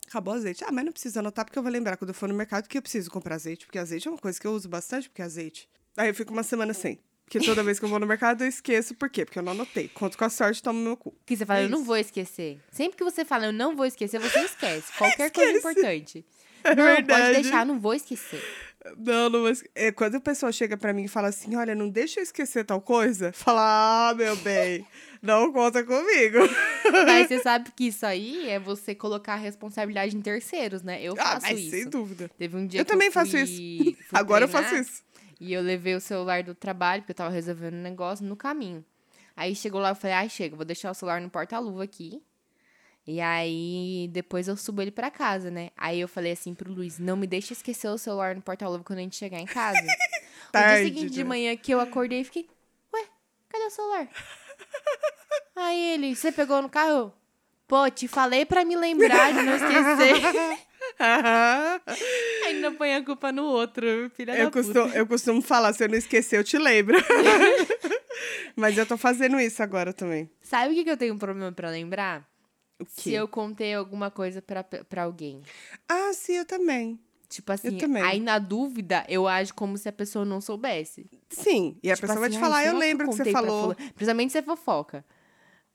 Acabou 0.08 0.34
o 0.34 0.36
azeite. 0.36 0.64
Ah, 0.64 0.72
mas 0.72 0.84
não 0.84 0.92
precisa 0.92 1.20
anotar, 1.20 1.44
porque 1.44 1.58
eu 1.58 1.62
vou 1.62 1.70
lembrar 1.70 1.96
quando 1.96 2.08
eu 2.10 2.14
for 2.14 2.28
no 2.28 2.34
mercado 2.34 2.66
que 2.68 2.76
eu 2.78 2.82
preciso 2.82 3.10
comprar 3.10 3.34
azeite. 3.36 3.66
Porque 3.66 3.78
azeite 3.78 4.08
é 4.08 4.10
uma 4.10 4.18
coisa 4.18 4.40
que 4.40 4.46
eu 4.46 4.52
uso 4.52 4.68
bastante, 4.68 5.08
porque 5.08 5.22
é 5.22 5.24
azeite. 5.24 5.68
Aí 5.96 6.08
eu 6.08 6.14
fico 6.14 6.32
uma 6.32 6.42
semana 6.42 6.74
sem. 6.74 6.98
Porque 7.24 7.40
toda 7.40 7.62
vez 7.62 7.78
que 7.78 7.84
eu 7.84 7.88
vou 7.88 7.98
no 7.98 8.06
mercado 8.06 8.44
eu 8.44 8.48
esqueço. 8.48 8.94
Por 8.94 9.08
quê? 9.08 9.24
Porque 9.24 9.38
eu 9.38 9.42
não 9.42 9.52
anotei. 9.52 9.88
Conto 9.88 10.16
com 10.16 10.24
a 10.24 10.28
sorte, 10.30 10.62
tomo 10.62 10.78
meu 10.78 10.96
cu. 10.96 11.14
Que 11.26 11.36
você 11.36 11.44
fala, 11.46 11.60
É 11.60 11.64
eu 11.64 11.68
não 11.70 11.82
vou 11.82 11.96
esquecer. 11.96 12.60
Sempre 12.70 12.98
que 12.98 13.04
você 13.04 13.24
fala, 13.24 13.46
eu 13.46 13.52
não 13.52 13.74
vou 13.74 13.86
esquecer, 13.86 14.20
você 14.20 14.40
esquece. 14.40 14.92
Qualquer 14.98 15.30
coisa 15.30 15.50
Esquece. 15.52 15.70
importante. 15.78 16.24
É 16.62 16.74
não, 16.74 16.84
verdade. 16.84 17.22
pode 17.22 17.42
deixar, 17.42 17.66
não 17.66 17.78
vou 17.80 17.94
esquecer. 17.94 18.42
Não, 18.98 19.30
não 19.30 19.40
vou 19.40 19.48
esque- 19.50 19.68
é, 19.74 19.90
Quando 19.90 20.16
a 20.16 20.20
pessoa 20.20 20.52
chega 20.52 20.76
pra 20.76 20.92
mim 20.92 21.04
e 21.04 21.08
fala 21.08 21.28
assim: 21.28 21.56
olha, 21.56 21.74
não 21.74 21.88
deixa 21.88 22.20
eu 22.20 22.22
esquecer 22.22 22.64
tal 22.64 22.80
coisa, 22.80 23.32
fala, 23.32 24.10
ah, 24.10 24.14
meu 24.14 24.36
bem, 24.36 24.86
não 25.22 25.50
conta 25.52 25.82
comigo. 25.82 26.38
Mas 27.06 27.28
você 27.28 27.38
sabe 27.42 27.70
que 27.74 27.86
isso 27.88 28.04
aí 28.04 28.48
é 28.48 28.58
você 28.58 28.94
colocar 28.94 29.34
a 29.34 29.36
responsabilidade 29.36 30.14
em 30.16 30.20
terceiros, 30.20 30.82
né? 30.82 31.02
Eu 31.02 31.14
ah, 31.18 31.24
faço 31.34 31.46
mas 31.46 31.58
isso. 31.60 31.70
sem 31.70 31.88
dúvida. 31.88 32.30
Teve 32.38 32.56
um 32.58 32.66
dia 32.66 32.80
Eu 32.80 32.84
que 32.84 32.90
também 32.92 33.08
eu 33.08 33.12
fui, 33.12 33.22
faço 33.22 33.36
isso. 33.38 33.96
Agora 34.12 34.44
eu 34.44 34.48
treinar 34.48 34.70
faço 34.70 34.82
isso. 34.82 35.03
E 35.40 35.52
eu 35.52 35.62
levei 35.62 35.94
o 35.94 36.00
celular 36.00 36.42
do 36.42 36.54
trabalho, 36.54 37.02
porque 37.02 37.12
eu 37.12 37.16
tava 37.16 37.30
resolvendo 37.30 37.74
um 37.74 37.82
negócio 37.82 38.24
no 38.24 38.36
caminho. 38.36 38.84
Aí 39.36 39.54
chegou 39.54 39.80
lá, 39.80 39.90
eu 39.90 39.94
falei, 39.96 40.16
ai, 40.16 40.28
chega, 40.28 40.54
vou 40.54 40.64
deixar 40.64 40.90
o 40.90 40.94
celular 40.94 41.20
no 41.20 41.28
porta-luva 41.28 41.82
aqui. 41.84 42.22
E 43.06 43.20
aí, 43.20 44.08
depois 44.12 44.48
eu 44.48 44.56
subo 44.56 44.80
ele 44.80 44.90
pra 44.90 45.10
casa, 45.10 45.50
né? 45.50 45.70
Aí 45.76 46.00
eu 46.00 46.08
falei 46.08 46.32
assim 46.32 46.54
pro 46.54 46.72
Luiz, 46.72 46.98
não 46.98 47.16
me 47.16 47.26
deixa 47.26 47.52
esquecer 47.52 47.88
o 47.88 47.98
celular 47.98 48.34
no 48.34 48.40
porta-luva 48.40 48.82
quando 48.82 49.00
a 49.00 49.02
gente 49.02 49.16
chegar 49.16 49.38
em 49.38 49.46
casa. 49.46 49.80
no 49.82 49.86
dia 49.86 49.98
Tarde, 50.50 50.84
seguinte 50.84 51.10
de 51.10 51.22
né? 51.22 51.28
manhã 51.28 51.56
que 51.56 51.72
eu 51.72 51.80
acordei 51.80 52.20
e 52.20 52.24
fiquei, 52.24 52.48
ué, 52.94 53.04
cadê 53.48 53.64
o 53.64 53.70
celular? 53.70 54.08
aí 55.56 55.94
ele, 55.94 56.16
você 56.16 56.32
pegou 56.32 56.62
no 56.62 56.70
carro? 56.70 57.12
Pô, 57.66 57.90
te 57.90 58.06
falei 58.08 58.46
pra 58.46 58.64
me 58.64 58.76
lembrar 58.76 59.32
de 59.32 59.42
não 59.42 59.54
esquecer. 59.56 60.58
Ainda 62.46 62.72
põe 62.72 62.94
a 62.94 63.04
culpa 63.04 63.32
no 63.32 63.44
outro, 63.44 64.10
filha 64.14 64.32
eu, 64.36 64.44
da 64.46 64.50
puta. 64.50 64.62
costumo, 64.62 64.94
eu 64.94 65.06
costumo 65.06 65.42
falar, 65.42 65.72
se 65.72 65.84
eu 65.84 65.88
não 65.88 65.96
esquecer, 65.96 66.38
eu 66.38 66.44
te 66.44 66.58
lembro. 66.58 66.96
mas 68.56 68.76
eu 68.78 68.86
tô 68.86 68.96
fazendo 68.96 69.38
isso 69.40 69.62
agora 69.62 69.92
também. 69.92 70.30
Sabe 70.42 70.72
o 70.72 70.74
que, 70.76 70.84
que 70.84 70.90
eu 70.90 70.96
tenho 70.96 71.14
um 71.14 71.18
problema 71.18 71.52
pra 71.52 71.70
lembrar? 71.70 72.28
O 72.80 72.84
Se 72.86 73.10
quê? 73.10 73.10
eu 73.10 73.28
contei 73.28 73.74
alguma 73.74 74.10
coisa 74.10 74.42
pra, 74.42 74.62
pra 74.64 75.02
alguém. 75.04 75.42
Ah, 75.88 76.12
sim, 76.12 76.34
eu 76.34 76.44
também. 76.44 76.98
Tipo 77.28 77.50
assim, 77.52 77.76
também. 77.78 78.02
aí 78.02 78.20
na 78.20 78.38
dúvida, 78.38 79.04
eu 79.08 79.26
ajo 79.26 79.54
como 79.54 79.76
se 79.76 79.88
a 79.88 79.92
pessoa 79.92 80.24
não 80.24 80.40
soubesse. 80.40 81.08
Sim, 81.30 81.76
e 81.82 81.90
a 81.90 81.94
Tipo 81.96 82.06
pessoa 82.06 82.20
vai 82.20 82.28
assim, 82.28 82.38
te 82.38 82.44
"Ai, 82.44 82.48
falar, 82.50 82.66
eu 82.66 82.78
lembro 82.78 83.08
que, 83.08 83.12
você 83.14 83.18
contei 83.18 83.32
pra 83.32 83.42
falou. 83.42 83.60
fulano?" 83.74 83.92
Principalmente 83.94 84.32
se 84.32 84.38
é 84.38 84.42
fofoca. 84.42 85.04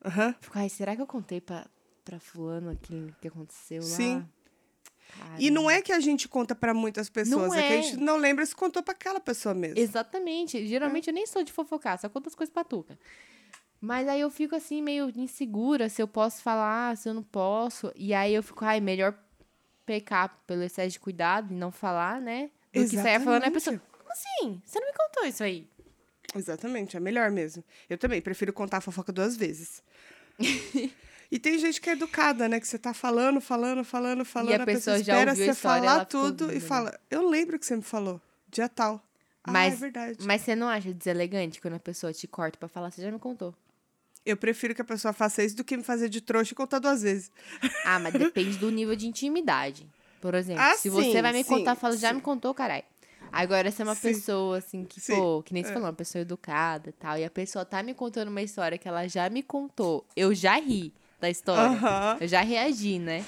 Aham. 0.06 0.30
Eu 0.30 0.36
Fico, 0.40 0.58
ai, 0.60 0.70
será 0.70 0.96
que 0.96 1.02
eu 1.02 1.08
contei 1.08 1.42
pra, 1.42 1.66
pra 2.06 2.18
fulano 2.20 2.70
aquilo 2.70 3.14
que 3.22 3.28
aconteceu 3.28 3.82
lá? 3.82 3.88
Sim. 3.90 4.26
E 5.38 5.50
não 5.50 5.70
é 5.70 5.82
que 5.82 5.92
a 5.92 6.00
gente 6.00 6.28
conta 6.28 6.54
pra 6.56 6.74
muitas 6.74 7.10
pessoas, 7.10 7.48
Não 7.50 7.54
é. 7.54 7.62
que 7.68 7.74
a 7.74 7.76
é. 7.78 7.82
gente 7.82 7.98
não 7.98 8.18
lembra 8.18 8.46
se 8.46 8.56
contou 8.56 8.82
pra 8.84 8.94
aquela 8.94 9.20
pessoa 9.20 9.54
mesmo. 9.56 9.80
Exatamente. 9.80 10.66
Geralmente 10.68 11.10
É. 11.10 11.12
eu 11.12 11.14
nem 11.16 11.26
sou 11.26 11.44
de 11.44 11.52
fofocar, 11.52 12.00
só 12.00 12.10
conto 12.10 12.28
as 12.28 12.36
coisas 12.36 12.54
patuca. 12.54 12.98
Mas 13.82 14.08
aí 14.08 14.20
eu 14.20 14.30
fico 14.30 14.56
assim, 14.56 14.82
meio 14.82 15.10
insegura 15.16 15.88
se 15.88 16.02
eu 16.02 16.08
posso 16.08 16.42
falar, 16.42 16.98
se 16.98 17.08
eu 17.08 17.14
não 17.14 17.24
posso. 17.24 17.92
E 17.96 18.14
aí 18.14 18.34
eu 18.34 18.44
fico, 18.44 18.66
ai, 18.66 18.82
melhor 18.82 19.16
pecar 19.86 20.38
pelo 20.46 20.62
excesso 20.64 20.92
de 20.92 21.00
cuidado 21.00 21.54
e 21.54 21.56
não 21.56 21.72
falar, 21.72 22.20
né? 22.20 22.50
Do 22.74 22.82
que 22.88 22.96
sair 22.98 23.20
falando, 23.22 23.46
a 23.46 23.52
pessoa, 23.52 23.74
Exatamente. 23.76 23.98
como 23.98 24.12
assim? 24.12 24.62
Você 24.66 24.80
não 24.80 24.88
me 24.88 24.94
contou 24.94 25.26
isso 25.26 25.44
aí? 25.44 25.68
Exatamente, 26.36 26.96
é 26.98 27.00
melhor 27.00 27.32
mesmo. 27.32 27.64
Eu 27.90 27.98
também 27.98 28.22
prefiro 28.22 28.54
contar 28.54 28.78
a 28.78 28.82
fofoca 28.82 29.12
duas 29.12 29.36
vezes. 29.38 29.82
e 31.32 31.38
tem 31.40 31.58
gente 31.60 31.80
que 31.80 31.90
é 31.90 31.94
educada, 31.94 32.48
né? 32.50 32.60
Que 32.60 32.68
você 32.68 32.78
tá 32.80 32.94
falando, 32.94 33.40
falando, 33.40 33.84
falando, 33.84 34.26
falando. 34.26 34.62
a 34.62 34.66
pessoa 34.66 34.96
já 35.04 35.14
espera 35.14 35.32
a 35.32 35.36
você 35.36 35.54
falar 35.54 36.06
tudo 36.06 36.52
e 36.52 36.56
né? 36.56 36.60
fala: 36.60 37.00
Eu 37.10 37.28
lembro 37.30 37.60
que 37.60 37.66
você 37.66 37.76
me 37.76 37.82
falou, 37.84 38.20
dia 38.48 38.68
tal. 38.68 38.96
ah, 39.44 39.50
é 39.50 39.52
Mas- 39.54 39.80
verdade. 39.80 40.18
Mas 40.26 40.42
você 40.42 40.56
não 40.56 40.68
acha 40.68 40.94
deselegante 40.94 41.62
quando 41.62 41.76
a 41.76 41.80
pessoa 41.80 42.12
te 42.12 42.28
corta 42.28 42.58
pra 42.58 42.68
falar, 42.68 42.90
você 42.92 43.02
já 43.02 43.12
me 43.12 43.20
contou? 43.20 43.54
Eu 44.26 44.36
prefiro 44.36 44.76
que 44.76 44.82
a 44.82 44.86
pessoa 44.86 45.14
faça 45.14 45.44
isso 45.44 45.56
do 45.56 45.64
que 45.64 45.78
me 45.78 45.84
fazer 45.84 46.10
de 46.10 46.20
trouxa 46.22 46.54
e 46.54 46.56
contar 46.56 46.80
duas 46.80 47.02
vezes. 47.04 47.32
Ah, 47.86 48.00
mas 48.00 48.12
depende 48.14 48.58
do 48.58 48.70
nível 48.70 48.96
de 48.96 49.08
intimidade. 49.08 49.88
Por 50.22 50.36
exemplo, 50.36 50.62
Ah, 50.62 50.76
se 50.76 50.90
você 50.90 51.14
sim, 51.14 51.22
vai 51.22 51.32
me 51.32 51.44
sim, 51.44 51.50
contar, 51.50 51.76
fala, 51.76 51.96
já 51.96 52.12
me 52.12 52.20
contou, 52.22 52.54
caralho. 52.54 52.84
Agora, 53.32 53.70
se 53.72 53.82
é 53.82 53.86
uma 53.86 53.96
Sim. 53.96 54.02
pessoa, 54.10 54.58
assim, 54.58 54.84
que, 54.84 55.00
pô, 55.02 55.42
que 55.44 55.54
nem 55.54 55.64
você 55.64 55.70
é. 55.70 55.74
falou, 55.74 55.88
uma 55.88 55.94
pessoa 55.94 56.22
educada 56.24 56.90
e 56.90 56.92
tal, 56.94 57.18
e 57.18 57.24
a 57.24 57.30
pessoa 57.30 57.64
tá 57.64 57.82
me 57.84 57.94
contando 57.94 58.28
uma 58.30 58.42
história 58.42 58.78
que 58.78 58.88
ela 58.88 59.08
já 59.08 59.30
me 59.30 59.42
contou, 59.44 60.06
eu 60.16 60.34
já 60.34 60.56
ri 60.60 60.94
da 61.20 61.30
história. 61.30 61.78
Eu 62.20 62.28
já 62.28 62.42
reagi, 62.42 63.00
né? 63.00 63.26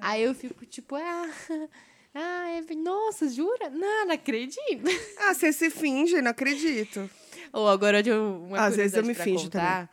Aí 0.00 0.22
eu 0.22 0.34
fico 0.34 0.64
tipo, 0.66 0.96
ah, 0.96 1.30
ah, 2.14 2.48
é, 2.50 2.74
nossa, 2.74 3.28
jura? 3.28 3.70
Não, 3.70 4.06
não 4.06 4.14
acredito. 4.14 4.84
Ah, 5.18 5.32
você 5.34 5.52
se 5.52 5.70
finge, 5.70 6.20
não 6.20 6.30
acredito. 6.32 7.08
Ou 7.52 7.68
agora 7.68 8.02
de 8.02 8.10
uma 8.10 8.64
Às 8.64 8.76
vezes 8.76 8.96
eu 8.96 9.04
me 9.04 9.14
finjo 9.14 9.44
contar, 9.44 9.88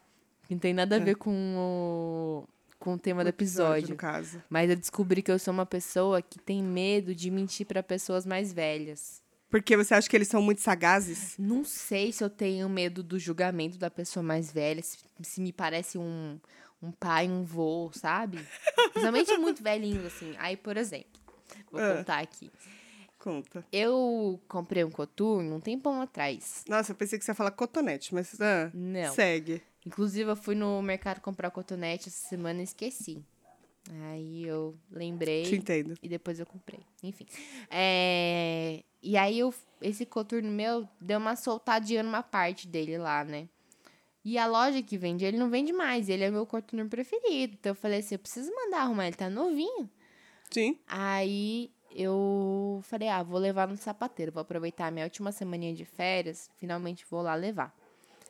que 0.47 0.53
não 0.55 0.59
tem 0.59 0.73
nada 0.73 0.95
a 0.95 0.99
É. 0.99 1.01
ver 1.01 1.15
com 1.15 1.31
o, 1.57 2.47
com 2.79 2.93
o 2.93 2.97
tema 2.97 3.21
do 3.21 3.25
No 3.25 3.29
episódio. 3.29 3.95
Caso. 3.95 4.41
Mas 4.49 4.69
eu 4.69 4.75
descobri 4.75 5.21
que 5.21 5.31
eu 5.31 5.37
sou 5.37 5.53
uma 5.53 5.65
pessoa 5.65 6.21
que 6.21 6.39
tem 6.39 6.63
medo 6.63 7.13
de 7.13 7.29
mentir 7.29 7.65
pra 7.67 7.83
pessoas 7.83 8.25
mais 8.25 8.51
velhas. 8.51 9.21
Porque 9.49 9.75
você 9.75 9.93
acha 9.95 10.07
que 10.07 10.15
eles 10.15 10.27
são 10.27 10.41
muito 10.41 10.61
sagazes? 10.61 11.35
Não 11.37 11.63
sei 11.65 12.11
se 12.11 12.23
eu 12.23 12.29
tenho 12.29 12.69
medo 12.69 13.01
do 13.03 13.17
julgamento 13.19 13.77
da 13.79 13.89
pessoa 13.89 14.23
mais 14.23 14.51
velha, 14.51 14.81
se, 14.81 14.97
se 15.23 15.41
me 15.41 15.51
parece 15.51 15.97
um, 15.97 16.39
um 16.81 16.91
pai, 16.91 17.27
um 17.29 17.43
vô, 17.43 17.91
sabe? 17.93 18.39
Principalmente 18.93 19.37
muito 19.37 19.61
velhinho, 19.63 20.05
assim. 20.07 20.35
Aí, 20.37 20.55
por 20.57 20.77
exemplo, 20.77 21.19
vou 21.71 21.81
Ah. 21.81 21.95
contar 21.97 22.19
aqui. 22.19 22.51
Conta. 23.17 23.65
Eu 23.71 24.39
comprei 24.47 24.83
um 24.83 24.89
coturno 24.91 25.55
um 25.55 25.59
tempão 25.59 26.01
atrás. 26.01 26.63
Nossa, 26.69 26.91
eu 26.93 26.95
pensei 26.95 27.19
que 27.19 27.25
você 27.25 27.31
ia 27.31 27.35
falar 27.35 27.51
cotonete, 27.51 28.13
mas 28.13 28.39
ah, 28.39 28.71
Não. 28.73 29.13
segue. 29.13 29.61
Inclusive, 29.85 30.29
eu 30.31 30.35
fui 30.37 30.55
no 30.55 30.81
mercado 30.81 31.19
comprar 31.19 31.51
cotonete 31.51 32.07
essa 32.07 32.27
semana 32.29 32.61
e 32.61 32.63
esqueci. 32.63 33.21
Aí 34.11 34.45
eu 34.45 34.77
lembrei. 34.91 35.43
Te 35.43 35.55
entendo. 35.55 35.95
E 36.01 36.07
depois 36.07 36.39
eu 36.39 36.45
comprei. 36.45 36.79
Enfim. 37.03 37.25
É, 37.69 38.83
E 39.01 39.17
aí, 39.17 39.39
eu... 39.39 39.53
esse 39.81 40.05
coturno 40.05 40.51
meu 40.51 40.87
deu 41.01 41.17
uma 41.17 41.35
soltadinha 41.35 42.03
numa 42.03 42.21
parte 42.21 42.67
dele 42.67 42.97
lá, 42.97 43.23
né? 43.23 43.47
E 44.23 44.37
a 44.37 44.45
loja 44.45 44.81
que 44.81 44.97
vende, 44.97 45.23
ele 45.25 45.37
não 45.37 45.49
vende 45.49 45.71
mais. 45.71 46.09
Ele 46.09 46.23
é 46.23 46.29
meu 46.31 46.45
coturno 46.45 46.87
preferido. 46.89 47.55
Então 47.59 47.71
eu 47.71 47.75
falei 47.75 47.99
assim: 47.99 48.15
eu 48.15 48.19
preciso 48.19 48.53
mandar 48.53 48.81
arrumar, 48.81 49.07
ele 49.07 49.15
tá 49.15 49.29
novinho. 49.29 49.89
Sim. 50.51 50.77
Aí 50.87 51.71
eu 51.91 52.81
falei: 52.83 53.07
ah, 53.07 53.23
vou 53.23 53.39
levar 53.39 53.67
no 53.67 53.77
sapateiro. 53.77 54.31
Vou 54.31 54.41
aproveitar 54.41 54.87
a 54.87 54.91
minha 54.91 55.05
última 55.05 55.31
semaninha 55.31 55.73
de 55.73 55.85
férias. 55.85 56.49
Finalmente 56.57 57.05
vou 57.09 57.21
lá 57.21 57.35
levar. 57.35 57.73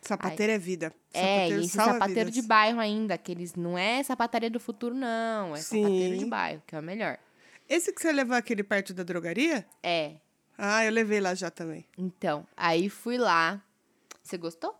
Sapateiro 0.01 0.53
é 0.53 0.57
vida. 0.57 0.93
É, 1.13 1.21
Sapateiro 1.21 1.61
e 1.61 1.65
esse 1.65 1.75
sapateiro 1.75 2.29
de 2.29 2.35
vidas. 2.35 2.47
bairro 2.47 2.79
ainda, 2.79 3.15
aqueles 3.15 3.55
não 3.55 3.77
é 3.77 4.01
sapataria 4.01 4.49
do 4.49 4.59
futuro, 4.59 4.95
não. 4.95 5.53
É 5.55 5.59
sapateiro 5.59 6.15
de 6.15 6.23
Sim. 6.23 6.29
bairro, 6.29 6.63
que 6.65 6.75
é 6.75 6.79
o 6.79 6.83
melhor. 6.83 7.17
Esse 7.67 7.91
que 7.91 8.01
você 8.01 8.11
levou 8.13 8.35
aquele 8.35 8.63
perto 8.63 8.93
da 8.93 9.03
drogaria? 9.03 9.65
É. 9.83 10.15
Ah, 10.57 10.85
eu 10.85 10.91
levei 10.91 11.19
lá 11.19 11.35
já 11.35 11.51
também. 11.51 11.85
Então, 11.97 12.47
aí 12.55 12.89
fui 12.89 13.17
lá. 13.17 13.61
Você 14.23 14.37
gostou? 14.37 14.78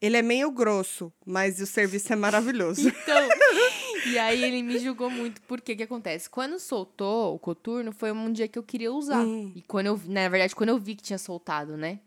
Ele 0.00 0.16
é 0.16 0.22
meio 0.22 0.50
grosso, 0.50 1.12
mas 1.24 1.60
o 1.60 1.66
serviço 1.66 2.12
é 2.12 2.16
maravilhoso. 2.16 2.88
Então, 2.88 3.28
e 4.06 4.18
aí 4.18 4.42
ele 4.42 4.62
me 4.62 4.78
julgou 4.78 5.10
muito. 5.10 5.40
Porque 5.42 5.76
que 5.76 5.82
acontece? 5.82 6.28
Quando 6.28 6.58
soltou 6.58 7.34
o 7.34 7.38
coturno, 7.38 7.92
foi 7.92 8.12
um 8.12 8.32
dia 8.32 8.48
que 8.48 8.58
eu 8.58 8.62
queria 8.62 8.92
usar. 8.92 9.24
Hum. 9.24 9.52
E 9.54 9.62
quando 9.62 9.86
eu, 9.86 10.00
na 10.06 10.28
verdade, 10.28 10.54
quando 10.54 10.70
eu 10.70 10.78
vi 10.78 10.94
que 10.94 11.02
tinha 11.02 11.18
soltado, 11.18 11.76
né? 11.76 12.00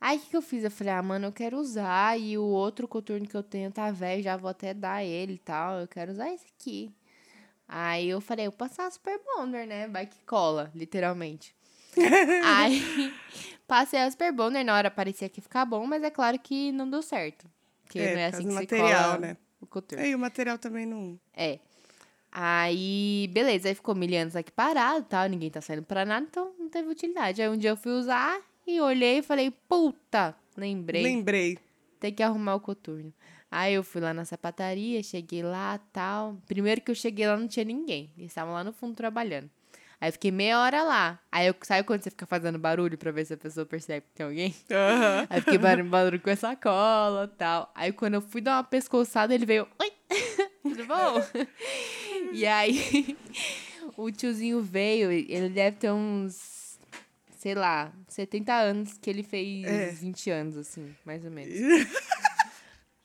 Aí 0.00 0.18
o 0.18 0.20
que, 0.20 0.30
que 0.30 0.36
eu 0.36 0.42
fiz? 0.42 0.62
Eu 0.62 0.70
falei, 0.70 0.92
ah, 0.92 1.02
mano, 1.02 1.26
eu 1.26 1.32
quero 1.32 1.58
usar. 1.58 2.18
E 2.18 2.36
o 2.36 2.44
outro 2.44 2.86
coturno 2.86 3.26
que 3.26 3.36
eu 3.36 3.42
tenho 3.42 3.70
tá 3.70 3.90
velho, 3.90 4.22
já 4.22 4.36
vou 4.36 4.50
até 4.50 4.74
dar 4.74 5.04
ele 5.04 5.34
e 5.34 5.38
tal. 5.38 5.80
Eu 5.80 5.88
quero 5.88 6.12
usar 6.12 6.32
esse 6.32 6.46
aqui. 6.58 6.90
Aí 7.68 8.08
eu 8.08 8.20
falei, 8.20 8.46
eu 8.46 8.50
vou 8.50 8.58
passar 8.58 8.90
Super 8.90 9.18
Bonder, 9.24 9.66
né? 9.66 9.88
Vai 9.88 10.06
que 10.06 10.18
cola, 10.24 10.70
literalmente. 10.74 11.54
Aí 12.44 13.12
passei 13.66 14.00
a 14.00 14.10
Super 14.10 14.32
Bonder, 14.32 14.64
na 14.64 14.74
hora 14.74 14.90
parecia 14.90 15.28
que 15.28 15.38
ia 15.38 15.42
ficar 15.42 15.64
bom, 15.64 15.86
mas 15.86 16.02
é 16.02 16.10
claro 16.10 16.38
que 16.38 16.72
não 16.72 16.88
deu 16.88 17.02
certo. 17.02 17.46
Porque 17.84 17.98
É, 17.98 18.12
não 18.14 18.20
é 18.20 18.26
assim 18.26 18.38
que 18.38 18.44
causa 18.44 18.58
se 18.58 18.62
material, 18.76 19.04
cola 19.04 19.18
né? 19.18 19.36
o 19.60 19.66
coturno. 19.66 20.04
É, 20.04 20.08
e 20.08 20.14
o 20.14 20.18
material 20.18 20.58
também 20.58 20.84
não. 20.86 21.18
É. 21.34 21.58
Aí, 22.32 23.30
beleza, 23.32 23.68
aí 23.68 23.74
ficou 23.74 23.94
mil 23.94 24.14
anos 24.20 24.36
aqui 24.36 24.52
parado 24.52 25.00
e 25.00 25.04
tal, 25.04 25.26
ninguém 25.28 25.50
tá 25.50 25.60
saindo 25.60 25.82
pra 25.82 26.04
nada, 26.04 26.26
então 26.28 26.52
não 26.58 26.68
teve 26.68 26.88
utilidade. 26.90 27.40
Aí 27.40 27.48
um 27.48 27.56
dia 27.56 27.70
eu 27.70 27.76
fui 27.76 27.92
usar 27.92 28.38
e 28.66 28.80
olhei 28.80 29.18
e 29.18 29.22
falei, 29.22 29.50
puta, 29.68 30.34
lembrei, 30.56 31.02
Lembrei. 31.02 31.58
tem 31.98 32.12
que 32.12 32.22
arrumar 32.22 32.56
o 32.56 32.60
coturno. 32.60 33.12
Aí 33.50 33.72
eu 33.74 33.82
fui 33.82 34.00
lá 34.02 34.12
na 34.12 34.24
sapataria, 34.24 35.02
cheguei 35.02 35.42
lá 35.42 35.78
tal. 35.92 36.36
Primeiro 36.46 36.80
que 36.82 36.90
eu 36.90 36.94
cheguei 36.94 37.26
lá 37.26 37.36
não 37.36 37.48
tinha 37.48 37.64
ninguém, 37.64 38.10
eles 38.18 38.32
estavam 38.32 38.52
lá 38.52 38.62
no 38.62 38.72
fundo 38.72 38.94
trabalhando. 38.94 39.48
Aí 40.00 40.08
eu 40.08 40.12
fiquei 40.12 40.30
meia 40.30 40.60
hora 40.60 40.82
lá. 40.82 41.18
Aí 41.32 41.46
eu 41.46 41.54
sabe 41.62 41.84
quando 41.84 42.02
você 42.02 42.10
fica 42.10 42.26
fazendo 42.26 42.58
barulho 42.58 42.98
pra 42.98 43.10
ver 43.10 43.24
se 43.24 43.34
a 43.34 43.36
pessoa 43.36 43.64
percebe 43.64 44.06
que 44.06 44.14
tem 44.14 44.26
alguém? 44.26 44.54
Aham. 44.70 45.26
Aí 45.30 45.40
fiquei 45.40 45.58
barulho, 45.58 45.88
barulho 45.88 46.20
com 46.20 46.30
essa 46.30 46.54
cola 46.54 47.30
e 47.32 47.36
tal. 47.38 47.72
Aí 47.74 47.92
quando 47.92 48.14
eu 48.14 48.20
fui 48.20 48.40
dar 48.40 48.56
uma 48.56 48.64
pescoçada, 48.64 49.34
ele 49.34 49.46
veio. 49.46 49.66
Oi! 49.80 49.92
Tudo 50.62 50.84
bom? 50.86 51.22
e 52.32 52.44
aí 52.46 53.16
o 53.96 54.10
tiozinho 54.10 54.60
veio, 54.60 55.10
ele 55.10 55.48
deve 55.48 55.76
ter 55.76 55.90
uns, 55.92 56.78
sei 57.38 57.54
lá, 57.54 57.92
70 58.08 58.52
anos 58.52 58.98
que 58.98 59.08
ele 59.08 59.22
fez 59.22 59.64
É. 59.66 59.90
20 59.92 60.30
anos, 60.30 60.56
assim, 60.56 60.94
mais 61.04 61.24
ou 61.24 61.30
menos. 61.30 61.54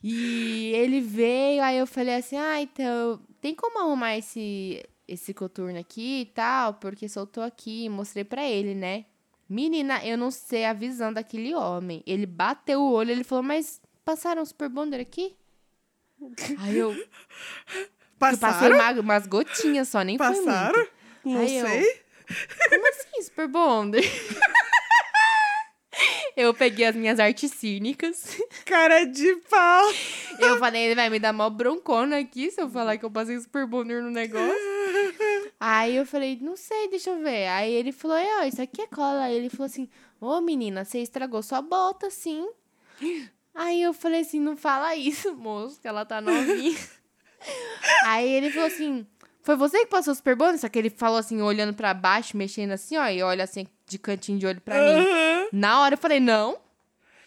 E 0.03 0.71
ele 0.73 0.99
veio, 0.99 1.61
aí 1.61 1.77
eu 1.77 1.85
falei 1.85 2.15
assim, 2.15 2.35
ah, 2.35 2.59
então, 2.59 3.21
tem 3.39 3.53
como 3.53 3.77
arrumar 3.79 4.17
esse, 4.17 4.83
esse 5.13 5.33
coturno 5.33 5.77
aqui 5.79 6.21
e 6.21 6.25
tal? 6.25 6.75
Porque 6.75 7.07
soltou 7.09 7.43
aqui, 7.43 7.89
mostrei 7.89 8.23
pra 8.23 8.45
ele, 8.47 8.73
né? 8.73 9.05
Menina, 9.49 10.03
eu 10.05 10.17
não 10.17 10.31
sei 10.31 10.63
a 10.65 10.73
visão 10.73 11.11
daquele 11.11 11.53
homem. 11.53 12.01
Ele 12.07 12.25
bateu 12.25 12.81
o 12.81 12.91
olho, 12.93 13.11
ele 13.11 13.23
falou, 13.23 13.43
mas 13.43 13.81
passaram 14.05 14.41
um 14.41 14.45
super 14.45 14.69
bonder 14.69 15.01
aqui? 15.01 15.35
Aí 16.59 16.77
eu, 16.77 16.93
eu 16.93 17.07
passei 18.19 18.39
Passaram? 18.39 18.75
uma- 18.75 18.91
umas 19.01 19.27
gotinhas 19.27 19.89
só, 19.89 20.01
nem 20.03 20.17
foi 20.17 20.27
Passaram? 20.27 20.77
muito. 20.77 20.91
Não 21.25 21.41
Aí 21.41 21.57
eu- 21.57 21.67
sei. 21.67 22.01
Como 22.69 22.87
assim, 22.89 23.21
super 23.23 23.47
bonder? 23.49 24.03
eu 26.37 26.53
peguei 26.53 26.85
as 26.85 26.95
minhas 26.95 27.19
artes 27.19 27.51
cínicas. 27.51 28.37
Cara 28.65 29.03
de 29.05 29.35
pau. 29.49 29.91
Eu 30.39 30.57
falei, 30.59 30.83
ele 30.85 30.95
vai 30.95 31.09
me 31.09 31.19
dar 31.19 31.33
mó 31.33 31.49
broncona 31.49 32.19
aqui 32.19 32.49
se 32.49 32.61
eu 32.61 32.69
falar 32.69 32.97
que 32.97 33.05
eu 33.05 33.11
passei 33.11 33.37
super 33.39 33.65
bonder 33.67 34.01
no 34.01 34.09
negócio. 34.09 34.70
Aí 35.63 35.95
eu 35.95 36.07
falei, 36.07 36.39
não 36.41 36.57
sei, 36.57 36.87
deixa 36.89 37.11
eu 37.11 37.19
ver. 37.21 37.47
Aí 37.49 37.71
ele 37.71 37.91
falou, 37.91 38.17
ó, 38.39 38.43
isso 38.45 38.59
aqui 38.59 38.81
é 38.81 38.87
cola. 38.87 39.25
Aí 39.25 39.35
ele 39.35 39.47
falou 39.49 39.67
assim, 39.67 39.87
ô 40.19 40.41
menina, 40.41 40.83
você 40.83 40.97
estragou 40.99 41.43
sua 41.43 41.61
bota, 41.61 42.09
sim. 42.09 42.49
Aí 43.53 43.81
eu 43.81 43.93
falei 43.93 44.21
assim, 44.21 44.39
não 44.39 44.55
fala 44.57 44.95
isso, 44.95 45.35
moço, 45.35 45.79
que 45.79 45.87
ela 45.87 46.03
tá 46.05 46.19
novinha. 46.21 46.75
Aí 48.05 48.27
ele 48.27 48.49
falou 48.49 48.67
assim, 48.67 49.05
foi 49.43 49.55
você 49.55 49.79
que 49.79 49.87
passou 49.87 50.13
o 50.13 50.15
super 50.15 50.35
bonder? 50.35 50.57
Só 50.57 50.69
que 50.69 50.79
ele 50.79 50.89
falou 50.89 51.17
assim, 51.19 51.41
olhando 51.41 51.73
pra 51.73 51.93
baixo, 51.93 52.35
mexendo 52.37 52.71
assim, 52.71 52.95
ó, 52.97 53.07
e 53.09 53.21
olha 53.21 53.43
assim, 53.43 53.67
de 53.85 53.99
cantinho 53.99 54.39
de 54.39 54.47
olho 54.47 54.61
pra 54.61 54.75
mim. 54.75 55.05
Na 55.51 55.81
hora 55.81 55.95
eu 55.95 55.97
falei, 55.99 56.19
não, 56.19 56.57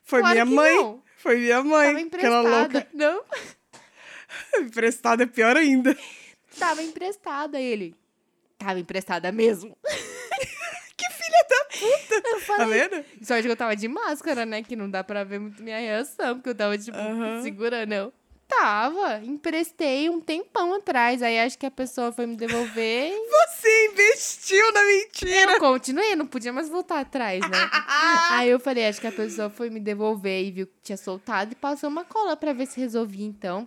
Foi 0.02 0.20
Claro 0.20 0.32
minha 0.34 0.46
mãe. 0.46 0.74
não. 0.76 1.02
Foi 1.18 1.36
minha 1.38 1.62
mãe. 1.62 1.94
tava 2.08 2.16
Aquela 2.16 2.40
louca. 2.40 2.78
emprestada. 2.78 2.88
Não, 2.94 3.22
Emprestada 4.60 5.22
é 5.22 5.26
pior 5.26 5.56
ainda. 5.56 5.96
tava 6.58 6.82
emprestada. 6.82 7.60
Ele, 7.60 7.94
tava 8.64 8.80
emprestada 8.80 9.30
mesmo. 9.32 9.76
Que 10.96 11.10
filha 11.10 11.46
da 11.50 11.64
puta. 11.64 12.14
Eu 12.14 12.22
Tá 12.22 12.40
falei, 12.40 12.88
vendo? 12.88 13.04
sorte 13.24 13.42
que 13.42 13.50
eu 13.50 13.56
tava 13.56 13.74
de 13.74 13.88
máscara, 13.88 14.46
né? 14.46 14.62
Que 14.62 14.76
não 14.76 14.88
dá 14.88 15.02
pra 15.02 15.24
ver 15.24 15.40
muito 15.40 15.60
minha 15.62 15.78
reação, 15.78 16.36
porque 16.36 16.50
eu 16.50 16.54
tava, 16.54 16.78
tipo, 16.78 16.96
Aham. 16.96 17.42
segurando. 17.42 17.92
Eu 17.92 18.12
tava, 18.46 19.18
emprestei 19.24 20.08
um 20.08 20.20
tempão 20.20 20.72
atrás. 20.74 21.20
Aí 21.20 21.40
acho 21.40 21.58
que 21.58 21.66
a 21.66 21.70
pessoa 21.70 22.12
foi 22.12 22.26
me 22.26 22.36
devolver 22.36 23.10
e 23.12 23.26
Você 23.58 23.86
investiu 23.88 24.72
na 24.72 24.84
mentira. 24.84 25.52
eu 25.54 25.58
continuei, 25.58 26.14
não 26.14 26.26
podia 26.26 26.52
mais 26.52 26.68
voltar 26.68 27.00
atrás, 27.00 27.40
né? 27.40 27.48
Aí 28.30 28.50
eu 28.50 28.60
falei, 28.60 28.86
acho 28.86 29.00
que 29.00 29.06
a 29.08 29.12
pessoa 29.12 29.50
foi 29.50 29.68
me 29.68 29.80
devolver 29.80 30.44
e 30.44 30.52
viu 30.52 30.66
que 30.68 30.74
tinha 30.82 30.96
soltado 30.96 31.52
e 31.52 31.56
passou 31.56 31.88
uma 31.90 32.04
cola 32.04 32.36
pra 32.36 32.52
ver 32.52 32.66
se 32.66 32.78
resolvia, 32.78 33.26
então. 33.26 33.66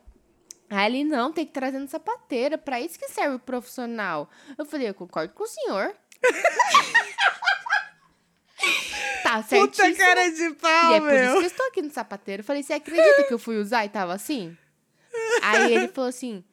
Aí 0.70 0.86
ele, 0.88 1.04
não, 1.04 1.32
tem 1.32 1.46
que 1.46 1.54
trazer 1.54 1.80
no 1.80 1.88
sapateira, 1.88 2.58
pra 2.58 2.80
isso 2.82 3.00
que 3.00 3.08
serve 3.08 3.36
o 3.36 3.40
profissional. 3.40 4.30
Eu 4.58 4.66
falei, 4.66 4.90
eu 4.90 4.94
concordo 4.94 5.34
com 5.34 5.44
o 5.44 5.48
senhor. 5.48 5.96
tá 9.24 9.42
certíssimo. 9.44 9.88
Puta 9.90 9.96
cara 9.96 10.30
de 10.30 10.44
E 10.44 10.54
pau, 10.56 10.94
é 10.94 11.00
por 11.00 11.14
isso 11.14 11.24
meu. 11.24 11.32
que 11.40 11.44
eu 11.46 11.48
estou 11.48 11.68
aqui 11.68 11.82
no 11.82 11.92
sapateiro. 11.92 12.42
Eu 12.42 12.46
falei, 12.46 12.64
você 12.64 12.74
acredita 12.74 13.24
que 13.24 13.34
eu 13.34 13.40
fui 13.40 13.58
usar 13.58 13.86
e 13.86 13.90
tava 13.90 14.14
assim? 14.14 14.58
Aí 15.42 15.74
ele 15.74 15.88
falou 15.88 16.10
assim, 16.10 16.44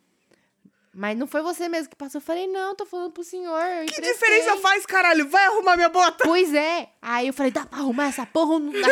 mas 0.95 1.17
não 1.19 1.27
foi 1.27 1.43
você 1.43 1.69
mesmo 1.69 1.91
que 1.91 1.97
passou? 1.97 2.19
Eu 2.21 2.25
falei, 2.25 2.47
não, 2.47 2.75
tô 2.75 2.87
falando 2.87 3.13
pro 3.13 3.25
senhor. 3.25 3.63
Que 3.87 3.93
emprestei." 3.93 4.13
diferença 4.13 4.57
faz, 4.59 4.87
caralho? 4.87 5.29
Vai 5.29 5.45
arrumar 5.47 5.77
minha 5.77 5.89
bota. 5.89 6.25
Pois 6.25 6.55
é. 6.55 6.89
Aí 7.03 7.27
eu 7.27 7.33
falei, 7.33 7.51
dá 7.53 7.67
pra 7.67 7.81
arrumar 7.81 8.07
essa 8.07 8.25
porra 8.25 8.55
ou 8.55 8.61
não 8.61 8.73
dá? 8.73 8.89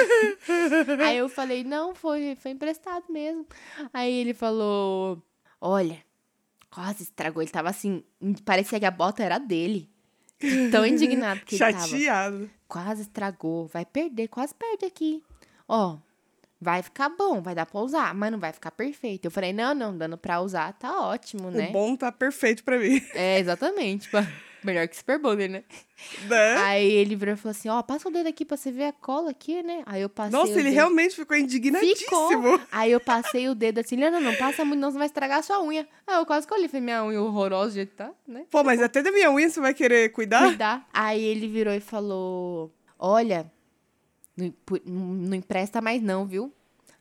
Aí 1.06 1.18
eu 1.18 1.28
falei, 1.28 1.64
não, 1.64 1.94
foi, 1.94 2.36
foi 2.40 2.50
emprestado 2.50 3.04
mesmo. 3.08 3.46
Aí 3.92 4.12
ele 4.12 4.34
falou, 4.34 5.22
olha, 5.60 6.02
quase 6.70 7.04
estragou. 7.04 7.42
Ele 7.42 7.50
tava 7.50 7.70
assim, 7.70 8.02
parecia 8.44 8.80
que 8.80 8.86
a 8.86 8.90
bota 8.90 9.22
era 9.22 9.38
dele. 9.38 9.88
De 10.40 10.70
Tão 10.70 10.84
indignado 10.84 11.40
que 11.44 11.54
ele 11.54 11.72
tava. 11.72 11.78
Chateado. 11.86 12.50
Quase 12.66 13.02
estragou, 13.02 13.66
vai 13.68 13.84
perder, 13.84 14.28
quase 14.28 14.54
perde 14.54 14.86
aqui. 14.86 15.22
Ó, 15.68 15.98
vai 16.62 16.80
ficar 16.80 17.08
bom, 17.08 17.42
vai 17.42 17.56
dar 17.56 17.66
pra 17.66 17.80
usar, 17.80 18.14
mas 18.14 18.30
não 18.30 18.38
vai 18.38 18.52
ficar 18.52 18.70
perfeito. 18.70 19.24
Eu 19.24 19.32
falei, 19.32 19.52
não, 19.52 19.74
não, 19.74 19.98
dando 19.98 20.16
pra 20.16 20.40
usar, 20.40 20.72
tá 20.74 21.00
ótimo, 21.08 21.50
né? 21.50 21.68
O 21.70 21.72
bom 21.72 21.96
tá 21.96 22.12
perfeito 22.12 22.62
pra 22.62 22.78
mim. 22.78 23.02
É, 23.14 23.40
exatamente. 23.40 24.02
tipo, 24.02 24.18
melhor 24.62 24.86
que 24.86 24.96
Super 24.96 25.18
Bonder, 25.18 25.50
né? 25.50 25.64
Né? 26.28 26.56
Aí 26.58 26.88
ele 26.88 27.16
virou 27.16 27.34
e 27.34 27.36
falou 27.36 27.50
assim, 27.50 27.68
ó, 27.68 27.82
passa 27.82 28.08
o 28.08 28.12
dedo 28.12 28.28
aqui 28.28 28.44
pra 28.44 28.56
você 28.56 28.70
ver 28.70 28.84
a 28.84 28.92
cola 28.92 29.32
aqui, 29.32 29.60
né? 29.60 29.82
Aí 29.84 30.02
eu 30.02 30.08
passei 30.08 30.38
Nossa, 30.38 30.52
ele 30.52 30.62
dedo. 30.64 30.74
realmente 30.74 31.16
ficou 31.16 31.36
indignadíssimo. 31.36 32.28
Ficou. 32.28 32.60
Aí 32.70 32.92
eu 32.92 33.00
passei 33.00 33.48
o 33.48 33.56
dedo 33.56 33.80
assim, 33.80 33.96
não, 33.96 34.12
não, 34.12 34.20
não 34.20 34.36
passa 34.36 34.64
muito, 34.64 34.78
não, 34.80 34.92
você 34.92 34.98
vai 34.98 35.08
estragar 35.08 35.40
a 35.40 35.42
sua 35.42 35.60
unha. 35.64 35.86
Aí 36.06 36.14
eu 36.14 36.24
quase 36.24 36.46
colhi, 36.46 36.68
falei, 36.68 36.80
minha 36.80 37.04
unha 37.04 37.20
horrorosa 37.20 37.70
do 37.70 37.74
jeito 37.74 37.90
que 37.90 37.96
tá, 37.96 38.12
né? 38.26 38.44
Pô, 38.52 38.62
mas 38.62 38.80
até 38.80 39.02
da 39.02 39.10
minha 39.10 39.32
unha 39.32 39.50
você 39.50 39.60
vai 39.60 39.74
querer 39.74 40.10
cuidar? 40.10 40.46
Cuidar. 40.46 40.88
Aí 40.92 41.20
ele 41.24 41.48
virou 41.48 41.74
e 41.74 41.80
falou, 41.80 42.72
olha, 42.96 43.50
não, 44.36 45.34
empresta 45.34 45.80
mais 45.80 46.02
não, 46.02 46.26
viu? 46.26 46.52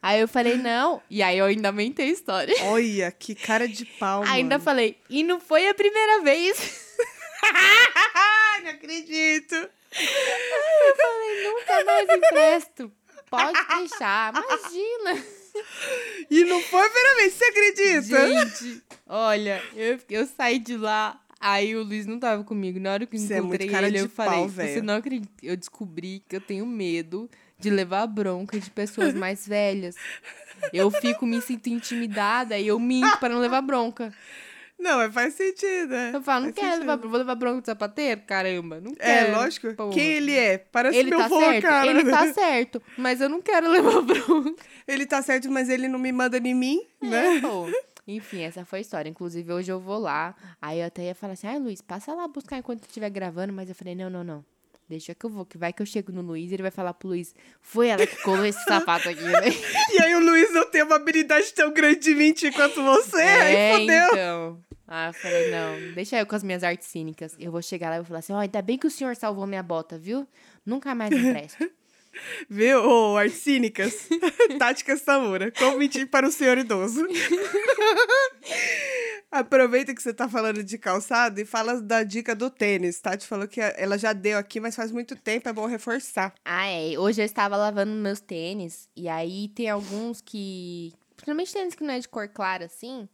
Aí 0.01 0.19
eu 0.19 0.27
falei, 0.27 0.55
não. 0.57 1.01
E 1.09 1.21
aí 1.21 1.38
eu 1.38 1.45
ainda 1.45 1.69
aumentei 1.69 2.07
a 2.09 2.11
história. 2.11 2.55
Olha, 2.65 3.11
que 3.11 3.36
cara 3.36 3.67
de 3.67 3.86
pau, 3.86 4.23
Ainda 4.23 4.55
mano. 4.55 4.63
falei, 4.63 4.97
e 5.09 5.23
não 5.23 5.39
foi 5.39 5.67
a 5.67 5.73
primeira 5.73 6.21
vez. 6.21 6.97
não 8.63 8.71
acredito. 8.71 9.55
Eu 9.55 10.95
falei, 10.95 11.43
nunca 11.43 11.86
mais 11.86 12.09
empresto. 12.09 12.91
Pode 13.29 13.65
deixar, 13.67 14.34
imagina. 14.36 15.25
E 16.29 16.43
não 16.45 16.61
foi 16.61 16.86
a 16.86 16.89
primeira 16.89 17.15
vez, 17.15 17.34
você 17.34 17.43
acredita? 17.45 18.27
Gente, 18.27 18.84
olha, 19.07 19.63
eu, 19.75 19.99
eu 20.09 20.25
saí 20.27 20.59
de 20.59 20.75
lá, 20.77 21.20
aí 21.41 21.75
o 21.75 21.83
Luiz 21.83 22.05
não 22.05 22.19
tava 22.19 22.43
comigo. 22.43 22.79
Na 22.79 22.93
hora 22.93 23.05
que 23.05 23.15
eu 23.15 23.19
Você 23.19 23.33
é 23.33 23.37
encontrei 23.39 23.67
cara 23.67 23.87
ele, 23.87 23.99
eu 23.99 24.09
falei, 24.09 24.31
pau, 24.39 24.49
você 24.49 24.55
velho." 24.65 24.83
não 24.83 24.95
acredita. 24.95 25.31
Eu 25.43 25.57
descobri 25.57 26.23
que 26.29 26.35
eu 26.35 26.41
tenho 26.41 26.65
medo 26.65 27.29
de 27.59 27.69
levar 27.69 28.07
bronca 28.07 28.59
de 28.59 28.69
pessoas 28.69 29.13
mais 29.15 29.47
velhas. 29.47 29.95
Eu 30.71 30.89
fico, 30.91 31.25
me 31.25 31.41
sinto 31.41 31.67
intimidada 31.67 32.57
e 32.57 32.67
eu 32.67 32.79
minto 32.79 33.17
para 33.19 33.33
não 33.33 33.39
levar 33.41 33.61
bronca. 33.61 34.13
Não, 34.79 35.11
faz 35.11 35.35
sentido, 35.35 35.89
né? 35.89 36.09
Eu 36.11 36.23
falo, 36.23 36.45
não 36.45 36.53
Faz 36.53 36.55
quero 36.55 36.67
sentido. 36.71 36.79
levar 36.81 36.97
bronca. 36.97 37.09
Vou 37.09 37.17
levar 37.19 37.35
bronca 37.35 37.61
do 37.61 37.65
sapateiro? 37.67 38.21
Caramba, 38.25 38.81
não 38.81 38.93
É, 38.97 39.25
quero. 39.25 39.31
lógico. 39.33 39.73
Porra. 39.75 39.91
Quem 39.93 40.03
ele 40.13 40.35
é? 40.35 40.57
Parece 40.57 40.97
Ele 40.97 41.09
meu 41.11 41.19
tá 41.19 41.25
avô, 41.25 41.39
certo? 41.39 41.61
cara. 41.61 41.87
Ele 41.91 42.03
tá 42.09 42.33
certo, 42.33 42.81
mas 42.97 43.21
eu 43.21 43.29
não 43.29 43.41
quero 43.43 43.69
levar 43.69 44.01
bronca. 44.01 44.55
Ele 44.87 45.05
tá 45.05 45.21
certo, 45.21 45.51
mas 45.51 45.69
ele 45.69 45.87
não 45.87 45.99
me 45.99 46.11
manda 46.11 46.37
em 46.39 46.55
mim, 46.55 46.81
né? 46.99 47.37
É, 47.37 47.41
pô. 47.41 47.67
Enfim, 48.08 48.41
essa 48.41 48.66
foi 48.66 48.80
a 48.80 48.82
história. 48.82 49.10
Inclusive, 49.10 49.52
hoje 49.54 49.72
eu 49.72 49.80
vou 49.80 49.99
lá. 49.99 50.36
Aí 50.62 50.80
eu 50.80 50.88
até 50.88 51.04
ia 51.04 51.16
falar 51.16 51.34
assim, 51.34 51.47
ai, 51.47 51.60
Luiz, 51.60 51.82
passa 51.82 52.14
lá 52.14 52.28
buscar 52.28 52.58
enquanto 52.58 52.82
estiver 52.82 53.10
gravando. 53.10 53.54
Mas 53.54 53.70
eu 53.70 53.76
falei, 53.76 53.95
não, 53.95 54.10
não, 54.10 54.24
não. 54.24 54.45
Deixa 54.91 55.16
que 55.16 55.26
eu 55.26 55.30
vou, 55.30 55.45
que 55.45 55.58
vai 55.58 55.72
que 55.72 55.82
eu 55.82 55.86
chego 55.86 56.12
no 56.12 56.22
Luiz 56.22 56.52
e 56.52 56.54
ele 56.54 56.64
vai 56.64 56.72
falar 56.72 56.93
pro 56.93 57.08
Luiz, 57.08 57.34
foi 57.62 57.88
ela 57.88 58.06
que 58.06 58.22
colou 58.24 58.45
esse 58.45 58.62
sapato 58.66 59.08
aqui, 59.08 59.24
né? 59.24 59.39
E 59.93 60.02
aí 60.02 60.14
o 60.16 60.20
Luiz 60.20 60.54
não 60.54 60.70
tem 60.70 60.84
uma 60.84 60.97
habilidade 60.97 61.54
tão 61.54 61.72
grande 61.72 61.99
de 61.99 62.14
mentir 62.14 62.54
quanto 62.54 62.84
você, 62.84 63.22
é, 63.22 63.72
aí 63.72 63.80
fodeu. 63.80 64.08
então. 64.08 64.60
Ah, 64.86 65.08
eu 65.08 65.14
falei, 65.14 65.49
não, 65.49 65.93
deixa 65.93 66.20
eu 66.20 66.26
com 66.26 66.36
as 66.36 66.43
minhas 66.43 66.62
artes 66.62 66.89
cínicas. 66.89 67.38
Eu 67.39 67.54
vou 67.54 67.62
chegar 67.62 67.89
lá 67.89 67.95
e 67.95 67.99
vou 67.99 68.06
falar 68.06 68.20
assim, 68.20 68.34
ó, 68.34 68.39
ainda 68.39 68.62
bem 68.62 68.78
que 68.78 68.86
o 68.86 68.91
senhor 68.91 69.16
salvou 69.16 69.47
minha 69.47 69.64
bota, 69.64 69.97
viu? 69.97 70.28
Nunca 70.66 70.93
mais 70.93 71.14
empresto. 71.14 71.72
Viu? 72.49 72.80
Ô, 72.84 73.18
artes 73.18 73.39
cínicas. 73.39 74.07
Tática 74.59 74.97
Samura. 74.97 75.51
Como 75.51 75.78
mentir 75.78 76.07
para 76.07 76.28
o 76.28 76.32
senhor 76.32 76.57
idoso. 76.57 77.05
Aproveita 79.32 79.95
que 79.95 80.01
você 80.01 80.14
tá 80.14 80.28
falando 80.28 80.62
de 80.62 80.78
calçado 80.78 81.39
e 81.39 81.45
fala 81.45 81.82
da 81.82 82.03
dica 82.03 82.36
do 82.36 82.49
tênis. 82.49 82.99
Tati 82.99 83.26
falou 83.26 83.47
que 83.47 83.62
ela 83.62 83.97
já 83.97 84.12
deu 84.12 84.38
aqui, 84.38 84.59
mas 84.59 84.76
faz 84.76 84.91
muito 84.91 85.16
tempo, 85.16 85.47
é 85.47 85.53
bom 85.53 85.66
reforçar. 85.68 86.34
Ah, 86.43 86.68
é. 86.68 86.99
Hoje 86.99 87.22
eu 87.22 87.26
estava 87.26 87.55
lavando 87.55 87.93
meus 87.93 88.20
tênis. 88.20 88.89
E 88.95 89.07
aí 89.07 89.47
tem 89.49 89.70
alguns 89.70 90.20
que. 90.20 90.93
Principalmente 91.16 91.53
tênis 91.53 91.76
que 91.76 91.84
não 91.84 91.93
é 91.93 91.99
de 91.99 92.09
cor 92.09 92.28
clara 92.28 92.66
assim. 92.66 93.07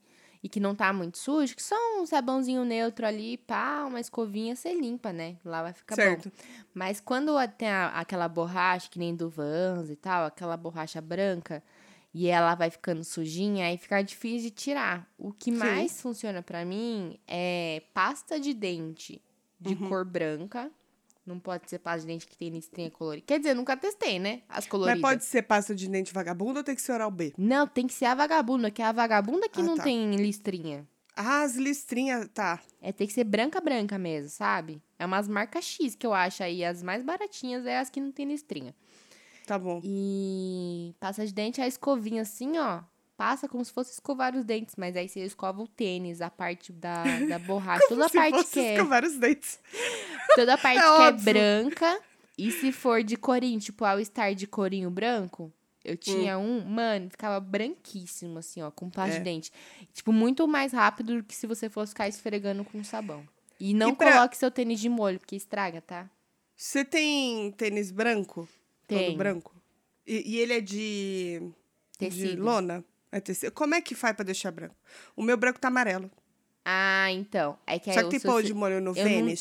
E 0.43 0.47
que 0.49 0.59
não 0.59 0.75
tá 0.75 0.93
muito 0.93 1.17
sujo, 1.17 1.55
que 1.55 1.63
só 1.63 1.75
um 1.99 2.05
sabãozinho 2.05 2.63
neutro 2.63 3.05
ali, 3.05 3.37
pá, 3.37 3.85
uma 3.85 3.99
escovinha, 3.99 4.55
você 4.55 4.73
limpa, 4.73 5.11
né? 5.11 5.37
Lá 5.43 5.63
vai 5.63 5.73
ficar 5.73 5.95
Certo. 5.95 6.29
bom. 6.29 6.35
Mas 6.73 6.99
quando 6.99 7.31
tem 7.57 7.67
a- 7.69 7.89
aquela 7.89 8.27
borracha, 8.27 8.89
que 8.89 8.99
nem 8.99 9.15
do 9.15 9.29
Vans 9.29 9.89
e 9.89 9.95
tal, 9.95 10.25
aquela 10.25 10.55
borracha 10.55 11.01
branca, 11.01 11.63
e 12.13 12.27
ela 12.27 12.55
vai 12.55 12.69
ficando 12.69 13.03
sujinha, 13.03 13.65
aí 13.67 13.77
fica 13.77 14.01
difícil 14.01 14.49
de 14.49 14.55
tirar. 14.55 15.07
O 15.17 15.31
que 15.33 15.51
Sim. 15.51 15.57
mais 15.57 16.01
funciona 16.01 16.41
pra 16.41 16.63
mim 16.65 17.19
é 17.27 17.81
pasta 17.93 18.39
de 18.39 18.53
dente 18.53 19.21
de 19.59 19.75
Uhum. 19.75 19.89
cor 19.89 20.05
branca. 20.05 20.71
Não 21.27 21.37
pode 21.39 21.69
ser 21.69 21.79
pasta 21.79 22.01
de 22.01 22.07
dente 22.07 22.25
que 22.25 22.37
tem 22.37 22.49
listrinha 22.49 22.89
colorida. 22.89 23.25
Quer 23.27 23.39
dizer, 23.39 23.49
eu 23.51 23.55
nunca 23.55 23.75
testei, 23.75 24.17
né? 24.17 24.43
As 24.47 24.65
coloridas. 24.65 25.01
Mas 25.01 25.11
pode 25.11 25.25
ser 25.25 25.41
pasta 25.41 25.75
de 25.75 25.89
dente 25.89 26.13
vagabundo 26.13 26.59
ou 26.59 26.63
tem 26.63 26.73
que 26.73 26.81
ser 26.81 26.93
oral 26.93 27.11
B? 27.11 27.33
Não, 27.37 27.67
tem 27.67 27.85
que 27.85 27.93
ser 27.93 28.05
a 28.05 28.15
vagabunda, 28.15 28.71
que 28.71 28.81
é 28.81 28.85
a 28.85 28.93
vagabunda 28.93 29.49
que 29.49 29.59
Ah, 29.59 29.63
não 29.63 29.75
tá. 29.75 29.83
tem 29.83 30.15
listrinha. 30.15 30.87
Ah, 31.13 31.41
as 31.41 31.55
listrinhas, 31.55 32.29
tá. 32.33 32.61
É, 32.81 32.93
tem 32.93 33.05
que 33.05 33.11
ser 33.11 33.25
branca, 33.25 33.59
branca 33.59 33.97
mesmo, 33.97 34.29
sabe? 34.29 34.81
É 34.97 35.05
umas 35.05 35.27
marcas 35.27 35.65
X 35.65 35.95
que 35.95 36.07
eu 36.07 36.13
acho 36.13 36.43
aí. 36.43 36.63
As 36.63 36.81
mais 36.81 37.03
baratinhas 37.03 37.65
é 37.65 37.77
as 37.77 37.89
que 37.89 37.99
não 37.99 38.11
tem 38.11 38.25
listrinha. 38.25 38.73
Tá 39.45 39.59
bom. 39.59 39.81
E 39.83 40.93
passa 40.99 41.25
de 41.25 41.33
dente, 41.33 41.59
a 41.59 41.67
escovinha 41.67 42.21
assim, 42.21 42.57
ó. 42.57 42.81
Passa 43.17 43.47
como 43.49 43.65
se 43.65 43.71
fosse 43.73 43.91
escovar 43.93 44.35
os 44.35 44.45
dentes, 44.45 44.75
mas 44.77 44.95
aí 44.95 45.09
você 45.09 45.21
escova 45.25 45.59
o 45.61 45.67
tênis, 45.67 46.21
a 46.21 46.29
parte 46.29 46.71
da, 46.71 47.03
da 47.27 47.39
borracha, 47.39 47.83
toda 47.89 48.05
a 48.05 48.09
parte 48.09 48.35
fosse 48.37 48.51
que 48.53 48.59
é, 48.59 48.75
escovar 48.75 49.03
os 49.03 49.17
dentes. 49.17 49.59
toda 50.35 50.53
a 50.53 50.57
parte 50.59 50.77
É 50.77 50.81
que 50.81 50.85
é 50.87 50.91
óbvio. 51.09 51.23
branca. 51.33 51.99
E 52.37 52.51
se 52.51 52.71
for 52.71 53.01
de 53.03 53.17
corinho, 53.17 53.59
tipo 53.59 53.83
All 53.83 53.99
Star 54.05 54.35
de 54.35 54.45
corinho 54.45 54.91
branco, 54.91 55.51
eu 55.83 55.93
Hum. 55.95 55.97
tinha 55.99 56.37
um, 56.37 56.63
mano, 56.63 57.09
ficava 57.09 57.39
branquíssimo 57.39 58.37
assim, 58.37 58.61
ó, 58.61 58.69
com 58.69 58.87
pasta 58.91 59.15
É. 59.15 59.17
de 59.17 59.23
dente. 59.23 59.51
Tipo, 59.91 60.11
muito 60.13 60.47
mais 60.47 60.71
rápido 60.71 61.15
do 61.17 61.23
que 61.23 61.35
se 61.35 61.47
você 61.47 61.67
fosse 61.71 61.93
ficar 61.93 62.07
esfregando 62.07 62.63
com 62.63 62.83
sabão. 62.83 63.27
E 63.59 63.73
não 63.73 63.89
E 63.89 63.95
pra- 63.95 64.13
coloque 64.13 64.37
seu 64.37 64.51
tênis 64.51 64.79
de 64.79 64.87
molho, 64.89 65.17
porque 65.19 65.35
estraga, 65.35 65.81
tá? 65.81 66.07
Você 66.55 66.85
tem 66.85 67.51
tênis 67.53 67.89
branco? 67.89 68.47
Todo 68.87 68.99
Tenho. 68.99 69.17
branco? 69.17 69.55
E, 70.05 70.35
e 70.35 70.37
ele 70.39 70.53
é 70.53 70.61
de. 70.61 71.41
De 71.99 72.09
Tecido. 72.09 72.43
lona? 72.43 72.85
É 73.11 73.19
tecido. 73.19 73.51
Como 73.51 73.73
é 73.75 73.81
que 73.81 73.95
faz 73.95 74.15
pra 74.15 74.25
deixar 74.25 74.51
branco? 74.51 74.75
O 75.15 75.23
meu 75.23 75.37
branco 75.37 75.59
tá 75.59 75.67
amarelo. 75.69 76.11
Ah, 76.65 77.11
então. 77.11 77.57
É 77.65 77.79
que 77.79 77.93
Só 77.93 78.03
que 78.03 78.09
tem 78.09 78.19
pão 78.19 78.41
de 78.41 78.53
molho 78.53 78.81
no 78.81 78.95
eu 78.97 79.09
não-. 79.21 79.33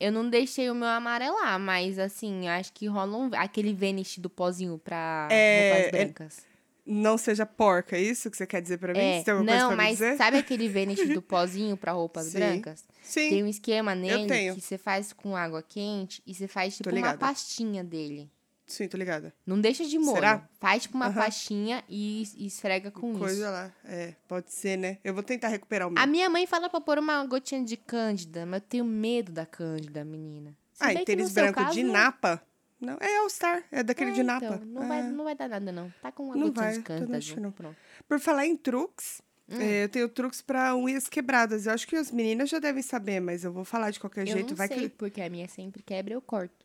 Eu 0.00 0.10
não 0.10 0.30
deixei 0.30 0.70
o 0.70 0.74
meu 0.74 0.88
amarelar, 0.88 1.60
mas 1.60 1.98
assim, 1.98 2.48
acho 2.48 2.72
que 2.72 2.86
rola 2.86 3.14
um, 3.18 3.30
aquele 3.34 3.74
Vanish 3.74 4.16
do 4.18 4.30
pozinho 4.30 4.78
pra 4.78 5.28
É, 5.30 5.70
roupas 5.70 5.86
é- 5.86 5.90
brancas. 6.04 6.50
Não 6.86 7.18
seja 7.18 7.44
porca, 7.44 7.96
é 7.96 8.00
isso 8.00 8.30
que 8.30 8.36
você 8.36 8.46
quer 8.46 8.62
dizer 8.62 8.78
pra 8.78 8.94
mim? 8.94 8.98
É, 8.98 9.22
não, 9.44 9.76
mas 9.76 9.98
sabe 10.16 10.38
aquele 10.38 10.66
Vanish 10.72 11.06
do 11.10 11.20
pozinho 11.20 11.76
pra 11.76 11.92
roupas 11.92 12.26
Sim. 12.26 12.38
brancas? 12.38 12.84
Sim. 13.02 13.28
Tem 13.28 13.44
um 13.44 13.46
esquema 13.46 13.94
nele 13.94 14.54
que 14.54 14.60
você 14.60 14.78
faz 14.78 15.12
com 15.12 15.36
água 15.36 15.62
quente 15.62 16.22
e 16.26 16.34
você 16.34 16.48
faz 16.48 16.78
tipo 16.78 16.88
uma 16.90 17.16
pastinha 17.18 17.84
dele. 17.84 18.30
Sim, 18.72 18.88
tô 18.88 18.96
ligada. 18.96 19.34
Não 19.46 19.60
deixa 19.60 19.84
de 19.84 19.98
molho. 19.98 20.14
Será? 20.16 20.48
Faz 20.60 20.82
tipo 20.84 20.96
uma 20.96 21.06
Aham. 21.06 21.14
pastinha 21.14 21.82
e, 21.88 22.22
e 22.36 22.46
esfrega 22.46 22.90
com 22.90 23.16
Coisa 23.18 23.34
isso. 23.34 23.42
lá. 23.50 23.72
É, 23.84 24.14
pode 24.28 24.52
ser, 24.52 24.76
né? 24.76 24.98
Eu 25.02 25.12
vou 25.12 25.22
tentar 25.22 25.48
recuperar 25.48 25.88
o 25.88 25.90
meu. 25.90 26.02
A 26.02 26.06
minha 26.06 26.28
mãe 26.30 26.46
fala 26.46 26.68
pra 26.68 26.80
pôr 26.80 26.98
uma 26.98 27.24
gotinha 27.26 27.64
de 27.64 27.76
cândida, 27.76 28.46
mas 28.46 28.60
eu 28.62 28.66
tenho 28.68 28.84
medo 28.84 29.32
da 29.32 29.44
cândida, 29.44 30.04
menina. 30.04 30.56
Se 30.72 30.84
ah, 30.84 30.94
e 30.94 31.04
tênis 31.04 31.32
branco 31.32 31.54
caso, 31.60 31.74
de 31.74 31.82
napa? 31.82 32.42
Não, 32.80 32.96
é 33.00 33.18
All 33.18 33.28
Star, 33.28 33.62
é 33.70 33.82
daquele 33.82 34.10
É, 34.12 34.14
de 34.14 34.22
napa. 34.22 34.46
então, 34.46 34.60
não, 34.66 34.88
vai, 34.88 35.02
não 35.02 35.24
vai 35.24 35.34
dar 35.34 35.48
nada, 35.48 35.70
não. 35.70 35.92
Tá 36.00 36.10
com 36.10 36.24
uma 36.24 36.34
Não 36.34 36.46
gotinha 36.46 36.64
vai, 36.64 36.74
de 36.78 36.82
cândida. 36.82 37.40
não. 37.40 37.52
Pronto. 37.52 37.76
Por 38.08 38.18
falar 38.18 38.46
em 38.46 38.56
truques, 38.56 39.20
Hum. 39.52 39.60
é, 39.60 39.82
eu 39.84 39.88
tenho 39.88 40.08
truques 40.08 40.40
pra 40.40 40.76
unhas 40.76 41.08
quebradas. 41.08 41.66
Eu 41.66 41.72
acho 41.74 41.86
que 41.86 41.96
as 41.96 42.10
meninas 42.12 42.48
já 42.48 42.58
devem 42.60 42.82
saber, 42.82 43.18
mas 43.20 43.42
eu 43.44 43.52
vou 43.52 43.64
falar 43.64 43.90
de 43.90 43.98
qualquer 43.98 44.22
Eu 44.22 44.32
jeito. 44.32 44.50
não 44.50 44.56
vai 44.56 44.68
sei, 44.68 44.78
que. 44.82 44.88
porque 44.90 45.20
a 45.20 45.28
minha 45.28 45.48
sempre 45.48 45.82
quebra 45.82 46.12
e 46.12 46.16
eu 46.16 46.22
corto. 46.22 46.59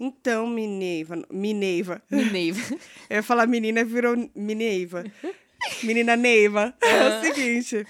Então, 0.00 0.46
Mineiva. 0.46 1.22
Mineiva. 1.30 2.00
Neiva. 2.10 2.60
Eu 3.10 3.16
ia 3.16 3.22
falar 3.22 3.46
menina, 3.46 3.84
virou 3.84 4.14
Mineiva. 4.34 5.04
Menina 5.82 6.14
Neiva. 6.16 6.72
É 6.80 7.08
o 7.08 7.20
seguinte. 7.20 7.84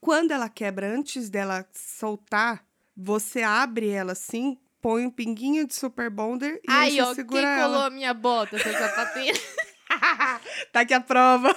Quando 0.00 0.32
ela 0.32 0.48
quebra, 0.48 0.88
antes 0.92 1.30
dela 1.30 1.64
soltar, 1.72 2.64
você 2.96 3.42
abre 3.42 3.88
ela 3.88 4.12
assim, 4.12 4.58
põe 4.82 5.06
um 5.06 5.10
pinguinho 5.10 5.64
de 5.66 5.74
super 5.74 6.10
bonder 6.10 6.60
e 6.66 6.70
aí 6.70 6.90
Aí, 6.90 6.96
você 6.96 7.02
ó, 7.02 7.06
quem 7.06 7.14
segura 7.14 7.54
colou 7.54 7.76
ela. 7.76 7.86
a 7.86 7.90
minha 7.90 8.12
bota, 8.12 8.58
seu 8.58 8.72
sapateiro? 8.72 9.38
Tá 10.72 10.80
aqui 10.80 10.94
a 10.94 11.00
prova. 11.00 11.54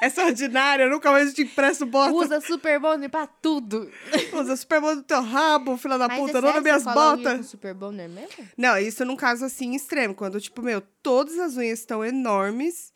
Essa 0.00 0.24
ordinária, 0.24 0.88
nunca 0.88 1.10
mais 1.10 1.32
te 1.32 1.42
empresto 1.42 1.86
bota. 1.86 2.12
Usa 2.12 2.40
Super 2.40 2.78
Bonder 2.80 3.08
pra 3.08 3.26
tudo. 3.26 3.90
Usa 4.32 4.56
super 4.56 4.80
bonder 4.80 4.96
no 4.96 5.02
teu 5.02 5.22
rabo, 5.22 5.76
filha 5.76 5.98
da 5.98 6.08
Mas 6.08 6.18
puta, 6.18 6.38
é 6.38 6.40
não 6.40 6.52
nas 6.52 6.62
minhas 6.62 6.84
botas. 6.84 7.46
Super 7.46 7.74
Bonder 7.74 8.08
mesmo? 8.08 8.48
Não, 8.56 8.76
isso 8.78 9.04
num 9.04 9.16
caso 9.16 9.44
assim 9.44 9.74
extremo, 9.74 10.14
quando, 10.14 10.40
tipo, 10.40 10.62
meu, 10.62 10.80
todas 11.02 11.38
as 11.38 11.56
unhas 11.56 11.80
estão 11.80 12.04
enormes 12.04 12.92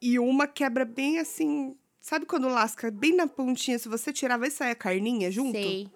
e 0.00 0.18
uma 0.18 0.46
quebra 0.46 0.84
bem 0.84 1.18
assim. 1.18 1.76
Sabe 2.00 2.24
quando 2.24 2.48
lasca 2.48 2.90
bem 2.90 3.14
na 3.14 3.26
pontinha? 3.26 3.78
Se 3.78 3.88
você 3.88 4.12
tirar, 4.12 4.38
vai 4.38 4.50
sair 4.50 4.70
a 4.70 4.74
carninha 4.74 5.30
junto? 5.30 5.58
Sei. 5.58 5.90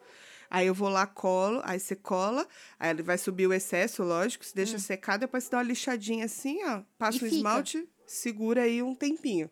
Aí 0.51 0.67
eu 0.67 0.75
vou 0.75 0.91
lá, 0.91 1.07
colo, 1.07 1.63
aí 1.65 1.81
você 1.81 1.97
cola, 1.97 2.47
aí 2.79 2.91
ele 2.91 3.03
vai 3.03 3.17
subir 3.17 3.47
o 3.47 3.55
excesso, 3.55 4.03
lógico, 4.03 4.45
você 4.45 4.55
deixa 4.55 4.79
secar, 4.79 5.17
depois 5.17 5.45
você 5.45 5.51
dá 5.51 5.57
uma 5.57 5.63
lixadinha 5.63 6.27
assim, 6.27 6.63
ó, 6.65 6.83
passa 6.99 7.17
Hum. 7.17 7.21
E 7.23 7.25
o 7.25 7.25
fica. 7.25 7.37
esmalte, 7.37 7.89
segura 8.07 8.61
aí 8.61 8.83
um 8.83 8.95
tempinho. 8.95 9.51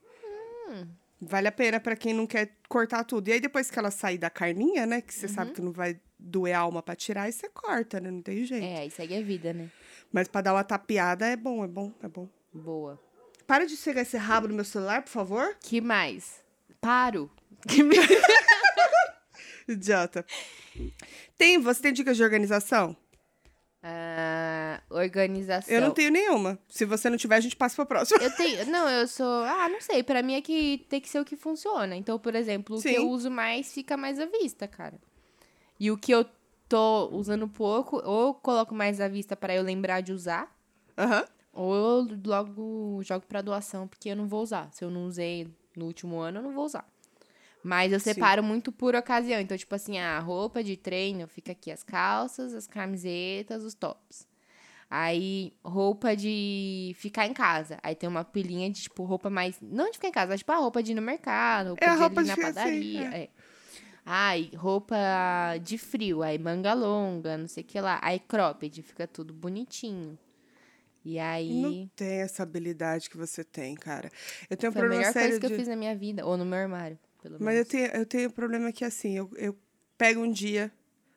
Hum. 0.70 0.86
Vale 1.22 1.48
a 1.48 1.52
pena 1.52 1.78
pra 1.78 1.94
quem 1.96 2.14
não 2.14 2.26
quer 2.26 2.56
cortar 2.68 3.04
tudo. 3.04 3.28
E 3.28 3.32
aí 3.32 3.40
depois 3.40 3.70
que 3.70 3.78
ela 3.78 3.90
sair 3.90 4.16
da 4.16 4.30
carninha, 4.30 4.86
né, 4.86 5.00
que 5.02 5.12
você 5.12 5.26
Uhum. 5.26 5.32
sabe 5.34 5.52
que 5.52 5.60
não 5.60 5.72
vai 5.72 6.00
doer 6.18 6.54
a 6.54 6.60
alma 6.60 6.82
pra 6.82 6.96
tirar, 6.96 7.24
aí 7.24 7.32
você 7.32 7.48
corta, 7.50 8.00
né, 8.00 8.10
não 8.10 8.22
tem 8.22 8.44
jeito. 8.44 8.64
É, 8.64 8.78
aí 8.80 8.90
segue 8.90 9.16
a 9.16 9.22
vida, 9.22 9.52
né? 9.52 9.70
Mas 10.12 10.28
pra 10.28 10.40
dar 10.40 10.54
uma 10.54 10.64
tapeada 10.64 11.26
é 11.26 11.36
bom, 11.36 11.62
é 11.64 11.68
bom, 11.68 11.92
é 12.02 12.08
bom. 12.08 12.28
Boa. 12.52 12.98
Para 13.46 13.66
de 13.66 13.76
chegar 13.76 14.02
esse 14.02 14.16
rabo 14.16 14.48
no 14.48 14.54
meu 14.54 14.64
celular, 14.64 15.02
por 15.02 15.10
favor. 15.10 15.56
Que 15.60 15.80
mais? 15.80 16.42
Paro. 16.80 17.30
Idiota. 19.68 20.24
Tem, 21.36 21.58
você 21.58 21.82
tem 21.82 21.92
dicas 21.92 22.16
de 22.16 22.22
organização? 22.22 22.96
Ah, 23.82 24.82
organização. 24.90 25.74
Eu 25.74 25.80
não 25.80 25.90
tenho 25.90 26.10
nenhuma. 26.10 26.58
Se 26.68 26.84
você 26.84 27.08
não 27.08 27.16
tiver, 27.16 27.36
a 27.36 27.40
gente 27.40 27.56
passa 27.56 27.76
pra 27.76 27.86
próxima. 27.86 28.22
Eu 28.22 28.30
tenho. 28.36 28.66
Não, 28.66 28.88
eu 28.88 29.06
sou. 29.08 29.44
Ah, 29.44 29.68
não 29.68 29.80
sei. 29.80 30.02
Pra 30.02 30.22
mim 30.22 30.34
é 30.34 30.42
que 30.42 30.84
tem 30.88 31.00
que 31.00 31.08
ser 31.08 31.20
o 31.20 31.24
que 31.24 31.36
funciona. 31.36 31.96
Então, 31.96 32.18
por 32.18 32.34
exemplo, 32.34 32.76
o 32.76 32.82
que 32.82 32.90
Sim. 32.90 32.96
eu 32.96 33.08
uso 33.08 33.30
mais 33.30 33.72
fica 33.72 33.96
mais 33.96 34.20
à 34.20 34.26
vista, 34.26 34.68
cara. 34.68 34.98
E 35.78 35.90
o 35.90 35.96
que 35.96 36.12
eu 36.12 36.26
tô 36.68 37.08
usando 37.12 37.48
pouco, 37.48 38.00
ou 38.04 38.34
coloco 38.34 38.74
mais 38.74 39.00
à 39.00 39.08
vista 39.08 39.34
pra 39.34 39.54
eu 39.54 39.62
lembrar 39.62 40.02
de 40.02 40.12
usar, 40.12 40.54
Aham. 40.96 41.24
ou 41.52 41.74
eu 41.74 42.18
logo 42.26 43.00
jogo 43.02 43.24
pra 43.26 43.40
doação, 43.42 43.88
porque 43.88 44.10
eu 44.10 44.16
não 44.16 44.28
vou 44.28 44.42
usar. 44.42 44.68
Se 44.72 44.84
eu 44.84 44.90
não 44.90 45.06
usei 45.06 45.48
no 45.74 45.86
último 45.86 46.18
ano, 46.20 46.38
eu 46.38 46.42
não 46.42 46.52
vou 46.52 46.64
usar. 46.66 46.86
Mas 47.62 47.92
eu 47.92 48.00
Sim. 48.00 48.14
separo 48.14 48.42
muito 48.42 48.72
por 48.72 48.94
ocasião. 48.94 49.40
Então, 49.40 49.56
tipo 49.56 49.74
assim, 49.74 49.98
a 49.98 50.18
roupa 50.18 50.62
de 50.64 50.76
treino 50.76 51.26
fica 51.28 51.52
aqui 51.52 51.70
as 51.70 51.82
calças, 51.82 52.54
as 52.54 52.66
camisetas, 52.66 53.62
os 53.64 53.74
tops. 53.74 54.26
Aí, 54.88 55.52
roupa 55.64 56.16
de 56.16 56.92
ficar 56.96 57.26
em 57.26 57.32
casa. 57.32 57.78
Aí 57.82 57.94
tem 57.94 58.08
uma 58.08 58.24
pilinha 58.24 58.68
de, 58.70 58.82
tipo, 58.82 59.04
roupa 59.04 59.30
mais. 59.30 59.56
Não 59.60 59.86
de 59.90 59.98
ficar 59.98 60.08
em 60.08 60.12
casa, 60.12 60.30
mas, 60.30 60.40
tipo, 60.40 60.50
a 60.50 60.56
roupa 60.56 60.82
de 60.82 60.92
ir 60.92 60.94
no 60.94 61.02
mercado, 61.02 61.68
roupa 61.68 61.84
É, 61.84 61.88
a 61.88 61.92
de 61.92 61.96
ir 61.96 62.00
roupa 62.00 62.22
de 62.22 62.28
na 62.28 62.34
ficar 62.34 62.48
assim, 62.48 62.54
padaria. 62.54 63.16
é. 63.16 63.28
Ai, 64.04 64.50
roupa 64.56 64.96
de 65.62 65.78
frio, 65.78 66.22
aí 66.22 66.38
manga 66.38 66.72
longa, 66.72 67.36
não 67.36 67.46
sei 67.46 67.62
o 67.62 67.66
que 67.66 67.80
lá. 67.80 68.00
Aí 68.02 68.18
cropped, 68.18 68.82
fica 68.82 69.06
tudo 69.06 69.32
bonitinho. 69.32 70.18
E 71.04 71.18
aí. 71.18 71.62
Não 71.62 71.86
tem 71.94 72.20
essa 72.20 72.42
habilidade 72.42 73.08
que 73.08 73.16
você 73.16 73.44
tem, 73.44 73.74
cara. 73.74 74.10
Eu 74.48 74.56
tenho 74.56 74.70
um 74.70 74.72
Foi 74.72 74.80
a 74.80 74.84
problema 74.84 75.00
melhor 75.00 75.12
sério 75.12 75.28
coisa 75.28 75.40
que 75.40 75.46
de... 75.46 75.52
eu 75.52 75.58
fiz 75.58 75.68
na 75.68 75.76
minha 75.76 75.94
vida, 75.94 76.26
ou 76.26 76.36
no 76.36 76.44
meu 76.44 76.58
armário, 76.58 76.98
pelo 77.22 77.36
Mas 77.40 77.48
eu 77.48 77.52
menos. 77.54 77.68
tenho, 77.68 77.86
eu 77.86 78.06
tenho 78.06 78.28
um 78.28 78.32
problema 78.32 78.72
que, 78.72 78.84
assim, 78.84 79.16
eu, 79.16 79.30
eu 79.36 79.56
pego 79.96 80.20
um 80.20 80.30
dia, 80.30 80.72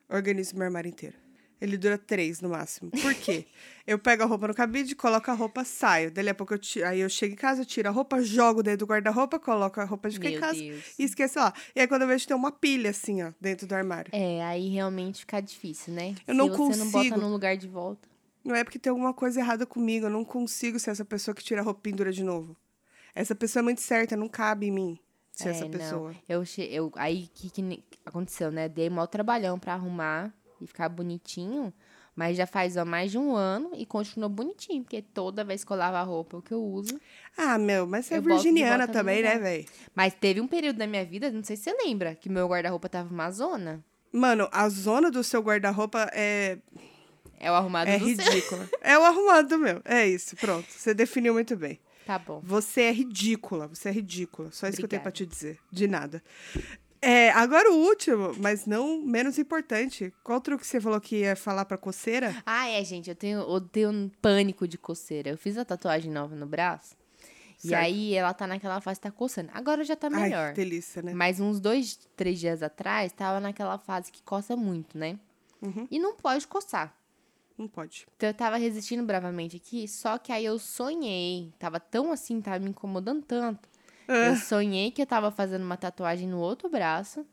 organizo 0.10 0.56
meu 0.56 0.66
armário 0.66 0.90
inteiro. 0.90 1.16
Ele 1.62 1.78
dura 1.78 1.98
três 1.98 2.42
no 2.42 2.50
máximo. 2.50 2.92
Por 2.92 3.14
quê? 3.16 3.46
eu 3.88 3.98
pego 3.98 4.24
a 4.24 4.26
roupa 4.26 4.50
no 4.50 4.54
cabide, 4.54 4.96
coloco 4.96 5.32
a 5.32 5.34
roupa, 5.34 5.64
saio. 5.64 6.12
Daí 6.12 6.28
a 6.28 6.36
pouco 6.36 6.54
eu 6.54 6.58
tiro, 6.60 6.86
aí 6.86 7.00
eu 7.00 7.08
chego 7.08 7.34
em 7.34 7.38
casa, 7.38 7.64
tiro 7.64 7.88
a 7.88 7.92
roupa, 7.92 8.22
jogo 8.22 8.62
dentro 8.62 8.80
do 8.80 8.90
guarda-roupa, 8.90 9.40
coloco 9.40 9.80
a 9.80 9.86
roupa 9.86 10.10
de 10.10 10.18
ficar 10.18 10.30
em 10.30 10.40
casa 10.42 10.60
Deus. 10.60 10.84
e 11.00 11.04
esqueço 11.06 11.40
lá. 11.40 11.54
E 11.74 11.80
aí 11.80 11.88
quando 11.88 12.02
eu 12.02 12.08
vejo 12.10 12.28
tem 12.28 12.36
uma 12.36 12.52
pilha 12.52 12.90
assim, 12.90 13.24
ó, 13.24 13.32
dentro 13.40 13.66
do 13.66 13.74
armário. 13.74 14.12
É, 14.14 14.44
aí 14.44 14.68
realmente 14.68 15.20
fica 15.22 15.40
difícil, 15.40 15.94
né? 15.94 16.16
Eu 16.28 16.34
Se 16.34 16.38
não 16.38 16.50
você 16.50 16.78
não 16.80 16.92
bota 16.92 16.98
consigo. 17.10 17.22
no 17.22 17.30
lugar 17.32 17.56
de 17.56 17.68
volta. 17.70 18.10
Não 18.44 18.54
é 18.54 18.66
porque 18.66 18.78
tem 18.78 18.90
alguma 18.90 19.14
coisa 19.14 19.40
errada 19.40 19.66
comigo. 19.66 20.08
Eu 20.08 20.10
não 20.10 20.26
consigo 20.26 20.78
ser 20.78 20.90
essa 20.92 21.06
pessoa 21.06 21.34
que 21.34 21.42
tira 21.42 21.62
a 21.62 21.64
roupa 21.64 21.80
e 21.80 21.84
pendura 21.92 22.12
de 22.12 22.26
novo. 22.26 22.58
Essa 23.16 23.34
pessoa 23.34 23.62
é 23.62 23.64
muito 23.64 23.80
certa, 23.80 24.18
não 24.18 24.28
cabe 24.28 24.66
em 24.68 24.72
mim 24.72 25.00
ser 25.34 25.50
É, 25.50 25.52
essa 25.52 25.64
não. 25.66 25.72
pessoa. 25.72 26.16
Eu, 26.30 26.46
che... 26.46 26.62
eu 26.72 26.92
aí 26.96 27.28
que, 27.34 27.50
que 27.50 27.84
aconteceu, 28.06 28.52
né? 28.52 28.70
Dei 28.70 28.90
maior 28.90 29.08
trabalhão 29.08 29.58
pra 29.60 29.74
arrumar 29.74 30.34
e 30.62 30.68
ficar 30.68 30.88
bonitinho, 30.90 31.74
mas 32.16 32.38
já 32.38 32.46
faz 32.46 32.78
ó, 32.78 32.86
mais 32.86 33.12
de 33.12 33.18
um 33.18 33.36
ano 33.36 33.72
e 33.76 33.86
continuou 33.86 34.30
bonitinho, 34.30 34.84
porque 34.84 35.02
toda 35.02 35.44
vez 35.44 35.64
que 35.64 35.72
eu 35.72 35.78
lavo 35.78 35.98
a 35.98 36.04
roupa, 36.04 36.38
é 36.38 36.40
o 36.40 36.42
que 36.44 36.54
eu 36.54 36.64
uso. 36.64 37.00
Ah, 37.36 37.58
meu, 37.58 37.88
mas 37.88 38.06
você 38.06 38.14
é 38.14 38.18
Eu 38.18 38.22
virginiana 38.22 38.88
também, 38.88 39.24
né, 39.24 39.38
velho? 39.40 39.66
Mas 39.96 40.14
teve 40.14 40.40
um 40.40 40.48
período 40.48 40.78
da 40.78 40.86
minha 40.88 41.04
vida, 41.04 41.32
não 41.32 41.44
sei 41.44 41.56
se 41.58 41.64
você 41.64 41.74
lembra, 41.84 42.14
que 42.16 42.30
meu 42.30 42.48
guarda-roupa 42.48 42.88
tava 42.88 43.12
uma 43.12 43.32
zona. 43.32 43.84
Mano, 44.12 44.48
a 44.52 44.70
zona 44.70 45.10
do 45.10 45.24
seu 45.24 45.42
guarda-roupa 45.42 46.08
é, 46.14 46.60
É 47.40 47.50
o 47.52 47.56
arrumado 47.56 47.90
é 47.90 47.98
do 47.98 48.06
seu. 48.16 48.26
ridícula. 48.32 48.70
é 48.80 48.98
o 49.00 49.04
arrumado 49.04 49.50
do 49.50 49.58
meu. 49.58 49.82
É 49.84 50.08
isso, 50.08 50.36
pronto. 50.36 50.68
Você 50.70 50.94
definiu 50.94 51.34
muito 51.34 51.56
bem. 51.58 51.80
Tá 52.06 52.20
bom. 52.20 52.42
Você 52.44 52.82
é 52.82 52.92
ridícula, 52.92 53.68
você 53.68 53.90
é 53.90 53.92
ridícula. 53.92 54.52
Só 54.52 54.68
isso 54.68 54.78
que 54.78 54.84
eu 54.84 54.90
tenho 54.90 55.02
pra 55.02 55.10
Obrigada. 55.10 55.30
te 55.32 55.36
dizer. 55.36 55.60
De 55.72 55.88
nada. 55.88 56.22
É, 57.02 57.32
agora 57.32 57.70
o 57.70 57.76
último, 57.76 58.34
mas 58.40 58.66
não 58.66 59.02
menos 59.02 59.38
importante. 59.38 60.14
Qual 60.24 60.38
outro 60.38 60.58
que 60.58 60.66
você 60.66 60.80
falou 60.80 61.02
que 61.02 61.18
ia 61.18 61.36
falar 61.36 61.66
pra 61.66 61.78
coceira? 61.78 62.34
Ah, 62.46 62.70
é, 62.70 62.82
gente, 62.84 63.10
eu 63.10 63.16
tenho, 63.16 63.40
eu 63.40 63.60
tenho 63.60 63.90
um 63.92 64.10
pânico 64.22 64.66
de 64.68 64.78
coceira. 64.78 65.30
Eu 65.30 65.38
fiz 65.38 65.58
a 65.58 65.66
tatuagem 65.66 66.10
nova 66.10 66.34
no 66.34 66.46
braço. 66.46 66.96
E 67.62 67.68
Certo. 67.70 67.82
aí 67.84 68.14
ela 68.14 68.34
tá 68.34 68.46
naquela 68.48 68.80
fase, 68.82 69.00
tá 69.02 69.12
coçando. 69.12 69.50
Agora 69.54 69.84
já 69.84 69.96
tá 69.96 70.10
melhor. 70.10 70.48
Ai, 70.48 70.54
que 70.54 70.62
delícia, 70.62 71.02
né? 71.02 71.14
Mas 71.14 71.40
uns 71.40 71.60
dois, 71.60 71.98
três 72.16 72.40
dias 72.40 72.64
atrás, 72.64 73.12
tava 73.12 73.40
naquela 73.40 73.78
fase 73.78 74.12
que 74.12 74.22
coça 74.24 74.56
muito, 74.56 74.98
né? 74.98 75.18
Uhum. 75.62 75.88
E 75.92 76.00
não 76.00 76.16
pode 76.16 76.48
coçar. 76.48 76.94
Não 77.58 77.68
pode. 77.68 78.06
Então 78.18 78.30
eu 78.30 78.34
tava 78.34 78.58
resistindo 78.58 79.04
bravamente 79.04 79.58
aqui, 79.58 79.88
só 79.88 80.18
que 80.18 80.32
aí 80.32 80.44
eu 80.46 80.58
sonhei. 80.58 81.54
Tava 81.60 81.80
tão 81.80 82.12
assim, 82.12 82.42
tava 82.42 82.60
me 82.60 82.70
incomodando 82.70 83.24
tanto. 83.24 83.70
Eu 84.08 84.34
Ah, 84.34 84.36
sonhei 84.36 84.92
que 84.92 85.02
eu 85.02 85.06
tava 85.06 85.32
fazendo 85.32 85.64
uma 85.64 85.78
tatuagem 85.78 86.28
no 86.28 86.40
outro 86.40 86.68
braço. 86.70 87.26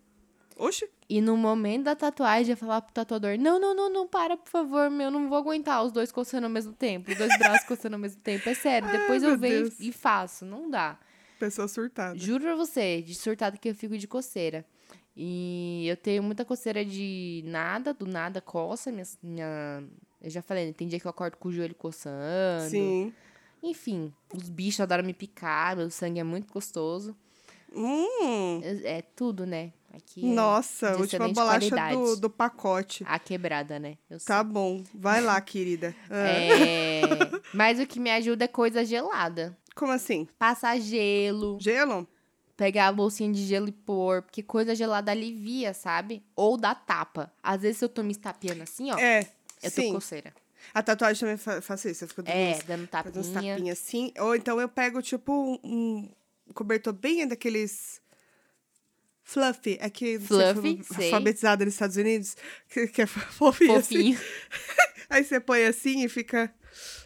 oxe, 0.56 0.88
E 1.08 1.20
no 1.20 1.36
momento 1.36 1.84
da 1.84 1.96
tatuagem, 1.96 2.52
eu 2.52 2.56
falava 2.56 2.82
pro 2.82 2.92
tatuador: 2.94 3.36
Não, 3.38 3.58
não, 3.58 3.74
não, 3.74 3.90
não, 3.90 4.06
para, 4.06 4.36
por 4.36 4.48
favor, 4.50 4.88
meu, 4.90 5.10
não 5.10 5.28
vou 5.28 5.38
aguentar 5.38 5.82
os 5.84 5.90
dois 5.90 6.12
coçando 6.12 6.46
ao 6.46 6.52
mesmo 6.52 6.72
tempo, 6.72 7.10
os 7.10 7.16
dois 7.18 7.36
braços 7.38 7.66
coçando 7.66 7.96
ao 7.96 8.00
mesmo 8.00 8.20
tempo. 8.22 8.48
É 8.48 8.54
sério, 8.54 8.88
depois 8.92 9.22
eu 9.22 9.36
venho 9.38 9.64
Deus. 9.64 9.80
e 9.80 9.90
faço, 9.90 10.44
não 10.44 10.70
dá. 10.70 10.98
pessoa 11.38 11.66
surtada. 11.66 12.16
Juro 12.18 12.44
pra 12.44 12.54
você, 12.54 13.02
de 13.02 13.14
surtada 13.14 13.56
que 13.56 13.68
eu 13.70 13.74
fico 13.74 13.96
de 13.98 14.06
coceira. 14.06 14.64
E 15.16 15.86
eu 15.88 15.96
tenho 15.96 16.22
muita 16.22 16.44
coceira 16.44 16.84
de 16.84 17.42
nada, 17.46 17.92
do 17.92 18.06
nada 18.06 18.40
coça. 18.40 18.90
Minha, 18.92 19.04
minha- 19.22 19.84
eu 20.22 20.30
já 20.30 20.42
falei, 20.42 20.66
né, 20.66 20.72
tem 20.72 20.88
dia 20.88 20.98
que 21.00 21.06
eu 21.06 21.10
acordo 21.10 21.36
com 21.36 21.48
o 21.48 21.52
joelho 21.52 21.74
coçando. 21.74 22.68
Sim. 22.70 23.12
Enfim, 23.62 24.12
os 24.34 24.48
bichos 24.48 24.80
adoram 24.80 25.04
me 25.04 25.12
picar, 25.12 25.76
meu 25.76 25.90
sangue 25.90 26.20
é 26.20 26.24
muito 26.24 26.52
gostoso. 26.52 27.14
Hum, 27.72 28.60
É, 28.62 28.98
é 28.98 29.02
tudo, 29.02 29.46
né? 29.46 29.72
Aqui 29.92 30.24
é 30.24 30.34
nossa, 30.34 30.92
de 30.92 31.00
última 31.00 31.28
bolacha 31.28 31.76
do, 31.92 32.16
do 32.16 32.30
pacote. 32.30 33.04
a 33.06 33.18
quebrada, 33.18 33.78
né? 33.78 33.96
Tá 34.24 34.42
bom, 34.42 34.82
vai 34.94 35.20
lá, 35.20 35.40
querida. 35.40 35.94
Ah, 36.10 36.28
É, 36.28 37.00
mas 37.52 37.80
o 37.80 37.86
que 37.86 37.98
me 38.00 38.10
ajuda 38.10 38.44
é 38.44 38.48
coisa 38.48 38.84
gelada. 38.84 39.56
Como 39.74 39.92
assim? 39.92 40.28
Passar 40.38 40.78
gelo, 40.80 41.58
Gelo? 41.60 42.06
pegar 42.56 42.88
a 42.88 42.92
bolsinha 42.92 43.32
de 43.32 43.42
gelo 43.46 43.68
e 43.68 43.72
pôr, 43.72 44.22
porque 44.22 44.42
coisa 44.42 44.74
gelada 44.74 45.10
alivia, 45.10 45.72
sabe? 45.72 46.22
Ou 46.36 46.56
dá 46.56 46.74
tapa. 46.74 47.32
Às 47.42 47.62
vezes 47.62 47.80
eu 47.82 47.88
tô 47.88 48.02
me 48.02 48.12
estapeando 48.12 48.62
assim, 48.62 48.90
ó, 48.92 48.98
É, 48.98 49.26
eu 49.62 49.70
tô 49.70 49.80
sim. 49.82 49.92
coceira. 49.92 50.34
A 50.74 50.82
tatuagem 50.82 51.20
também 51.20 51.36
fa 51.36 51.60
faço 51.62 51.88
isso. 51.88 52.04
Eu 52.04 52.08
fico 52.08 52.22
dando 52.22 52.34
É, 52.34 52.52
uns, 52.56 52.62
dando 52.64 52.88
fazendo 52.88 53.18
uns 53.18 53.28
tapinha. 53.28 53.54
tapinhas 53.54 53.78
assim. 53.80 54.12
Ou 54.18 54.36
então 54.36 54.60
eu 54.60 54.68
pego, 54.68 55.00
tipo, 55.02 55.32
um, 55.64 56.08
um 56.46 56.52
cobertor 56.52 56.92
bem 56.92 57.26
daqueles... 57.26 58.00
Fluffy, 59.22 59.78
é 59.80 59.88
que 59.88 60.18
você 60.18 60.52
Fluffy, 60.54 60.82
sei. 60.82 61.04
alfabetizada 61.04 61.64
nos 61.64 61.74
Estados 61.74 61.96
Unidos, 61.96 62.36
que, 62.68 62.88
que 62.88 63.02
é 63.02 63.06
fofinho, 63.06 63.76
assim. 63.76 64.14
Fofinho. 64.14 64.20
Aí 65.08 65.22
você 65.24 65.38
põe 65.38 65.64
assim 65.66 66.04
e 66.04 66.08
fica. 66.08 66.52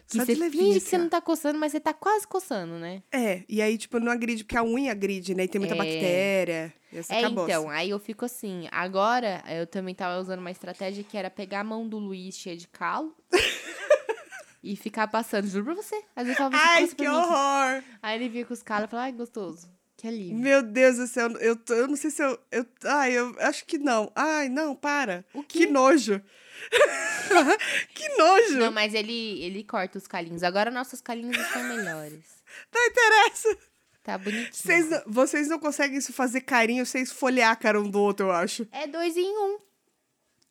Que 0.07 0.17
Só 0.17 0.25
você 0.25 0.35
de 0.35 0.49
finge 0.51 0.57
que 0.71 0.77
assim, 0.77 0.79
você 0.81 0.97
não 0.99 1.09
tá 1.09 1.19
coçando, 1.19 1.57
mas 1.57 1.71
você 1.71 1.79
tá 1.79 1.93
quase 1.93 2.27
coçando, 2.27 2.75
né? 2.77 3.01
É, 3.11 3.43
e 3.49 3.61
aí, 3.61 3.77
tipo, 3.77 3.99
não 3.99 4.11
agride, 4.11 4.43
porque 4.43 4.57
a 4.57 4.63
unha 4.63 4.91
agride, 4.91 5.33
né? 5.33 5.45
E 5.45 5.47
tem 5.47 5.59
muita 5.59 5.73
É. 5.73 5.77
bactéria. 5.77 6.73
Essa 6.93 7.13
É, 7.13 7.19
acabou. 7.19 7.45
então, 7.45 7.69
aí 7.69 7.89
eu 7.89 7.99
fico 7.99 8.23
assim. 8.25 8.67
Agora, 8.71 9.43
eu 9.49 9.65
também 9.67 9.93
tava 9.95 10.19
usando 10.21 10.39
uma 10.39 10.51
estratégia 10.51 11.03
que 11.03 11.17
era 11.17 11.29
pegar 11.29 11.61
a 11.61 11.63
mão 11.63 11.87
do 11.87 11.97
Luiz 11.97 12.35
cheia 12.37 12.55
de 12.55 12.67
calo 12.67 13.15
e 14.63 14.75
ficar 14.75 15.07
passando. 15.07 15.47
Juro 15.47 15.65
pra 15.65 15.73
você. 15.75 15.95
Às 16.15 16.25
vezes 16.25 16.29
eu 16.29 16.35
falava 16.37 16.57
Ai, 16.57 16.83
assim, 16.83 16.95
que 16.95 17.07
horror! 17.07 17.83
Aí 18.01 18.15
ele 18.15 18.29
via 18.29 18.45
com 18.45 18.53
os 18.53 18.63
calos 18.63 18.85
e 18.87 18.89
falava, 18.91 19.07
ai, 19.07 19.11
gostoso. 19.11 19.69
Que 19.97 20.07
alívio. 20.07 20.37
Meu 20.37 20.61
Deus 20.61 20.97
do 20.97 21.07
céu, 21.07 21.29
eu, 21.39 21.55
tô- 21.55 21.73
eu 21.73 21.87
não 21.87 21.95
sei 21.95 22.11
se 22.11 22.21
eu, 22.21 22.37
eu. 22.51 22.65
Ai, 22.83 23.13
eu 23.13 23.33
acho 23.39 23.65
que 23.65 23.77
não. 23.77 24.11
Ai, 24.15 24.49
não, 24.49 24.75
para. 24.75 25.23
O 25.33 25.41
Que 25.41 25.65
quê? 25.65 25.71
nojo. 25.71 26.21
que 27.93 28.09
nojo. 28.17 28.57
Não, 28.57 28.71
mas 28.71 28.93
ele, 28.93 29.41
ele 29.43 29.63
corta 29.63 29.97
os 29.97 30.07
calinhos. 30.07 30.43
Agora 30.43 30.69
nossos 30.71 31.01
calinhos 31.01 31.37
estão 31.37 31.63
melhores. 31.63 32.23
Não 32.73 32.85
interessa. 32.85 33.57
Tá 34.03 34.17
bonitinho. 34.19 34.49
Vocês, 34.53 34.89
não- 34.89 35.01
vocês 35.07 35.47
não 35.49 35.57
conseguem 35.57 35.99
fazer 35.99 36.41
carinho 36.41 36.85
sem 36.85 37.01
esfolhar 37.01 37.51
a 37.51 37.55
cara 37.55 37.81
um 37.81 37.89
do 37.89 37.99
outro, 37.99 38.27
eu 38.27 38.31
acho. 38.31 38.67
É 38.71 38.85
dois 38.85 39.17
em 39.17 39.35
um. 39.35 39.57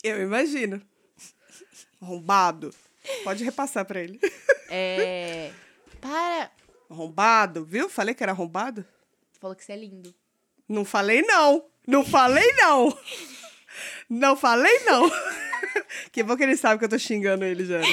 Eu 0.03 0.21
imagino. 0.21 0.83
Arrombado. 2.03 2.75
Pode 3.23 3.45
repassar 3.45 3.85
pra 3.85 4.01
ele. 4.01 4.21
É. 4.69 5.53
Para. 6.01 6.51
Arrombado, 6.91 7.65
viu? 7.65 7.89
Falei 7.89 8.13
que 8.13 8.25
era 8.25 8.33
arrombado? 8.33 8.85
Falou 9.41 9.55
que 9.55 9.65
você 9.65 9.73
é 9.73 9.77
lindo. 9.77 10.13
Não 10.69 10.85
falei 10.85 11.23
não. 11.23 11.65
Não 11.87 12.05
falei 12.05 12.53
não. 12.55 12.99
Não 14.11 14.37
falei 14.37 14.81
não. 14.85 15.09
Que 16.13 16.23
bom 16.23 16.37
que 16.37 16.43
ele 16.43 16.57
sabe 16.57 16.79
que 16.79 16.85
eu 16.85 16.89
tô 16.89 16.99
xingando 16.99 17.45
ele 17.45 17.65
já. 17.65 17.81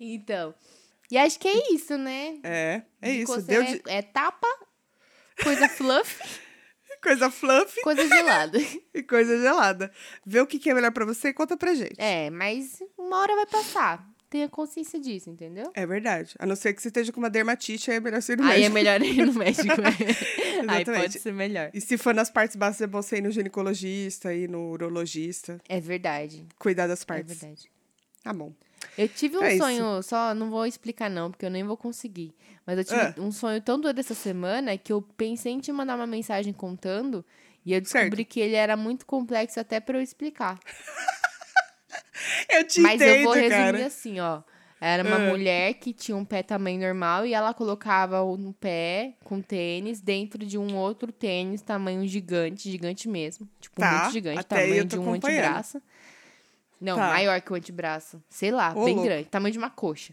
Então. 0.00 0.54
E 1.10 1.16
acho 1.16 1.38
que 1.38 1.46
é 1.46 1.72
isso, 1.72 1.96
né? 1.96 2.38
É, 2.42 2.82
é 3.00 3.12
De 3.12 3.22
isso. 3.22 3.40
Deu 3.42 3.62
de... 3.62 3.82
é, 3.86 3.98
é 3.98 4.02
tapa, 4.02 4.46
coisa 5.42 5.68
fluff, 5.68 6.40
coisa 7.02 7.30
fluffy 7.30 7.80
coisa 7.82 8.06
gelada. 8.08 8.58
e 8.92 9.02
coisa 9.02 9.38
gelada. 9.40 9.92
Vê 10.26 10.40
o 10.40 10.46
que 10.46 10.58
que 10.58 10.70
é 10.70 10.74
melhor 10.74 10.92
pra 10.92 11.04
você 11.04 11.28
e 11.28 11.32
conta 11.32 11.56
pra 11.56 11.74
gente. 11.74 11.94
É, 11.98 12.30
mas 12.30 12.82
uma 12.98 13.20
hora 13.20 13.36
vai 13.36 13.46
passar. 13.46 14.04
Tenha 14.34 14.48
consciência 14.48 14.98
disso, 14.98 15.30
entendeu? 15.30 15.70
É 15.74 15.86
verdade. 15.86 16.34
A 16.40 16.44
não 16.44 16.56
ser 16.56 16.74
que 16.74 16.82
você 16.82 16.88
esteja 16.88 17.12
com 17.12 17.20
uma 17.20 17.30
dermatite, 17.30 17.88
aí 17.88 17.98
é 17.98 18.00
melhor 18.00 18.20
ir 18.20 18.36
no 18.36 18.42
Aí 18.44 18.64
é 18.64 18.68
médico. 18.68 18.74
melhor 18.74 19.00
ir 19.00 19.26
no 19.26 19.32
médico. 19.38 19.62
Aí 19.70 20.82
Exatamente. 20.82 20.90
pode 21.02 21.18
ser 21.20 21.32
melhor. 21.32 21.70
E 21.72 21.80
se 21.80 21.96
for 21.96 22.12
nas 22.12 22.30
partes 22.30 22.56
baixas, 22.56 22.80
é 22.80 22.86
bom 22.88 23.00
você 23.00 23.18
ir 23.18 23.22
no 23.22 23.30
ginecologista, 23.30 24.34
ir 24.34 24.48
no 24.48 24.70
urologista. 24.72 25.60
É 25.68 25.78
verdade. 25.80 26.44
Cuidar 26.58 26.88
das 26.88 27.02
É 27.02 27.04
partes. 27.04 27.38
verdade. 27.38 27.70
Tá 28.24 28.32
bom. 28.32 28.52
Eu 28.98 29.08
tive 29.08 29.38
um 29.38 29.42
É 29.44 29.50
isso. 29.54 29.62
sonho, 29.62 30.02
só 30.02 30.34
não 30.34 30.50
vou 30.50 30.66
explicar 30.66 31.08
não, 31.08 31.30
porque 31.30 31.46
eu 31.46 31.50
nem 31.50 31.62
vou 31.62 31.76
conseguir. 31.76 32.34
Mas 32.66 32.76
eu 32.76 32.82
tive 32.84 33.00
Ah. 33.00 33.14
um 33.18 33.30
sonho 33.30 33.60
tão 33.62 33.80
doido 33.80 34.00
essa 34.00 34.14
semana 34.14 34.76
que 34.76 34.92
eu 34.92 35.00
pensei 35.00 35.52
em 35.52 35.60
te 35.60 35.70
mandar 35.70 35.94
uma 35.94 36.08
mensagem 36.08 36.52
contando 36.52 37.24
e 37.64 37.72
eu 37.72 37.80
descobri 37.80 38.16
Certo. 38.16 38.28
que 38.28 38.40
ele 38.40 38.56
era 38.56 38.76
muito 38.76 39.06
complexo 39.06 39.60
até 39.60 39.78
pra 39.78 39.96
eu 39.96 40.02
explicar. 40.02 40.58
Eu 42.48 42.66
te 42.66 42.80
Mas 42.80 43.00
entendo, 43.00 43.16
eu 43.18 43.24
vou 43.24 43.32
resumir 43.32 43.50
cara. 43.50 43.86
assim, 43.86 44.20
ó. 44.20 44.42
Era 44.80 45.02
uma 45.02 45.16
Ah. 45.16 45.30
mulher 45.30 45.74
que 45.74 45.92
tinha 45.94 46.16
um 46.16 46.24
pé 46.24 46.42
tamanho 46.42 46.78
normal 46.80 47.24
e 47.24 47.32
ela 47.32 47.54
colocava 47.54 48.22
um 48.22 48.52
pé 48.52 49.14
com 49.24 49.40
tênis 49.40 50.00
dentro 50.00 50.44
de 50.44 50.58
um 50.58 50.76
outro 50.76 51.10
tênis 51.10 51.62
tamanho 51.62 52.06
gigante, 52.06 52.70
gigante 52.70 53.08
mesmo. 53.08 53.48
Tipo, 53.60 53.80
Tá, 53.80 54.00
muito 54.02 54.12
gigante, 54.12 54.44
tamanho 54.44 54.84
de 54.84 54.98
um 54.98 55.14
antebraço. 55.14 55.80
Não, 56.80 56.96
Tá. 56.96 57.08
maior 57.08 57.40
que 57.40 57.50
o 57.52 57.54
antebraço. 57.56 58.22
Sei 58.28 58.50
lá, 58.50 58.72
Ô, 58.76 58.84
bem 58.84 58.94
louco. 58.94 59.08
grande, 59.08 59.28
tamanho 59.28 59.52
de 59.52 59.58
uma 59.58 59.70
coxa. 59.70 60.12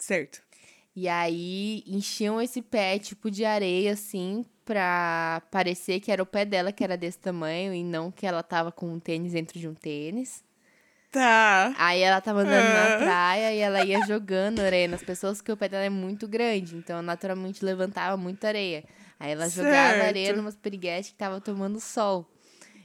Certo. 0.00 0.42
E 0.96 1.06
aí 1.06 1.84
enchiam 1.86 2.42
esse 2.42 2.60
pé 2.60 2.98
tipo 2.98 3.30
de 3.30 3.44
areia 3.44 3.92
assim 3.92 4.44
pra 4.64 5.40
parecer 5.52 6.00
que 6.00 6.10
era 6.10 6.20
o 6.22 6.26
pé 6.26 6.44
dela 6.44 6.72
que 6.72 6.82
era 6.82 6.96
desse 6.96 7.18
tamanho 7.18 7.72
e 7.72 7.84
não 7.84 8.10
que 8.10 8.26
ela 8.26 8.42
tava 8.42 8.72
com 8.72 8.92
um 8.92 8.98
tênis 8.98 9.32
dentro 9.34 9.56
de 9.58 9.68
um 9.68 9.74
tênis. 9.74 10.42
Tá. 11.10 11.74
Aí 11.76 12.00
ela 12.02 12.20
tava 12.20 12.40
andando 12.42 12.54
Ah. 12.66 12.88
na 12.90 13.04
praia 13.04 13.52
e 13.52 13.58
ela 13.58 13.84
ia 13.84 14.04
jogando 14.06 14.60
areia 14.60 14.86
nas 14.86 15.02
pessoas 15.02 15.38
porque 15.38 15.50
o 15.50 15.56
pé 15.56 15.68
dela 15.68 15.84
é 15.84 15.90
muito 15.90 16.28
grande, 16.28 16.76
então 16.76 17.02
naturalmente 17.02 17.64
levantava 17.64 18.16
muita 18.16 18.46
areia. 18.48 18.84
Aí 19.18 19.32
ela 19.32 19.48
jogava 19.48 19.94
Certo. 19.94 20.06
areia 20.06 20.32
numas 20.36 20.54
piriguetes 20.56 21.10
que 21.10 21.16
tava 21.16 21.40
tomando 21.40 21.80
sol. 21.80 22.26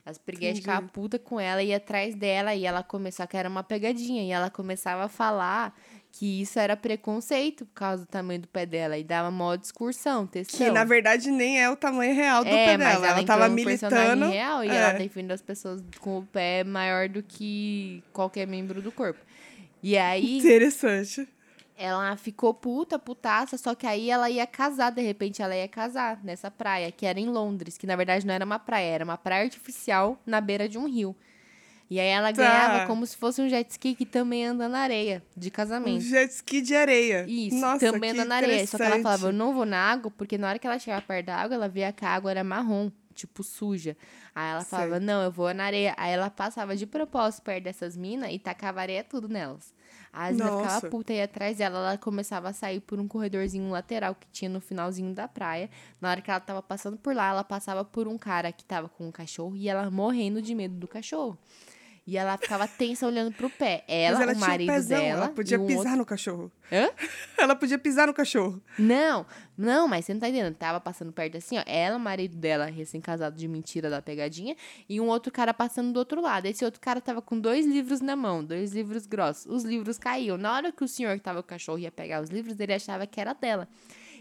As 0.04 0.18
Entendi. 0.20 0.62
ficavam 0.62 0.88
puta 0.88 1.18
com 1.18 1.40
ela, 1.40 1.64
ia 1.64 1.78
atrás 1.78 2.14
dela 2.16 2.54
e 2.54 2.66
ela 2.66 2.84
começou, 2.84 3.26
que 3.28 3.36
era 3.38 3.50
uma 3.50 3.64
pegadinha, 3.64 4.24
e 4.24 4.32
ela 4.32 4.50
começava 4.52 5.06
a 5.06 5.08
falar 5.08 5.76
que 6.18 6.42
isso 6.42 6.58
era 6.58 6.78
preconceito 6.78 7.66
por 7.66 7.74
causa 7.74 8.06
do 8.06 8.08
tamanho 8.08 8.40
do 8.40 8.48
pé 8.48 8.66
dela, 8.66 8.98
e 8.98 9.04
dava 9.04 9.30
mó 9.30 9.54
discursão, 9.58 10.26
textão. 10.26 10.58
Que 10.66 10.72
na 10.72 10.86
verdade 10.86 11.30
nem 11.30 11.62
é 11.62 11.70
o 11.70 11.76
tamanho 11.76 12.16
real 12.16 12.42
do 12.42 12.50
é, 12.50 12.68
pé 12.68 12.78
mas 12.78 12.94
dela. 12.94 13.08
ela, 13.08 13.18
Ela, 13.18 13.28
tava 13.28 13.50
militando. 13.50 14.30
real 14.30 14.64
e 14.64 14.70
é. 14.70 14.76
ela 14.76 14.94
defende 14.94 15.34
as 15.34 15.42
pessoas 15.42 15.84
com 16.00 16.20
o 16.20 16.26
pé 16.26 16.64
maior 16.64 17.10
do 17.10 17.22
que 17.22 18.02
qualquer 18.14 18.48
membro 18.48 18.82
do 18.82 18.94
corpo. 18.94 19.20
E 19.84 19.98
aí, 19.98 20.38
Interessante. 20.38 21.28
ela 21.78 22.16
ficou 22.16 22.54
puta, 22.54 22.98
putaça, 22.98 23.58
só 23.58 23.76
que 23.76 23.86
aí 23.86 24.10
ela 24.10 24.30
ia 24.30 24.48
casar, 24.48 24.92
de 24.92 25.02
repente 25.02 25.42
ela 25.42 25.54
ia 25.54 25.68
casar 25.68 26.24
nessa 26.24 26.50
praia, 26.50 26.94
que 26.94 27.06
era 27.06 27.20
em 27.20 27.28
Londres, 27.28 27.78
que 27.78 27.86
na 27.86 27.98
verdade 27.98 28.26
não 28.26 28.34
era 28.34 28.46
uma 28.46 28.58
praia, 28.58 28.86
era 28.86 29.04
uma 29.04 29.18
praia 29.18 29.44
artificial 29.44 30.18
na 30.26 30.40
beira 30.40 30.70
de 30.70 30.78
um 30.78 30.88
rio. 30.88 31.14
E 31.90 32.00
aí 32.00 32.08
ela 32.08 32.34
Tá. 32.34 32.38
ganhava 32.42 32.88
como 32.88 33.06
se 33.06 33.16
fosse 33.16 33.42
um 33.42 33.48
jet 33.48 33.70
ski 33.70 33.94
que 33.94 34.06
também 34.06 34.46
anda 34.46 34.68
na 34.68 34.80
areia, 34.80 35.24
de 35.38 35.50
Um 35.50 35.52
casamento. 35.52 36.02
jet 36.02 36.32
ski 36.34 36.62
de 36.62 36.76
areia. 36.76 37.26
Isso, 37.28 37.58
Nossa, 37.58 37.92
também 37.92 38.10
anda 38.12 38.26
na 38.26 38.36
areia. 38.38 38.66
Só 38.66 38.78
que 38.78 38.84
ela 38.84 39.00
falava, 39.02 39.28
eu 39.28 39.34
não 39.34 39.54
vou 39.54 39.66
na 39.66 39.78
água, 39.78 40.12
porque 40.18 40.38
na 40.38 40.50
hora 40.50 40.58
que 40.60 40.66
ela 40.66 40.80
chegava 40.80 41.02
perto 41.04 41.28
da 41.28 41.36
água, 41.36 41.56
ela 41.56 41.70
via 41.70 41.92
que 41.92 42.04
a 42.04 42.10
água 42.10 42.32
era 42.32 42.44
marrom, 42.44 42.90
tipo 43.14 43.44
suja. 43.44 43.96
Aí 44.34 44.52
ela 44.52 44.64
falava, 44.66 44.98
Sei. 44.98 45.06
não, 45.06 45.22
eu 45.22 45.32
vou 45.32 45.54
na 45.54 45.66
areia. 45.66 45.94
Aí 45.98 46.12
ela 46.12 46.30
passava 46.30 46.76
de 46.76 46.88
propósito 46.88 47.44
perto 47.44 47.64
dessas 47.66 47.96
minas 47.96 48.32
e 48.34 48.40
tacava 48.40 48.82
areia 48.82 49.04
tudo 49.04 49.30
nelas. 49.30 49.74
Aí 50.12 50.32
as 50.32 50.38
minas 50.38 50.56
ficavam 50.56 50.90
puta 50.90 51.14
e 51.14 51.22
atrás 51.22 51.58
dela, 51.58 51.78
ela 51.78 51.98
começava 51.98 52.50
a 52.50 52.54
sair 52.54 52.80
por 52.80 53.00
um 53.00 53.08
corredorzinho 53.08 53.70
lateral 53.70 54.16
que 54.16 54.26
tinha 54.32 54.50
no 54.50 54.60
finalzinho 54.60 55.14
da 55.14 55.28
praia. 55.28 55.70
Na 56.02 56.10
hora 56.10 56.22
que 56.22 56.32
ela 56.32 56.40
tava 56.40 56.64
passando 56.64 56.98
por 56.98 57.14
lá, 57.14 57.30
ela 57.30 57.44
passava 57.44 57.86
por 57.86 58.08
um 58.08 58.18
cara 58.18 58.52
que 58.52 58.64
tava 58.66 58.90
com 58.90 59.08
um 59.08 59.12
cachorro 59.12 59.56
e 59.56 59.70
ela 59.70 59.92
morrendo 59.92 60.42
de 60.42 60.56
medo 60.56 60.76
do 60.76 60.88
cachorro. 60.88 61.38
E 62.08 62.18
ela 62.18 62.38
ficava 62.38 62.68
tensa 62.68 63.08
olhando 63.08 63.34
pro 63.34 63.50
pé. 63.50 63.84
Ela, 63.88 64.22
ela 64.22 64.32
o 64.32 64.36
tinha 64.36 64.46
um 64.46 64.50
marido 64.50 64.72
pezão, 64.72 65.00
dela. 65.00 65.24
Ela 65.24 65.30
podia 65.30 65.60
um 65.60 65.66
pisar 65.66 65.80
outro... 65.80 65.98
no 65.98 66.06
cachorro. 66.06 66.52
Hã? 66.72 66.90
Ela 67.38 67.56
podia 67.56 67.80
pisar 67.80 68.08
no 68.08 68.14
cachorro. 68.14 68.62
Não, 68.78 69.26
não, 69.58 69.88
mas 69.88 70.06
você 70.06 70.14
não 70.14 70.22
tá 70.22 70.30
entendendo. 70.30 70.56
Tava 70.56 70.80
passando 70.80 71.12
perto 71.12 71.38
assim, 71.38 71.58
ó. 71.58 71.64
Ela, 71.66 71.98
o 71.98 72.00
marido 72.00 72.36
dela, 72.38 72.66
recém-casado 72.66 73.36
de 73.36 73.48
mentira 73.48 73.90
da 73.90 74.02
pegadinha, 74.02 74.56
e 74.88 75.02
um 75.02 75.08
outro 75.08 75.32
cara 75.32 75.54
passando 75.54 75.94
do 75.94 75.98
outro 75.98 76.22
lado. 76.22 76.46
Esse 76.46 76.64
outro 76.64 76.80
cara 76.80 77.02
tava 77.02 77.22
com 77.22 77.40
dois 77.40 77.66
livros 77.66 78.02
na 78.02 78.16
mão, 78.16 78.44
dois 78.44 78.74
livros 78.74 79.08
grossos. 79.08 79.46
Os 79.46 79.64
livros 79.64 79.98
caíam. 79.98 80.38
Na 80.38 80.54
hora 80.54 80.72
que 80.72 80.84
o 80.84 80.88
senhor 80.88 81.16
que 81.18 81.24
tava 81.24 81.42
com 81.42 81.48
o 81.48 81.50
cachorro 81.50 81.80
ia 81.80 81.92
pegar 81.92 82.22
os 82.22 82.30
livros, 82.30 82.60
ele 82.60 82.74
achava 82.74 83.08
que 83.08 83.20
era 83.20 83.34
dela. 83.34 83.68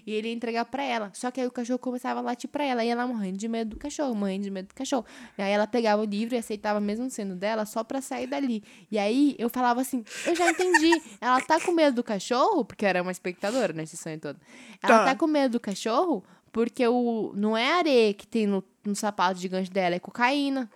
E 0.06 0.12
ele 0.12 0.28
ia 0.28 0.34
entregar 0.34 0.64
pra 0.66 0.82
ela. 0.82 1.10
Só 1.14 1.30
que 1.30 1.40
aí 1.40 1.46
o 1.46 1.50
cachorro 1.50 1.78
começava 1.78 2.20
a 2.20 2.22
latir 2.22 2.48
pra 2.50 2.62
ela. 2.64 2.84
E 2.84 2.88
ela 2.88 3.06
morrendo 3.06 3.38
de 3.38 3.48
medo 3.48 3.70
do 3.70 3.76
cachorro, 3.76 4.14
morrendo 4.14 4.42
de 4.44 4.50
medo 4.50 4.68
do 4.68 4.74
cachorro. 4.74 5.04
E 5.38 5.42
aí 5.42 5.50
ela 5.52 5.66
pegava 5.66 6.02
o 6.02 6.04
livro 6.04 6.34
e 6.34 6.38
aceitava, 6.38 6.78
mesmo 6.80 7.08
sendo 7.10 7.34
dela, 7.34 7.64
só 7.64 7.82
pra 7.82 8.00
sair 8.02 8.26
dali. 8.26 8.62
E 8.90 8.98
aí 8.98 9.34
eu 9.38 9.48
falava 9.48 9.80
assim: 9.80 10.04
eu 10.26 10.34
já 10.36 10.50
entendi. 10.50 10.90
Ela 11.20 11.40
tá 11.40 11.58
com 11.60 11.72
medo 11.72 11.96
do 11.96 12.04
cachorro, 12.04 12.64
porque 12.64 12.84
eu 12.84 12.88
era 12.88 13.02
uma 13.02 13.12
espectadora 13.12 13.72
nesse 13.72 13.96
sonho 13.96 14.20
todo. 14.20 14.38
Ela 14.82 14.98
Tá. 14.98 15.04
tá 15.06 15.14
com 15.16 15.26
medo 15.26 15.52
do 15.52 15.60
cachorro 15.60 16.22
porque 16.52 16.86
o, 16.86 17.32
não 17.34 17.56
é 17.56 17.72
areia 17.72 18.14
que 18.14 18.26
tem 18.26 18.46
no, 18.46 18.62
no 18.84 18.94
sapato 18.94 19.40
gigante 19.40 19.70
dela, 19.70 19.94
é 19.96 19.98
cocaína. 19.98 20.70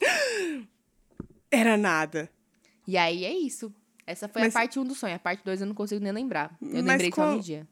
Era 1.50 1.76
nada. 1.76 2.28
E 2.86 2.96
aí 2.96 3.24
é 3.24 3.32
isso. 3.32 3.72
Essa 4.06 4.28
foi 4.28 4.42
Mas- 4.42 4.54
a 4.56 4.58
parte 4.58 4.78
1 4.78 4.84
do 4.84 4.94
sonho. 4.94 5.14
A 5.14 5.18
parte 5.18 5.44
2 5.44 5.60
eu 5.60 5.66
não 5.66 5.74
consigo 5.74 6.02
nem 6.02 6.12
lembrar. 6.12 6.56
Eu 6.60 6.68
Mas 6.82 6.84
lembrei 6.84 7.10
só 7.10 7.14
qual- 7.14 7.34
no 7.36 7.40
dia. 7.40 7.66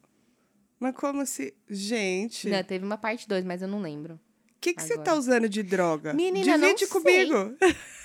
Mas 0.80 0.94
como 0.96 1.24
se. 1.26 1.54
Gente. 1.68 2.48
Não, 2.48 2.64
teve 2.64 2.84
uma 2.84 2.96
parte 2.96 3.28
2, 3.28 3.44
mas 3.44 3.60
eu 3.60 3.68
não 3.68 3.82
lembro. 3.82 4.14
O 4.14 4.60
que, 4.60 4.72
que 4.74 4.82
você 4.82 4.96
tá 4.98 5.14
usando 5.14 5.48
de 5.48 5.62
droga? 5.62 6.14
Menina, 6.14 6.56
não 6.56 6.74
Divide 6.74 6.86
sei. 6.86 6.88
comigo. 6.88 7.56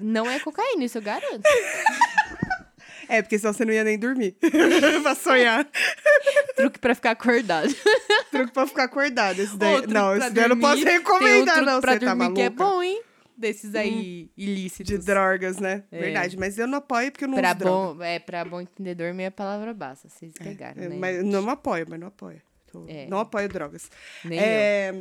Não 0.00 0.30
é 0.30 0.38
cocaína, 0.38 0.84
isso 0.84 0.98
eu 0.98 1.02
garanto. 1.02 1.42
É, 3.08 3.20
porque 3.20 3.36
senão 3.36 3.52
você 3.52 3.64
não 3.64 3.72
ia 3.72 3.82
nem 3.82 3.98
dormir. 3.98 4.36
pra 5.02 5.16
sonhar. 5.16 5.68
Truque 6.54 6.78
pra 6.78 6.94
ficar 6.94 7.10
acordado. 7.10 7.74
Truque 8.30 8.52
pra 8.52 8.66
ficar 8.68 8.84
acordado. 8.84 9.40
Esse 9.40 9.56
daí. 9.56 9.84
Não, 9.88 10.16
esse 10.16 10.30
daí 10.30 10.44
eu 10.44 10.48
não 10.50 10.60
posso 10.60 10.82
um 10.82 10.84
recomendar, 10.84 11.56
truque 11.56 11.70
não. 11.70 11.80
Você 11.80 11.98
tá 11.98 12.14
maluca? 12.14 12.34
que 12.36 12.42
é 12.42 12.50
bom, 12.50 12.80
hein? 12.80 13.02
Desses 13.42 13.74
aí 13.74 14.30
ilícitos. 14.36 14.86
De 14.90 14.98
drogas, 15.04 15.58
né? 15.58 15.82
É. 15.90 15.98
Verdade. 16.00 16.36
Mas 16.38 16.58
eu 16.58 16.66
não 16.66 16.78
apoio 16.78 17.10
porque 17.10 17.24
eu 17.24 17.28
não 17.28 17.36
Pra 17.38 17.50
uso 17.50 17.58
droga. 17.58 17.94
bom, 17.98 18.02
é, 18.04 18.18
pra 18.18 18.44
bom 18.44 18.60
entendedor, 18.60 19.12
meia 19.12 19.30
palavra 19.30 19.74
basta. 19.74 20.08
Vocês 20.08 20.32
pegaram, 20.32 20.80
É, 20.82 20.88
né? 20.88 20.96
Mas 20.98 21.24
não 21.24 21.48
apoio, 21.50 21.84
mas 21.88 21.98
não 22.00 22.06
apoio. 22.06 22.40
Tô- 22.70 22.84
É. 22.88 23.06
Não 23.06 23.18
apoio 23.18 23.48
drogas. 23.48 23.90
Nem 24.24 24.38
eu. 24.38 24.44
É, 24.44 24.92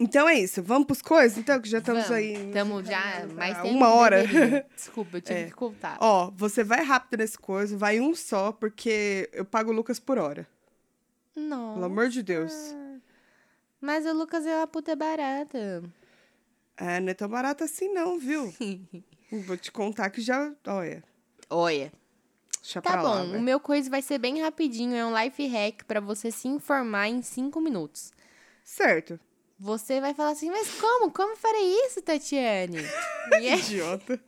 Então 0.00 0.26
é 0.28 0.38
isso. 0.38 0.62
Vamos 0.62 0.86
pros 0.86 1.02
coisas? 1.02 1.36
Então, 1.36 1.60
que 1.60 1.68
já 1.68 1.78
estamos 1.78 2.04
Vamos, 2.04 2.16
aí. 2.16 2.50
Tamo 2.52 2.82
já 2.82 3.26
mais 3.34 3.58
Ah, 3.58 3.62
tempo 3.62 3.74
uma 3.76 3.92
hora. 3.94 4.22
deveria. 4.26 4.66
Desculpa, 4.74 5.16
eu 5.18 5.20
tive 5.20 5.40
É. 5.40 5.44
que 5.44 5.52
contar. 5.52 5.98
Ó, 6.00 6.30
você 6.34 6.64
vai 6.64 6.82
rápido 6.82 7.20
nesse 7.20 7.36
coisa, 7.38 7.76
vai 7.76 8.00
um 8.00 8.14
só, 8.14 8.52
porque 8.52 9.28
eu 9.32 9.44
pago 9.44 9.70
o 9.70 9.74
Lucas 9.74 10.00
por 10.00 10.16
hora. 10.18 10.46
Não. 11.36 11.74
Pelo 11.74 11.86
amor 11.86 12.08
de 12.08 12.22
Deus. 12.22 12.52
Mas 13.80 14.06
o 14.06 14.12
Lucas 14.12 14.46
é 14.46 14.56
uma 14.56 14.66
puta 14.66 14.94
barata. 14.96 15.82
É, 16.76 17.00
não 17.00 17.08
é 17.10 17.14
tão 17.14 17.28
barato 17.28 17.64
assim, 17.64 17.88
não, 17.92 18.18
viu? 18.18 18.52
Vou 19.46 19.56
te 19.56 19.72
contar 19.72 20.10
que 20.10 20.20
já. 20.20 20.52
Olha. 20.66 21.02
Olha. 21.48 21.90
Deixa 22.60 22.80
Tá 22.82 22.92
pra 22.92 23.02
bom, 23.02 23.08
lá, 23.08 23.22
o 23.22 23.40
meu 23.42 23.58
quiz 23.58 23.88
vai 23.88 24.00
ser 24.02 24.18
bem 24.18 24.40
rapidinho. 24.40 24.94
É 24.94 25.04
um 25.04 25.16
life 25.18 25.44
hack 25.46 25.84
pra 25.84 26.00
você 26.00 26.30
se 26.30 26.46
informar 26.48 27.08
em 27.08 27.20
cinco 27.22 27.60
minutos. 27.60 28.12
Certo. 28.64 29.18
Você 29.58 30.00
vai 30.00 30.14
falar 30.14 30.30
assim, 30.30 30.48
mas 30.50 30.70
como? 30.80 31.10
Como 31.10 31.36
farei 31.36 31.74
isso, 31.86 32.00
Tatiane? 32.02 32.78
É- 33.34 33.56
Idiota. 33.56 34.20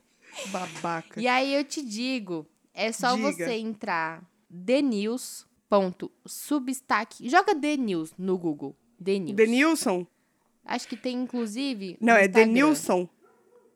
Babaca. 0.49 1.21
e 1.21 1.29
aí 1.29 1.55
eu 1.55 1.63
te 1.65 1.81
digo, 1.81 2.45
é 2.73 2.91
só 2.91 3.15
Diga. 3.15 3.31
você 3.33 3.53
entrar 3.53 4.21
thenews.substack. 4.67 7.29
Joga 7.29 7.55
The 7.55 7.77
News 7.77 8.13
no 8.19 8.37
Google. 8.39 8.75
Denilson? 8.99 10.07
Acho 10.65 10.89
que 10.89 10.97
tem, 10.97 11.23
inclusive. 11.23 11.97
Não, 12.01 12.15
é. 12.15 12.27
Denilson. 12.27 13.09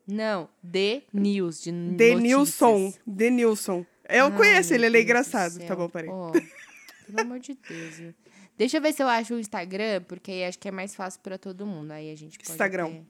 Não, 0.06 0.48
The 0.72 1.02
News, 1.12 1.62
de 1.62 1.70
Denilson. 1.70 2.94
Denilson. 3.06 3.84
Eu 4.08 4.26
Ai, 4.26 4.36
conheço 4.36 4.72
ele, 4.72 4.86
ele 4.86 4.96
é 4.98 5.02
engraçado. 5.02 5.58
Tá 5.66 5.76
bom, 5.76 5.86
peraí. 5.88 6.08
Ó, 6.08 6.32
pelo 6.32 7.20
amor 7.20 7.38
de 7.38 7.54
Deus. 7.68 8.14
Deixa 8.56 8.78
eu 8.78 8.80
ver 8.80 8.94
se 8.94 9.02
eu 9.02 9.08
acho 9.08 9.34
o 9.34 9.38
Instagram, 9.38 10.02
porque 10.08 10.30
aí 10.30 10.46
acho 10.46 10.58
que 10.58 10.66
é 10.66 10.70
mais 10.70 10.94
fácil 10.94 11.20
pra 11.20 11.36
todo 11.36 11.66
mundo. 11.66 11.92
Aí 11.92 12.10
a 12.10 12.16
gente 12.16 12.38
pode. 12.38 12.50
Instagram. 12.50 13.02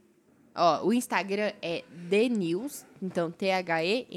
Ó, 0.57 0.87
o 0.87 0.93
Instagram 0.93 1.53
é 1.63 1.85
The 2.11 2.29
News, 2.29 2.85
então 3.01 3.31
T-H-E-N-E-W-S 3.31 4.11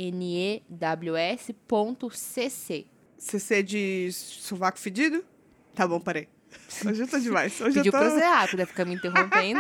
ponto 1.67 2.09
C-C. 2.09 2.87
De 3.63 4.11
sovaco 4.11 4.79
fedido? 4.79 5.23
Tá 5.75 5.87
bom, 5.87 5.99
peraí. 5.99 6.27
Hoje 6.85 7.01
eu 7.03 7.07
tô 7.07 7.19
demais. 7.19 7.59
Hoje 7.61 7.75
Pediu 7.75 7.91
eu 7.93 7.99
tô... 7.99 7.99
pra 7.99 8.09
ser 8.19 8.25
rápida, 8.25 8.65
fica 8.65 8.85
me 8.85 8.95
interrompendo. 8.95 9.59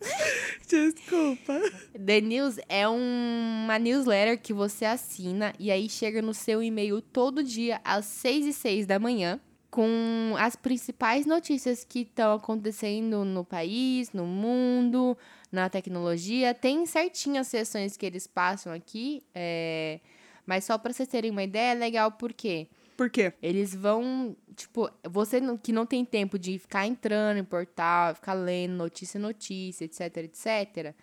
Desculpa. 0.68 1.60
The 2.04 2.20
News 2.20 2.58
é 2.68 2.88
um- 2.88 3.62
uma 3.64 3.78
newsletter 3.78 4.38
que 4.40 4.52
você 4.52 4.84
assina 4.84 5.52
e 5.58 5.70
aí 5.70 5.88
chega 5.88 6.20
no 6.20 6.34
seu 6.34 6.62
e-mail 6.62 7.00
todo 7.00 7.42
dia 7.42 7.80
às 7.84 8.04
6 8.06 8.46
e 8.46 8.52
6 8.52 8.86
da 8.86 8.98
manhã 8.98 9.40
com 9.70 10.34
as 10.38 10.54
principais 10.54 11.26
notícias 11.26 11.84
que 11.84 12.00
estão 12.00 12.34
acontecendo 12.34 13.24
no 13.24 13.44
país, 13.44 14.12
no 14.12 14.24
mundo, 14.24 15.16
na 15.50 15.68
tecnologia. 15.68 16.54
Tem 16.54 16.86
certinho 16.86 17.40
as 17.40 17.48
sessões 17.48 17.96
que 17.96 18.06
eles 18.06 18.26
passam 18.26 18.72
aqui, 18.72 19.22
é, 19.34 19.98
mas 20.46 20.64
só 20.64 20.78
para 20.78 20.92
vocês 20.92 21.08
terem 21.08 21.30
uma 21.32 21.42
ideia, 21.42 21.72
é 21.72 21.74
legal 21.74 22.12
porque 22.12 22.68
Por 22.96 23.10
quê? 23.10 23.32
eles 23.42 23.74
vão, 23.74 24.36
tipo, 24.54 24.88
você 25.08 25.40
que 25.62 25.72
não 25.72 25.84
tem 25.84 26.04
tempo 26.04 26.38
de 26.38 26.58
ficar 26.58 26.86
entrando 26.86 27.38
em 27.38 27.44
portal, 27.44 28.14
ficar 28.14 28.34
lendo 28.34 28.74
notícia, 28.74 29.18
notícia, 29.18 29.84
etc, 29.84 30.16
etc. 30.18 30.94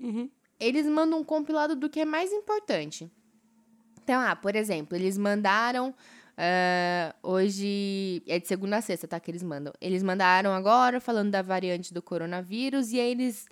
Uhum. 0.00 0.28
Eles 0.58 0.86
mandam 0.86 1.20
um 1.20 1.24
compilado 1.24 1.76
do 1.76 1.88
que 1.88 2.00
é 2.00 2.04
mais 2.04 2.32
importante. 2.32 3.10
Então, 4.02 4.20
ah, 4.20 4.34
por 4.34 4.56
exemplo, 4.56 4.96
eles 4.96 5.16
mandaram 5.16 5.94
ah, 6.36 7.14
hoje 7.22 8.22
é 8.26 8.38
de 8.38 8.46
segunda 8.46 8.76
a 8.76 8.80
sexta, 8.82 9.08
tá? 9.08 9.18
Que 9.18 9.30
eles 9.30 9.42
mandam. 9.42 9.72
Eles 9.80 10.02
mandaram 10.02 10.52
agora 10.52 11.00
falando 11.00 11.30
da 11.30 11.42
variante 11.42 11.94
do 11.94 12.02
coronavírus 12.02 12.92
e 12.92 13.00
aí 13.00 13.10
eles 13.10 13.46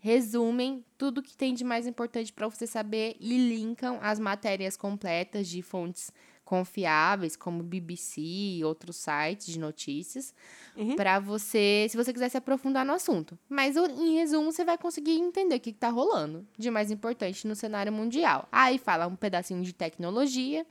resumem 0.00 0.84
tudo 0.98 1.22
que 1.22 1.36
tem 1.36 1.54
de 1.54 1.64
mais 1.64 1.86
importante 1.86 2.32
para 2.32 2.48
você 2.48 2.66
saber 2.66 3.16
e 3.20 3.36
linkam 3.36 3.98
as 4.02 4.18
matérias 4.18 4.76
completas 4.76 5.48
de 5.48 5.62
fontes 5.62 6.10
confiáveis, 6.44 7.36
como 7.36 7.62
BBC 7.62 8.20
e 8.20 8.64
outros 8.64 8.96
sites 8.96 9.46
de 9.46 9.58
notícias, 9.58 10.34
Uhum. 10.76 10.94
para 10.96 11.18
você, 11.18 11.86
se 11.88 11.96
você 11.96 12.12
quiser 12.12 12.28
se 12.28 12.36
aprofundar 12.36 12.84
no 12.84 12.92
assunto. 12.92 13.38
Mas 13.48 13.76
em 13.76 14.14
resumo, 14.16 14.52
você 14.52 14.64
vai 14.64 14.76
conseguir 14.76 15.12
entender 15.18 15.54
o 15.56 15.60
que, 15.60 15.72
que 15.72 15.78
tá 15.78 15.88
rolando 15.88 16.46
de 16.58 16.70
mais 16.70 16.90
importante 16.90 17.46
no 17.46 17.54
cenário 17.54 17.92
mundial. 17.92 18.48
Aí 18.52 18.76
fala 18.78 19.06
um 19.06 19.16
pedacinho 19.16 19.62
de 19.62 19.72
tecnologia, 19.72 20.66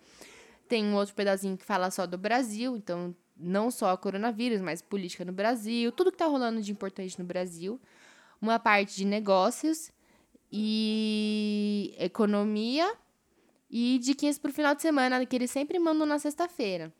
tem 0.67 0.83
um 0.85 0.95
outro 0.95 1.15
pedacinho 1.15 1.57
que 1.57 1.65
fala 1.65 1.89
só 1.89 2.05
do 2.05 2.17
Brasil, 2.17 2.75
então 2.77 3.15
não 3.35 3.71
só 3.71 3.95
coronavírus, 3.97 4.61
mas 4.61 4.81
política 4.81 5.25
no 5.25 5.33
Brasil, 5.33 5.91
tudo 5.91 6.11
que 6.11 6.17
tá 6.17 6.25
rolando 6.27 6.61
de 6.61 6.71
importante 6.71 7.17
no 7.17 7.25
Brasil. 7.25 7.79
Uma 8.41 8.59
parte 8.59 8.95
de 8.95 9.05
negócios 9.05 9.91
e 10.51 11.95
economia 11.97 12.93
e 13.69 13.99
diquinhas 13.99 14.37
pro 14.37 14.53
final 14.53 14.75
de 14.75 14.81
semana, 14.81 15.25
que 15.25 15.35
eles 15.35 15.51
sempre 15.51 15.79
mandam 15.79 16.05
na 16.05 16.19
sexta-feira. 16.19 16.93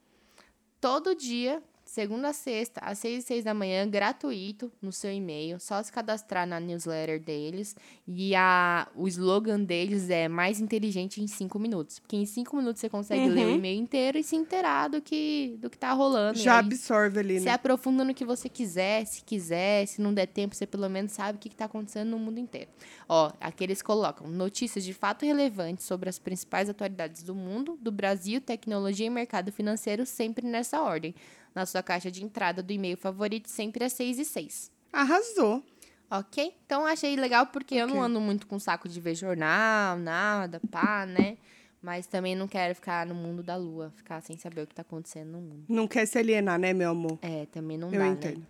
Todo 0.80 1.16
dia, 1.16 1.64
segunda 1.94 2.30
a 2.30 2.34
sexta, 2.34 2.80
às 2.84 2.98
seis 2.98 3.24
e 3.24 3.28
seis 3.28 3.44
da 3.44 3.54
manhã, 3.54 3.88
gratuito 3.88 4.72
no 4.82 4.92
seu 4.92 5.14
e-mail. 5.14 5.60
Só 5.60 5.82
se 5.84 5.92
cadastrar 5.92 6.48
na 6.48 6.60
newsletter 6.60 7.20
deles. 7.22 7.76
E 8.08 8.34
a, 8.36 8.88
o 8.96 9.08
slogan 9.08 9.60
deles 9.64 10.10
é 10.10 10.28
mais 10.28 10.60
inteligente 10.60 11.22
em 11.22 11.28
cinco 11.28 11.60
minutos. 11.60 12.00
Porque 12.00 12.16
em 12.16 12.26
cinco 12.26 12.58
minutos 12.58 12.80
você 12.82 12.90
consegue 12.90 13.30
ler 13.30 13.46
o 13.46 13.50
Uhum. 13.50 13.56
e-mail 13.58 13.80
inteiro 13.80 14.18
e 14.18 14.24
se 14.24 14.36
inteirar 14.36 14.88
do 14.88 15.02
que, 15.04 15.56
do 15.60 15.70
que 15.70 15.78
tá 15.78 15.94
rolando. 15.94 16.40
Já 16.40 16.54
aí 16.54 16.66
absorve 16.66 17.20
ali, 17.20 17.40
se 17.40 17.46
né? 17.46 17.52
aprofunda 17.52 18.04
no 18.04 18.12
que 18.14 18.26
você 18.26 18.50
quiser, 18.50 19.06
se 19.06 19.22
quiser, 19.24 19.86
se 19.86 20.02
não 20.02 20.12
der 20.14 20.26
tempo, 20.26 20.56
você 20.56 20.66
pelo 20.66 20.90
menos 20.90 21.12
sabe 21.12 21.38
o 21.38 21.40
que 21.40 21.48
está 21.48 21.66
acontecendo 21.66 22.10
no 22.10 22.18
mundo 22.18 22.40
inteiro. 22.40 22.72
Ó, 23.08 23.32
aqui 23.40 23.64
eles 23.64 23.84
colocam 23.84 24.28
notícias 24.28 24.84
de 24.84 24.96
fato 24.96 25.26
relevantes 25.26 25.86
sobre 25.86 26.10
as 26.10 26.18
principais 26.18 26.70
atualidades 26.70 27.22
do 27.22 27.36
mundo, 27.36 27.78
do 27.80 27.92
Brasil, 27.92 28.42
tecnologia 28.42 29.06
e 29.06 29.10
mercado 29.12 29.52
financeiro, 29.52 30.08
sempre 30.08 30.48
nessa 30.48 30.82
ordem. 30.82 31.14
Na 31.54 31.66
sua 31.66 31.84
caixa 31.84 32.10
de 32.10 32.24
entrada 32.24 32.64
do 32.64 32.72
e-mail 32.72 32.98
favorito, 32.98 33.48
sempre 33.50 33.84
às 33.84 33.94
6 33.94 34.20
e 34.20 34.26
6. 34.26 34.72
Arrasou. 34.92 35.64
Ok? 36.10 36.56
Então 36.66 36.86
achei 36.86 37.16
legal 37.16 37.48
porque 37.48 37.76
eu 37.76 37.88
não 37.88 38.02
ando 38.02 38.20
muito 38.22 38.46
com 38.48 38.60
saco 38.60 38.88
de 38.88 39.00
ver 39.02 39.16
jornal, 39.16 39.98
nada, 39.98 40.60
pá, 40.72 41.06
né? 41.06 41.38
Mas 41.82 42.08
também 42.08 42.36
não 42.36 42.48
quero 42.48 42.74
ficar 42.76 43.06
no 43.06 43.14
mundo 43.16 43.44
da 43.44 43.56
lua, 43.56 43.92
ficar 43.96 44.22
sem 44.22 44.38
saber 44.38 44.62
o 44.62 44.68
que 44.68 44.74
tá 44.76 44.84
acontecendo 44.84 45.32
no 45.32 45.42
mundo. 45.42 45.66
Não 45.68 45.88
quer 45.88 46.06
se 46.06 46.18
alienar, 46.18 46.58
né, 46.60 46.72
meu 46.74 46.92
amor? 46.92 47.20
É, 47.22 47.46
também 47.48 47.78
não 47.78 47.92
Eu 47.92 48.00
dá, 48.00 48.08
entendo. 48.08 48.40
né? 48.40 48.46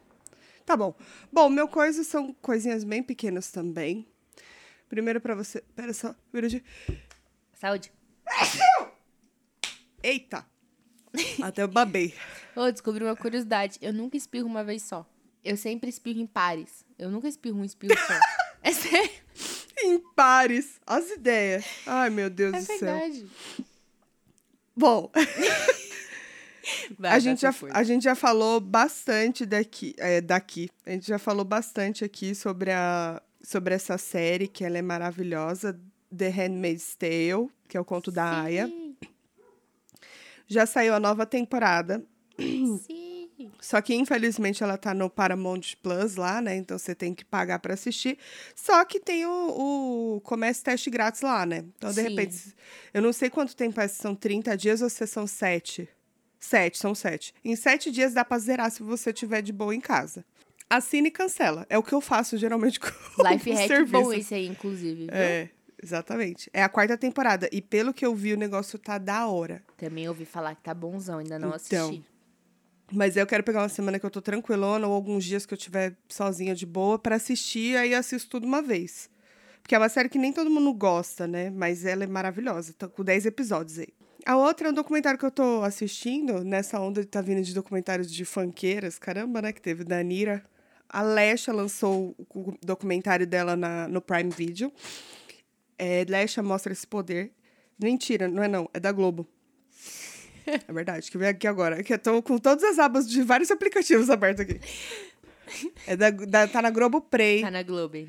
Tá 0.66 0.78
bom. 0.78 0.94
Bom, 1.32 1.50
meu 1.50 1.68
coisa 1.68 2.04
são 2.04 2.34
coisinhas 2.42 2.84
bem 2.84 3.02
pequenas 3.02 3.52
também. 3.52 4.08
Primeiro 4.88 5.20
pra 5.20 5.34
você. 5.36 5.62
Pera 5.76 5.94
só. 5.94 6.14
Vira 6.32 6.48
de. 6.48 6.64
Saúde. 7.54 7.92
Eita! 10.04 10.46
Até 11.42 11.64
eu 11.64 11.68
babei. 11.68 12.14
Ô, 12.56 12.72
descobri 12.72 13.04
uma 13.04 13.16
curiosidade. 13.16 13.78
Eu 13.82 13.94
nunca 13.94 14.18
espirro 14.18 14.48
uma 14.48 14.64
vez 14.64 14.82
só. 14.84 15.08
Eu 15.44 15.58
sempre 15.58 15.90
espirro 15.90 16.20
em 16.20 16.26
pares. 16.28 16.86
Eu 16.98 17.10
nunca 17.12 17.28
espirro 17.28 17.60
um 17.60 17.66
espirro 17.66 17.96
só. 17.98 18.14
É 18.66 18.72
sério. 18.72 19.12
Em 19.84 20.00
pares. 20.16 20.80
As 20.88 21.10
ideias. 21.12 21.66
Ai, 21.86 22.10
meu 22.10 22.30
Deus 22.30 22.54
É 22.54 22.60
do 22.60 22.66
céu. 22.66 22.78
verdade. 22.80 23.28
Bom, 24.74 25.12
Vai, 26.98 27.12
a 27.12 27.20
gente, 27.20 27.42
já, 27.42 27.54
a 27.72 27.84
gente 27.84 28.04
já 28.04 28.16
falou 28.16 28.62
bastante 28.62 29.46
daqui, 29.46 29.94
é, 29.98 30.22
daqui. 30.22 30.70
A 30.86 30.92
gente 30.92 31.06
já 31.08 31.20
falou 31.20 31.44
bastante 31.44 32.06
aqui 32.06 32.34
sobre, 32.34 32.72
a, 32.72 33.22
sobre 33.42 33.74
essa 33.76 33.98
série, 33.98 34.48
que 34.48 34.64
ela 34.64 34.78
é 34.78 34.82
maravilhosa. 34.82 35.78
The 36.16 36.30
Handmaid's 36.30 36.96
Tale, 36.96 37.50
que 37.68 37.76
é 37.76 37.80
o 37.80 37.84
conto 37.84 38.12
da 38.12 38.44
Aya. 38.44 38.72
Já 40.48 40.66
saiu 40.66 40.94
a 40.94 41.00
nova 41.00 41.26
temporada. 41.26 42.04
Sim. 42.40 43.30
Só 43.60 43.82
que, 43.82 43.94
infelizmente, 43.96 44.64
ela 44.64 44.78
tá 44.78 44.94
no 44.94 45.10
Paramount 45.10 45.62
Plus 45.82 46.16
lá, 46.16 46.42
né? 46.42 46.56
Então 46.56 46.78
você 46.78 46.94
tem 46.94 47.14
que 47.14 47.26
pagar 47.26 47.60
pra 47.60 47.74
assistir. 47.74 48.18
Só 48.56 48.84
que 48.86 49.00
tem 49.00 49.26
o, 49.26 50.16
o 50.16 50.22
comércio 50.22 50.64
teste 50.64 50.90
grátis 50.90 51.22
lá, 51.22 51.46
né? 51.46 51.66
Então, 51.76 51.90
de 51.90 51.96
Sim. 52.02 52.10
repente, 52.10 52.56
eu 52.94 53.02
não 53.02 53.12
sei 53.12 53.30
quanto 53.30 53.56
tempo 53.56 53.80
é, 53.82 53.88
se 53.88 53.96
são 53.96 54.16
30 54.16 54.56
dias 54.56 54.82
ou 54.82 54.90
se 54.90 55.06
são 55.08 55.26
7. 55.26 55.88
7, 56.40 56.78
são 56.78 56.94
7. 56.94 57.34
Em 57.44 57.56
7 57.56 57.90
dias 57.90 58.14
dá 58.14 58.24
pra 58.26 58.38
zerar 58.38 58.70
se 58.70 58.84
você 58.84 59.14
tiver 59.14 59.42
de 59.42 59.54
boa 59.54 59.74
em 59.74 59.82
casa. 59.82 60.26
Assine 60.70 61.08
e 61.08 61.12
cancela. 61.12 61.66
É 61.70 61.78
o 61.78 61.84
que 61.84 61.94
eu 61.94 62.02
faço 62.02 62.38
geralmente 62.38 62.80
com 62.82 62.88
Life 63.30 63.52
hack 63.52 63.68
serviço. 63.68 63.92
bom 64.04 64.14
esse 64.14 64.34
aí, 64.36 64.48
inclusive. 64.48 65.06
viu? 65.06 65.10
É, 65.12 65.50
exatamente. 65.84 66.50
É 66.54 66.64
a 66.64 66.70
quarta 66.70 66.98
temporada. 66.98 67.50
E 67.52 67.62
pelo 67.62 67.94
que 67.94 68.06
eu 68.06 68.16
vi, 68.16 68.34
o 68.34 68.38
negócio 68.38 68.80
tá 68.80 68.98
da 68.98 69.28
hora. 69.28 69.62
Também 69.78 70.08
ouvi 70.08 70.26
falar 70.26 70.56
que 70.56 70.64
tá 70.64 70.74
bonzão, 70.74 71.20
ainda 71.20 71.38
não 71.38 71.50
Então, 71.50 71.88
assisti. 71.88 72.06
Mas 72.92 73.18
eu 73.18 73.26
quero 73.26 73.44
pegar 73.44 73.62
uma 73.62 73.70
semana 73.70 74.00
que 74.00 74.06
eu 74.06 74.12
tô 74.12 74.22
tranquilona 74.22 74.88
ou 74.88 74.94
alguns 74.94 75.24
dias 75.24 75.46
que 75.46 75.54
eu 75.54 75.58
tiver 75.58 75.96
sozinha 76.08 76.54
de 76.54 76.66
boa 76.66 77.00
pra 77.00 77.16
assistir, 77.16 77.76
aí 77.78 77.94
assisto 77.94 78.30
tudo 78.30 78.46
uma 78.46 78.62
vez. 78.62 79.10
Porque 79.62 79.74
é 79.74 79.78
uma 79.78 79.90
série 79.90 80.10
que 80.10 80.20
nem 80.20 80.34
todo 80.34 80.50
mundo 80.50 80.74
gosta, 80.74 81.26
né? 81.26 81.50
Mas 81.50 81.86
ela 81.86 82.04
é 82.04 82.08
maravilhosa. 82.08 82.74
Tá 82.78 82.88
com 82.88 83.04
10 83.04 83.26
episódios 83.26 83.80
aí. 83.80 83.88
A 84.26 84.38
outra 84.38 84.68
é 84.68 84.72
um 84.72 84.74
documentário 84.74 85.18
que 85.20 85.26
eu 85.26 85.32
tô 85.32 85.64
assistindo, 85.64 86.44
nessa 86.44 86.80
onda 86.80 87.02
de 87.02 87.08
tá 87.08 87.22
vindo 87.22 87.42
de 87.42 87.54
documentários 87.54 88.12
de 88.12 88.24
funkeiras, 88.26 89.00
caramba, 89.00 89.42
né? 89.42 89.52
Que 89.52 89.62
teve 89.62 89.84
da 89.84 90.02
Nira. 90.04 90.44
A 90.88 91.02
Lesha 91.02 91.52
lançou 91.52 92.16
o 92.34 92.54
documentário 92.62 93.26
dela 93.26 93.56
na, 93.56 93.88
no 93.88 94.00
Prime 94.02 94.30
Video. 94.30 94.72
É, 95.78 96.06
Lesha 96.08 96.42
mostra 96.44 96.72
esse 96.74 96.86
poder. 96.88 97.32
Mentira, 97.82 98.28
não 98.28 98.44
é 98.44 98.48
não, 98.48 98.70
é 98.74 98.80
da 98.80 98.92
Globo. 98.92 99.28
É 100.46 100.74
verdade, 100.74 101.10
que 101.10 101.18
vem 101.18 101.30
aqui 101.30 101.48
agora. 101.48 101.82
Que 101.82 101.94
eu 101.94 101.98
tô 102.00 102.22
com 102.22 102.38
todas 102.38 102.66
as 102.66 102.78
abas 102.78 103.10
de 103.10 103.24
vários 103.24 103.50
aplicativos 103.50 104.10
abertos 104.10 104.42
aqui. 104.42 104.60
É 105.88 105.96
da, 105.96 106.10
da- 106.10 106.48
tá 106.50 106.62
na 106.62 106.70
Globo 106.70 107.00
Play. 107.00 107.42
Tá 107.42 107.50
na 107.50 107.64
Globo. 107.64 108.06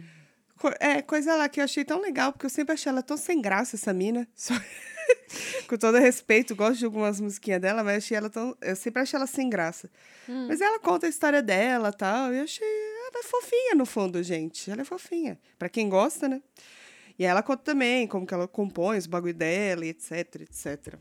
É, 0.80 1.00
coisa 1.00 1.36
lá 1.36 1.48
que 1.48 1.60
eu 1.60 1.64
achei 1.64 1.84
tão 1.84 2.00
legal, 2.00 2.32
porque 2.32 2.46
eu 2.46 2.50
sempre 2.50 2.72
achei 2.74 2.90
ela 2.90 3.02
tão 3.04 3.16
sem 3.16 3.40
graça, 3.40 3.76
essa 3.76 3.92
mina. 3.92 4.26
Só- 4.34 4.54
Com 5.68 5.76
todo 5.76 5.98
respeito, 5.98 6.56
gosto 6.56 6.78
de 6.80 6.84
algumas 6.86 7.20
musiquinhas 7.20 7.60
dela, 7.60 7.84
mas 7.84 7.98
achei 7.98 8.16
ela 8.16 8.28
tão. 8.30 8.56
Eu 8.60 8.74
sempre 8.74 9.02
achei 9.02 9.16
ela 9.16 9.26
sem 9.28 9.48
graça. 9.48 9.88
Mas 10.48 10.60
ela 10.60 10.80
conta 10.80 11.06
a 11.06 11.08
história 11.10 11.40
dela 11.42 11.90
e 11.90 11.96
tal. 11.96 12.32
E 12.34 12.38
eu 12.38 12.44
achei. 12.44 12.66
Ela 12.66 13.20
é 13.20 13.22
fofinha, 13.22 13.74
no 13.76 13.86
fundo, 13.86 14.20
gente. 14.24 14.70
Ela 14.70 14.80
é 14.82 14.84
fofinha. 14.84 15.38
Pra 15.58 15.68
quem 15.68 15.88
gosta, 15.88 16.28
né? 16.28 16.42
E 17.18 17.24
ela 17.24 17.42
conta 17.42 17.62
também 17.62 18.06
como 18.06 18.26
que 18.26 18.34
ela 18.34 18.48
compõe 18.48 18.98
os 18.98 19.06
bagulho 19.06 19.34
dela, 19.34 19.84
e 19.84 19.90
etc, 19.90 20.40
etc. 20.40 20.98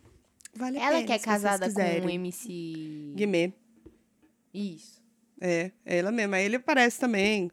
Vale 0.56 0.78
a 0.78 0.82
Ela 0.82 0.96
pena, 0.98 1.08
que 1.08 1.14
é 1.14 1.20
casada 1.20 1.72
com 1.72 1.80
o. 1.80 2.10
MC. 2.10 3.14
Guimê. 3.16 3.54
Isso. 4.54 5.02
É, 5.42 5.72
é 5.86 5.98
ela 5.98 6.12
mesma. 6.12 6.38
Aí 6.38 6.46
ele 6.46 6.60
parece 6.60 7.00
também, 7.00 7.50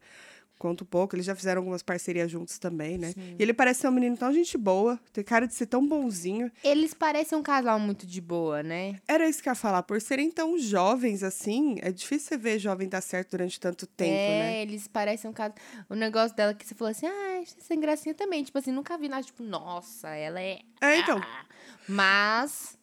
conta 0.61 0.83
um 0.83 0.87
pouco, 0.87 1.15
eles 1.15 1.25
já 1.25 1.33
fizeram 1.33 1.61
algumas 1.61 1.81
parcerias 1.81 2.29
juntos 2.29 2.59
também, 2.59 2.95
né? 2.95 3.15
E 3.17 3.41
ele 3.41 3.51
parece 3.51 3.81
ser 3.81 3.87
um 3.87 3.91
menino 3.91 4.15
tão 4.15 4.31
gente 4.31 4.55
boa, 4.59 4.99
tem 5.11 5.23
cara 5.23 5.47
de 5.47 5.55
ser 5.55 5.65
tão 5.65 5.85
bonzinho. 5.87 6.51
Eles 6.63 6.93
parecem 6.93 7.35
um 7.35 7.41
casal 7.41 7.79
muito 7.79 8.05
de 8.05 8.21
boa, 8.21 8.61
né? 8.61 8.97
Era 9.07 9.27
isso 9.27 9.41
que 9.41 9.49
eu 9.49 9.51
ia 9.51 9.55
falar, 9.55 9.81
por 9.81 9.99
serem 9.99 10.29
tão 10.29 10.59
jovens 10.59 11.23
assim, 11.23 11.79
é 11.81 11.91
difícil 11.91 12.27
você 12.27 12.37
ver 12.37 12.59
jovem 12.59 12.87
dar 12.87 13.01
certo 13.01 13.31
durante 13.31 13.59
tanto 13.59 13.87
tempo, 13.87 14.11
é, 14.11 14.39
né? 14.39 14.61
eles 14.61 14.87
parecem 14.87 15.27
um 15.27 15.33
casal. 15.33 15.55
O 15.89 15.95
negócio 15.95 16.37
dela 16.37 16.53
que 16.53 16.63
você 16.63 16.75
falou 16.75 16.91
assim, 16.91 17.07
ah, 17.07 17.41
isso 17.41 17.55
é 17.57 17.63
sem 17.63 17.79
gracinha 17.79 18.13
também. 18.13 18.43
Tipo 18.43 18.59
assim, 18.59 18.71
nunca 18.71 18.95
vi 18.97 19.09
nada, 19.09 19.23
tipo, 19.23 19.41
nossa, 19.41 20.09
ela 20.09 20.39
é. 20.39 20.59
É, 20.79 20.99
então. 20.99 21.17
Ah. 21.17 21.45
Mas. 21.87 22.77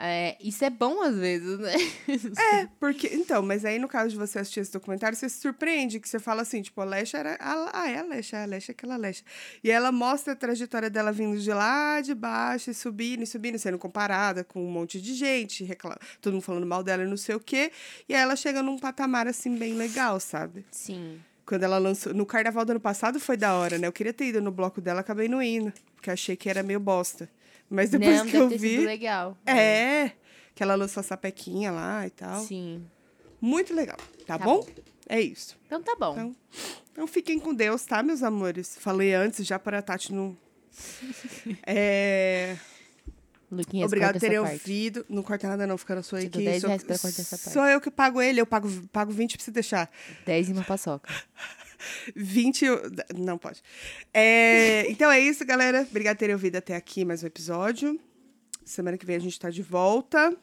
É, 0.00 0.36
isso 0.40 0.64
é 0.64 0.70
bom 0.70 1.02
às 1.02 1.16
vezes, 1.16 1.58
né? 1.58 1.72
É, 2.54 2.68
porque. 2.78 3.08
Então, 3.08 3.42
mas 3.42 3.64
aí 3.64 3.78
no 3.78 3.88
caso 3.88 4.10
de 4.10 4.16
você 4.16 4.38
assistir 4.38 4.60
esse 4.60 4.72
documentário, 4.72 5.16
você 5.16 5.28
se 5.28 5.40
surpreende, 5.40 5.98
que 6.00 6.08
você 6.08 6.18
fala 6.18 6.42
assim, 6.42 6.62
tipo, 6.62 6.80
a 6.80 6.84
Lesha 6.84 7.18
era. 7.18 7.36
a- 7.40 7.70
Ah, 7.82 7.90
é 7.90 7.98
a 7.98 8.02
Lesha, 8.02 8.42
a 8.42 8.44
Lesha 8.46 8.70
é 8.70 8.74
aquela 8.74 8.96
Lesha. 8.96 9.24
E 9.62 9.70
ela 9.70 9.90
mostra 9.90 10.32
a 10.32 10.36
trajetória 10.36 10.88
dela 10.88 11.10
vindo 11.12 11.38
de 11.38 11.50
lá 11.52 12.00
de 12.00 12.14
baixo 12.14 12.70
e 12.70 12.74
subindo 12.74 13.22
e 13.22 13.26
subindo, 13.26 13.58
sendo 13.58 13.78
comparada 13.78 14.44
com 14.44 14.64
um 14.64 14.70
monte 14.70 15.00
de 15.00 15.14
gente, 15.14 15.64
recla... 15.64 15.98
todo 16.20 16.32
mundo 16.34 16.42
falando 16.42 16.66
mal 16.66 16.82
dela 16.82 17.02
e 17.02 17.06
não 17.06 17.16
sei 17.16 17.34
o 17.34 17.40
quê. 17.40 17.72
E 18.08 18.14
aí 18.14 18.20
ela 18.22 18.36
chega 18.36 18.62
num 18.62 18.78
patamar 18.78 19.26
assim 19.26 19.56
bem 19.56 19.74
legal, 19.74 20.20
sabe? 20.20 20.64
Sim. 20.70 21.20
Quando 21.44 21.62
ela 21.64 21.78
lançou. 21.78 22.12
No 22.14 22.26
carnaval 22.26 22.64
do 22.64 22.70
ano 22.72 22.80
passado 22.80 23.18
foi 23.18 23.36
da 23.36 23.54
hora, 23.54 23.78
né? 23.78 23.86
Eu 23.86 23.92
queria 23.92 24.12
ter 24.12 24.26
ido 24.26 24.40
no 24.40 24.50
bloco 24.52 24.80
dela, 24.80 25.00
acabei 25.00 25.28
não 25.28 25.42
indo, 25.42 25.72
porque 25.96 26.10
achei 26.10 26.36
que 26.36 26.48
era 26.48 26.62
meio 26.62 26.78
bosta. 26.78 27.28
Mas 27.70 27.90
depois 27.90 28.16
Não, 28.18 28.26
que 28.26 28.36
eu 28.36 28.48
vi. 28.48 28.78
legal. 28.78 29.36
É, 29.46 30.12
que 30.54 30.62
ela 30.62 30.74
lançou 30.74 31.00
a 31.00 31.04
sapequinha 31.04 31.70
lá 31.70 32.06
e 32.06 32.10
tal. 32.10 32.42
Sim. 32.42 32.86
Muito 33.40 33.74
legal, 33.74 33.98
tá, 34.26 34.38
Tá 34.38 34.44
bom? 34.44 34.60
bom. 34.60 34.66
É 35.08 35.20
isso. 35.20 35.56
Então 35.66 35.82
tá 35.82 35.94
bom. 35.98 36.12
Então, 36.12 36.36
então 36.92 37.06
fiquem 37.06 37.38
com 37.38 37.54
Deus, 37.54 37.84
tá, 37.84 38.02
meus 38.02 38.22
amores? 38.22 38.76
Falei 38.78 39.14
antes, 39.14 39.46
já 39.46 39.58
para 39.58 39.78
a 39.78 39.82
Tati 39.82 40.12
não. 40.12 40.36
É, 41.66 42.56
Luquinhas, 43.50 43.86
obrigado 43.86 44.14
por 44.14 44.20
terem 44.20 44.38
ouvido. 44.38 45.06
Não 45.08 45.22
corta 45.22 45.48
nada, 45.48 45.66
não, 45.66 45.78
fica 45.78 45.94
na 45.94 46.02
sua 46.02 46.18
aí. 46.18 46.28
Dou 46.28 46.38
que 46.40 46.44
10 46.44 46.60
sou, 46.60 46.68
reais 46.68 46.84
pra 46.84 46.98
cortar 46.98 47.22
essa 47.22 47.38
parte. 47.38 47.50
sou 47.52 47.64
eu 47.66 47.80
que 47.80 47.90
pago 47.90 48.20
ele, 48.20 48.40
eu 48.40 48.46
pago, 48.46 48.68
pago 48.92 49.10
20 49.10 49.36
pra 49.36 49.44
você 49.44 49.50
deixar. 49.50 49.90
10 50.26 50.50
e 50.50 50.52
uma 50.52 50.64
paçoca. 50.64 51.12
20. 52.14 52.64
eu- 52.64 52.82
Não 53.16 53.38
pode. 53.38 53.62
É, 54.12 54.86
então 54.90 55.10
é 55.10 55.20
isso, 55.20 55.44
galera. 55.44 55.82
Obrigado 55.88 56.16
por 56.16 56.20
terem 56.20 56.34
ouvido 56.34 56.56
até 56.56 56.74
aqui 56.76 57.04
mais 57.04 57.22
um 57.22 57.26
episódio. 57.26 57.98
Semana 58.64 58.98
que 58.98 59.06
vem 59.06 59.16
a 59.16 59.20
gente 59.20 59.38
tá 59.38 59.50
de 59.50 59.62
volta. 59.62 60.36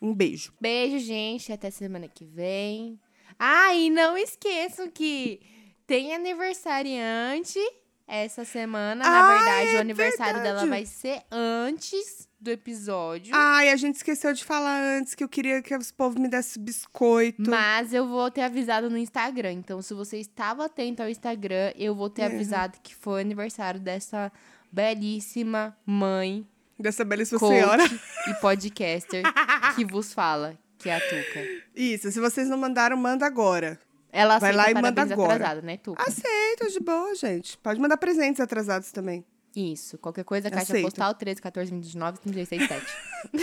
Um 0.00 0.14
beijo. 0.14 0.52
Beijo, 0.60 0.98
gente. 1.04 1.52
Até 1.52 1.70
semana 1.70 2.06
que 2.08 2.24
vem. 2.24 3.00
Ah, 3.38 3.74
e 3.74 3.90
não 3.90 4.16
esqueçam 4.16 4.88
que 4.90 5.40
tem 5.86 6.14
aniversariante 6.14 7.58
essa 8.06 8.44
semana. 8.44 9.04
Ah, 9.04 9.10
Na 9.10 9.36
verdade, 9.36 9.70
é 9.70 9.74
o 9.76 9.80
aniversário 9.80 10.34
dela 10.42 10.60
verdade. 10.60 10.68
vai 10.68 10.86
ser 10.86 11.22
antes 11.30 12.27
do 12.40 12.50
episódio. 12.50 13.34
Ai, 13.34 13.70
a 13.70 13.76
gente 13.76 13.96
esqueceu 13.96 14.32
de 14.32 14.44
falar 14.44 14.80
antes 14.98 15.14
que 15.14 15.24
eu 15.24 15.28
queria 15.28 15.60
que 15.60 15.74
os 15.76 15.90
povos 15.90 16.20
me 16.20 16.28
dessem 16.28 16.62
biscoito. 16.62 17.50
Mas 17.50 17.92
eu 17.92 18.06
vou 18.06 18.30
ter 18.30 18.42
avisado 18.42 18.88
no 18.88 18.96
Instagram. 18.96 19.52
Então, 19.52 19.82
se 19.82 19.92
você 19.94 20.18
estava 20.18 20.66
atento 20.66 21.02
ao 21.02 21.08
Instagram, 21.08 21.72
eu 21.76 21.94
vou 21.94 22.08
ter 22.08 22.22
É. 22.22 22.26
avisado 22.26 22.78
que 22.82 22.94
foi 22.94 23.20
aniversário 23.22 23.80
dessa 23.80 24.30
belíssima 24.70 25.76
mãe, 25.84 26.46
Dessa 26.78 27.04
belíssima 27.04 27.40
coach 27.40 27.52
senhora. 27.54 27.82
e 28.28 28.34
podcaster 28.40 29.22
que 29.74 29.84
vos 29.84 30.12
fala, 30.12 30.56
que 30.78 30.88
é 30.88 30.96
a 30.96 31.00
Tuca. 31.00 31.44
Isso, 31.74 32.10
se 32.12 32.20
vocês 32.20 32.48
não 32.48 32.56
mandaram, 32.56 32.96
manda 32.96 33.26
agora. 33.26 33.78
Ela 34.12 34.38
Vai 34.38 34.50
aceita 34.52 34.72
lá 34.72 34.78
e 34.78 34.82
manda 34.82 35.02
agora. 35.02 35.34
atrasado, 35.34 35.62
né, 35.62 35.76
Tuca? 35.76 36.02
Aceito, 36.02 36.70
de 36.72 36.80
boa, 36.80 37.14
gente. 37.14 37.58
Pode 37.58 37.80
mandar 37.80 37.96
presentes 37.96 38.40
atrasados 38.40 38.90
também. 38.92 39.24
Isso. 39.54 39.98
Qualquer 39.98 40.24
coisa, 40.24 40.50
caixa 40.50 40.72
Aceito. 40.72 40.84
postal 40.84 41.14
13 41.14 41.42
14 41.42 41.70
29 41.70 42.18
36 42.20 42.68
7. 42.68 42.86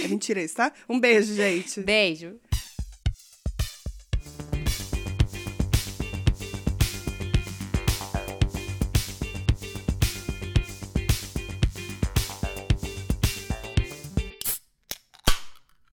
É 0.04 0.08
mentira 0.08 0.42
isso, 0.42 0.56
tá? 0.56 0.72
Um 0.88 1.00
beijo, 1.00 1.34
gente. 1.34 1.82
Beijo. 1.82 2.40